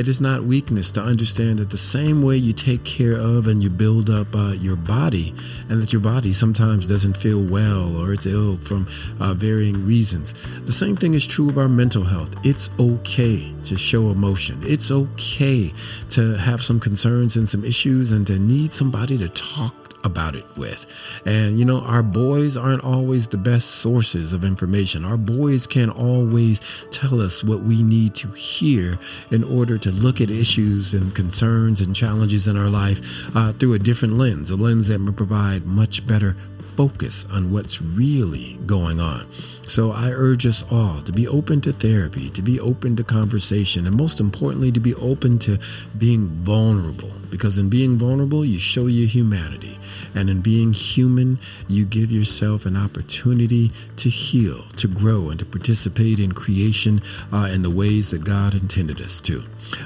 It 0.00 0.08
is 0.08 0.18
not 0.18 0.44
weakness 0.44 0.90
to 0.92 1.02
understand 1.02 1.58
that 1.58 1.68
the 1.68 1.76
same 1.76 2.22
way 2.22 2.38
you 2.38 2.54
take 2.54 2.84
care 2.84 3.12
of 3.12 3.46
and 3.46 3.62
you 3.62 3.68
build 3.68 4.08
up 4.08 4.34
uh, 4.34 4.52
your 4.52 4.76
body, 4.76 5.34
and 5.68 5.82
that 5.82 5.92
your 5.92 6.00
body 6.00 6.32
sometimes 6.32 6.88
doesn't 6.88 7.18
feel 7.18 7.42
well 7.42 7.94
or 8.00 8.14
it's 8.14 8.24
ill 8.24 8.56
from 8.56 8.88
uh, 9.20 9.34
varying 9.34 9.86
reasons, 9.86 10.32
the 10.64 10.72
same 10.72 10.96
thing 10.96 11.12
is 11.12 11.26
true 11.26 11.50
of 11.50 11.58
our 11.58 11.68
mental 11.68 12.02
health. 12.02 12.34
It's 12.44 12.70
okay 12.80 13.54
to 13.64 13.76
show 13.76 14.08
emotion. 14.10 14.58
It's 14.62 14.90
okay 14.90 15.70
to 16.10 16.34
have 16.38 16.62
some 16.62 16.80
concerns 16.80 17.36
and 17.36 17.46
some 17.46 17.62
issues 17.62 18.10
and 18.10 18.26
to 18.28 18.38
need 18.38 18.72
somebody 18.72 19.18
to 19.18 19.28
talk 19.28 19.79
about 20.04 20.34
it 20.34 20.44
with. 20.56 20.86
And 21.26 21.58
you 21.58 21.64
know, 21.64 21.80
our 21.80 22.02
boys 22.02 22.56
aren't 22.56 22.84
always 22.84 23.26
the 23.26 23.38
best 23.38 23.70
sources 23.70 24.32
of 24.32 24.44
information. 24.44 25.04
Our 25.04 25.16
boys 25.16 25.66
can't 25.66 25.96
always 25.96 26.60
tell 26.90 27.20
us 27.20 27.44
what 27.44 27.60
we 27.60 27.82
need 27.82 28.14
to 28.16 28.28
hear 28.28 28.98
in 29.30 29.44
order 29.44 29.78
to 29.78 29.90
look 29.90 30.20
at 30.20 30.30
issues 30.30 30.94
and 30.94 31.14
concerns 31.14 31.80
and 31.80 31.94
challenges 31.94 32.46
in 32.46 32.56
our 32.56 32.68
life 32.68 33.00
uh, 33.34 33.52
through 33.52 33.74
a 33.74 33.78
different 33.78 34.14
lens, 34.14 34.50
a 34.50 34.56
lens 34.56 34.88
that 34.88 35.00
will 35.00 35.12
provide 35.12 35.66
much 35.66 36.06
better 36.06 36.36
focus 36.80 37.26
on 37.30 37.52
what's 37.52 37.82
really 37.82 38.58
going 38.64 38.98
on. 38.98 39.30
So 39.64 39.92
I 39.92 40.12
urge 40.12 40.46
us 40.46 40.64
all 40.72 41.02
to 41.02 41.12
be 41.12 41.28
open 41.28 41.60
to 41.60 41.74
therapy, 41.74 42.30
to 42.30 42.40
be 42.40 42.58
open 42.58 42.96
to 42.96 43.04
conversation, 43.04 43.86
and 43.86 43.94
most 43.94 44.18
importantly, 44.18 44.72
to 44.72 44.80
be 44.80 44.94
open 44.94 45.38
to 45.40 45.58
being 45.98 46.28
vulnerable. 46.28 47.10
Because 47.30 47.58
in 47.58 47.68
being 47.68 47.98
vulnerable, 47.98 48.46
you 48.46 48.58
show 48.58 48.86
your 48.86 49.06
humanity. 49.06 49.78
And 50.14 50.30
in 50.30 50.40
being 50.40 50.72
human, 50.72 51.38
you 51.68 51.84
give 51.84 52.10
yourself 52.10 52.64
an 52.64 52.78
opportunity 52.78 53.72
to 53.96 54.08
heal, 54.08 54.62
to 54.76 54.88
grow, 54.88 55.28
and 55.28 55.38
to 55.38 55.44
participate 55.44 56.18
in 56.18 56.32
creation 56.32 57.02
uh, 57.30 57.50
in 57.52 57.60
the 57.60 57.68
ways 57.68 58.08
that 58.10 58.24
God 58.24 58.54
intended 58.54 59.02
us 59.02 59.20
to. 59.20 59.42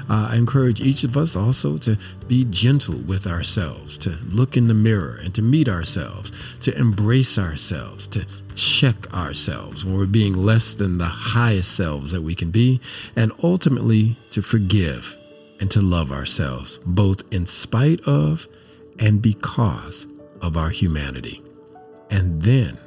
Uh, 0.09 0.29
I 0.31 0.37
encourage 0.37 0.81
each 0.81 1.03
of 1.03 1.17
us 1.17 1.35
also 1.35 1.77
to 1.79 1.97
be 2.27 2.45
gentle 2.45 2.99
with 3.01 3.27
ourselves, 3.27 3.97
to 3.99 4.17
look 4.29 4.57
in 4.57 4.67
the 4.67 4.73
mirror 4.73 5.17
and 5.23 5.33
to 5.35 5.41
meet 5.41 5.67
ourselves, 5.69 6.31
to 6.61 6.77
embrace 6.77 7.37
ourselves, 7.37 8.07
to 8.09 8.25
check 8.55 9.13
ourselves 9.13 9.83
when 9.83 9.97
we're 9.97 10.05
being 10.05 10.33
less 10.33 10.75
than 10.75 10.97
the 10.97 11.05
highest 11.05 11.75
selves 11.75 12.11
that 12.11 12.21
we 12.21 12.35
can 12.35 12.51
be, 12.51 12.79
and 13.15 13.31
ultimately 13.43 14.17
to 14.31 14.41
forgive 14.41 15.17
and 15.59 15.71
to 15.71 15.81
love 15.81 16.11
ourselves, 16.11 16.79
both 16.85 17.23
in 17.33 17.45
spite 17.45 18.01
of 18.01 18.47
and 18.99 19.21
because 19.21 20.07
of 20.41 20.57
our 20.57 20.69
humanity. 20.69 21.41
And 22.09 22.41
then 22.41 22.77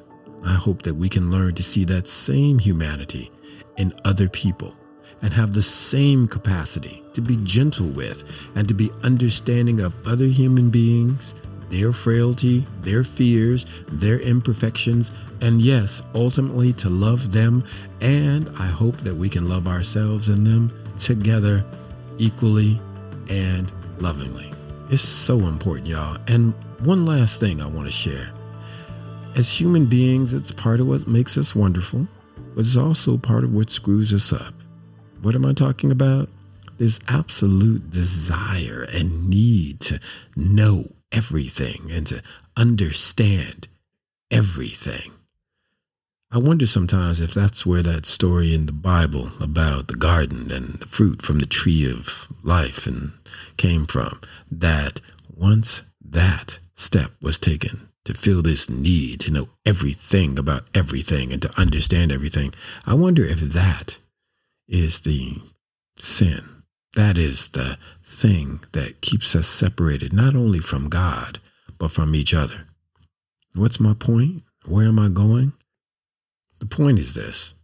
I 0.44 0.54
hope 0.54 0.82
that 0.82 0.94
we 0.94 1.08
can 1.08 1.30
learn 1.30 1.54
to 1.54 1.62
see 1.62 1.84
that 1.86 2.06
same 2.06 2.58
humanity 2.58 3.30
in 3.76 3.92
other 4.04 4.28
people 4.28 4.74
and 5.22 5.32
have 5.32 5.52
the 5.52 5.62
same 5.62 6.28
capacity 6.28 7.02
to 7.14 7.20
be 7.20 7.36
gentle 7.38 7.88
with 7.88 8.24
and 8.54 8.68
to 8.68 8.74
be 8.74 8.90
understanding 9.02 9.80
of 9.80 9.94
other 10.06 10.26
human 10.26 10.70
beings, 10.70 11.34
their 11.70 11.92
frailty, 11.92 12.66
their 12.80 13.04
fears, 13.04 13.66
their 13.88 14.18
imperfections, 14.20 15.12
and 15.40 15.60
yes, 15.62 16.02
ultimately 16.14 16.72
to 16.74 16.88
love 16.88 17.32
them. 17.32 17.64
And 18.00 18.48
I 18.58 18.66
hope 18.66 18.96
that 18.98 19.14
we 19.14 19.28
can 19.28 19.48
love 19.48 19.66
ourselves 19.66 20.28
and 20.28 20.46
them 20.46 20.72
together 20.96 21.64
equally 22.18 22.80
and 23.28 23.70
lovingly. 23.98 24.52
It's 24.90 25.02
so 25.02 25.40
important, 25.40 25.86
y'all. 25.86 26.18
And 26.28 26.54
one 26.80 27.04
last 27.04 27.40
thing 27.40 27.60
I 27.60 27.66
want 27.66 27.86
to 27.86 27.92
share. 27.92 28.30
As 29.36 29.60
human 29.60 29.86
beings, 29.86 30.32
it's 30.32 30.52
part 30.52 30.80
of 30.80 30.86
what 30.86 31.06
makes 31.06 31.36
us 31.36 31.54
wonderful, 31.54 32.08
but 32.54 32.60
it's 32.62 32.76
also 32.76 33.18
part 33.18 33.44
of 33.44 33.52
what 33.52 33.70
screws 33.70 34.12
us 34.12 34.32
up. 34.32 34.54
What 35.28 35.34
am 35.34 35.44
I 35.44 35.52
talking 35.52 35.92
about? 35.92 36.30
This 36.78 37.00
absolute 37.06 37.90
desire 37.90 38.86
and 38.90 39.28
need 39.28 39.78
to 39.80 40.00
know 40.34 40.94
everything 41.12 41.90
and 41.92 42.06
to 42.06 42.22
understand 42.56 43.68
everything. 44.30 45.12
I 46.30 46.38
wonder 46.38 46.64
sometimes 46.64 47.20
if 47.20 47.34
that's 47.34 47.66
where 47.66 47.82
that 47.82 48.06
story 48.06 48.54
in 48.54 48.64
the 48.64 48.72
Bible 48.72 49.32
about 49.38 49.88
the 49.88 49.96
garden 49.96 50.50
and 50.50 50.80
the 50.80 50.86
fruit 50.86 51.20
from 51.20 51.40
the 51.40 51.46
tree 51.46 51.84
of 51.84 52.28
life 52.42 52.86
and 52.86 53.12
came 53.58 53.86
from. 53.86 54.22
That 54.50 55.02
once 55.30 55.82
that 56.02 56.58
step 56.74 57.10
was 57.20 57.38
taken 57.38 57.90
to 58.06 58.14
feel 58.14 58.40
this 58.40 58.70
need 58.70 59.20
to 59.20 59.30
know 59.30 59.50
everything 59.66 60.38
about 60.38 60.62
everything 60.74 61.34
and 61.34 61.42
to 61.42 61.60
understand 61.60 62.12
everything, 62.12 62.54
I 62.86 62.94
wonder 62.94 63.26
if 63.26 63.40
that 63.40 63.98
is 64.68 65.00
the 65.00 65.38
sin. 65.96 66.42
That 66.94 67.18
is 67.18 67.50
the 67.50 67.78
thing 68.04 68.60
that 68.72 69.00
keeps 69.00 69.34
us 69.36 69.48
separated, 69.48 70.12
not 70.12 70.34
only 70.34 70.58
from 70.58 70.88
God, 70.88 71.38
but 71.78 71.90
from 71.90 72.14
each 72.14 72.34
other. 72.34 72.66
What's 73.54 73.80
my 73.80 73.94
point? 73.94 74.42
Where 74.66 74.88
am 74.88 74.98
I 74.98 75.08
going? 75.08 75.52
The 76.58 76.66
point 76.66 76.98
is 76.98 77.14
this 77.14 77.54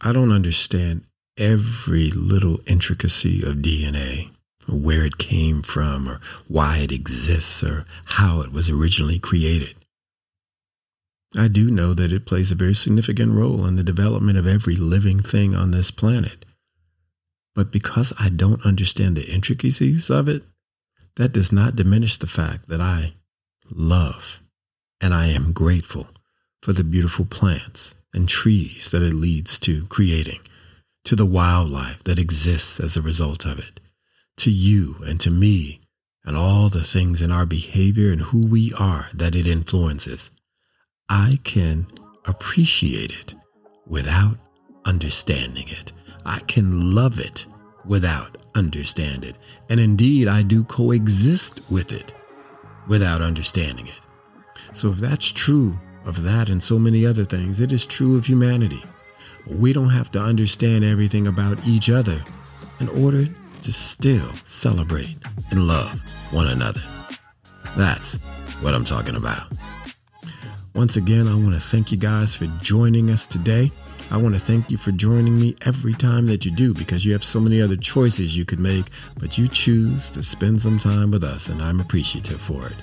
I 0.00 0.12
don't 0.12 0.32
understand 0.32 1.04
every 1.38 2.10
little 2.10 2.60
intricacy 2.66 3.42
of 3.42 3.56
DNA, 3.56 4.30
where 4.68 5.04
it 5.04 5.18
came 5.18 5.62
from, 5.62 6.08
or 6.08 6.20
why 6.48 6.78
it 6.78 6.92
exists, 6.92 7.62
or 7.64 7.86
how 8.04 8.40
it 8.40 8.52
was 8.52 8.68
originally 8.68 9.18
created. 9.18 9.74
I 11.36 11.48
do 11.48 11.70
know 11.70 11.94
that 11.94 12.12
it 12.12 12.26
plays 12.26 12.50
a 12.50 12.56
very 12.56 12.74
significant 12.74 13.32
role 13.32 13.64
in 13.66 13.76
the 13.76 13.82
development 13.82 14.38
of 14.38 14.46
every 14.46 14.76
living 14.76 15.20
thing 15.20 15.54
on 15.54 15.70
this 15.70 15.90
planet. 15.90 16.44
But 17.54 17.72
because 17.72 18.12
I 18.18 18.28
don't 18.28 18.64
understand 18.66 19.16
the 19.16 19.32
intricacies 19.32 20.10
of 20.10 20.28
it, 20.28 20.42
that 21.16 21.32
does 21.32 21.52
not 21.52 21.76
diminish 21.76 22.16
the 22.16 22.26
fact 22.26 22.68
that 22.68 22.80
I 22.80 23.12
love 23.70 24.40
and 25.00 25.14
I 25.14 25.26
am 25.26 25.52
grateful 25.52 26.08
for 26.62 26.72
the 26.72 26.84
beautiful 26.84 27.24
plants 27.24 27.94
and 28.14 28.28
trees 28.28 28.90
that 28.90 29.02
it 29.02 29.14
leads 29.14 29.58
to 29.60 29.86
creating, 29.86 30.40
to 31.04 31.16
the 31.16 31.26
wildlife 31.26 32.04
that 32.04 32.18
exists 32.18 32.78
as 32.78 32.96
a 32.96 33.02
result 33.02 33.44
of 33.44 33.58
it, 33.58 33.80
to 34.38 34.50
you 34.50 34.96
and 35.06 35.20
to 35.20 35.30
me, 35.30 35.80
and 36.24 36.36
all 36.36 36.68
the 36.68 36.84
things 36.84 37.20
in 37.20 37.30
our 37.30 37.46
behavior 37.46 38.12
and 38.12 38.20
who 38.20 38.46
we 38.46 38.72
are 38.78 39.08
that 39.12 39.34
it 39.34 39.46
influences. 39.46 40.30
I 41.12 41.38
can 41.44 41.86
appreciate 42.24 43.12
it 43.12 43.34
without 43.86 44.38
understanding 44.86 45.66
it. 45.68 45.92
I 46.24 46.38
can 46.38 46.94
love 46.94 47.20
it 47.20 47.44
without 47.84 48.38
understand 48.54 49.22
it. 49.22 49.36
And 49.68 49.78
indeed, 49.78 50.26
I 50.26 50.42
do 50.42 50.64
coexist 50.64 51.60
with 51.70 51.92
it 51.92 52.14
without 52.88 53.20
understanding 53.20 53.88
it. 53.88 54.00
So 54.72 54.88
if 54.88 54.96
that's 54.96 55.30
true 55.30 55.78
of 56.06 56.22
that 56.22 56.48
and 56.48 56.62
so 56.62 56.78
many 56.78 57.04
other 57.04 57.26
things, 57.26 57.60
it 57.60 57.72
is 57.72 57.84
true 57.84 58.16
of 58.16 58.24
humanity. 58.24 58.82
We 59.46 59.74
don't 59.74 59.90
have 59.90 60.10
to 60.12 60.18
understand 60.18 60.82
everything 60.82 61.26
about 61.26 61.58
each 61.66 61.90
other 61.90 62.24
in 62.80 62.88
order 62.88 63.26
to 63.60 63.72
still 63.72 64.32
celebrate 64.44 65.16
and 65.50 65.66
love 65.68 66.00
one 66.30 66.48
another. 66.48 66.80
That's 67.76 68.16
what 68.62 68.72
I'm 68.74 68.84
talking 68.84 69.16
about. 69.16 69.52
Once 70.74 70.96
again, 70.96 71.28
I 71.28 71.34
want 71.34 71.54
to 71.54 71.60
thank 71.60 71.92
you 71.92 71.98
guys 71.98 72.34
for 72.34 72.46
joining 72.62 73.10
us 73.10 73.26
today. 73.26 73.70
I 74.10 74.16
want 74.16 74.34
to 74.34 74.40
thank 74.40 74.70
you 74.70 74.78
for 74.78 74.90
joining 74.90 75.38
me 75.38 75.54
every 75.66 75.92
time 75.92 76.26
that 76.28 76.46
you 76.46 76.50
do 76.50 76.72
because 76.72 77.04
you 77.04 77.12
have 77.12 77.22
so 77.22 77.40
many 77.40 77.60
other 77.60 77.76
choices 77.76 78.34
you 78.34 78.46
could 78.46 78.58
make, 78.58 78.86
but 79.18 79.36
you 79.36 79.48
choose 79.48 80.10
to 80.12 80.22
spend 80.22 80.62
some 80.62 80.78
time 80.78 81.10
with 81.10 81.24
us, 81.24 81.48
and 81.48 81.60
I'm 81.60 81.78
appreciative 81.78 82.40
for 82.40 82.66
it. 82.66 82.74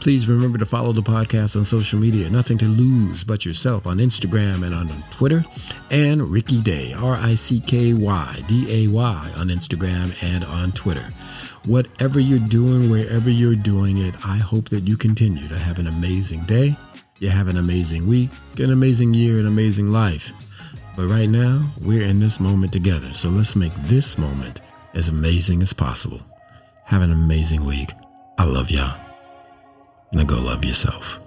Please 0.00 0.28
remember 0.28 0.58
to 0.58 0.66
follow 0.66 0.90
the 0.90 1.02
podcast 1.02 1.54
on 1.54 1.64
social 1.64 2.00
media, 2.00 2.28
Nothing 2.30 2.58
to 2.58 2.66
Lose 2.66 3.22
But 3.22 3.46
Yourself 3.46 3.86
on 3.86 3.98
Instagram 3.98 4.64
and 4.64 4.74
on 4.74 4.88
Twitter, 5.12 5.44
and 5.92 6.22
Ricky 6.22 6.60
Day, 6.60 6.94
R 6.94 7.14
I 7.14 7.36
C 7.36 7.60
K 7.60 7.94
Y 7.94 8.36
D 8.48 8.86
A 8.86 8.90
Y 8.90 9.30
on 9.36 9.48
Instagram 9.48 10.20
and 10.20 10.44
on 10.44 10.72
Twitter. 10.72 11.08
Whatever 11.64 12.18
you're 12.18 12.38
doing, 12.40 12.90
wherever 12.90 13.30
you're 13.30 13.54
doing 13.54 13.98
it, 13.98 14.14
I 14.26 14.36
hope 14.36 14.68
that 14.70 14.88
you 14.88 14.96
continue 14.96 15.46
to 15.46 15.58
have 15.58 15.78
an 15.78 15.86
amazing 15.86 16.44
day 16.44 16.76
you 17.18 17.28
have 17.28 17.48
an 17.48 17.56
amazing 17.56 18.06
week, 18.06 18.30
an 18.58 18.70
amazing 18.72 19.14
year, 19.14 19.38
an 19.38 19.46
amazing 19.46 19.90
life. 19.90 20.32
But 20.96 21.08
right 21.08 21.28
now, 21.28 21.70
we're 21.80 22.06
in 22.06 22.20
this 22.20 22.40
moment 22.40 22.72
together. 22.72 23.12
So 23.12 23.28
let's 23.28 23.56
make 23.56 23.74
this 23.82 24.18
moment 24.18 24.60
as 24.94 25.08
amazing 25.08 25.62
as 25.62 25.72
possible. 25.72 26.20
Have 26.86 27.02
an 27.02 27.12
amazing 27.12 27.64
week. 27.64 27.90
I 28.38 28.44
love 28.44 28.70
y'all. 28.70 28.98
Now 30.12 30.24
go 30.24 30.40
love 30.40 30.64
yourself. 30.64 31.25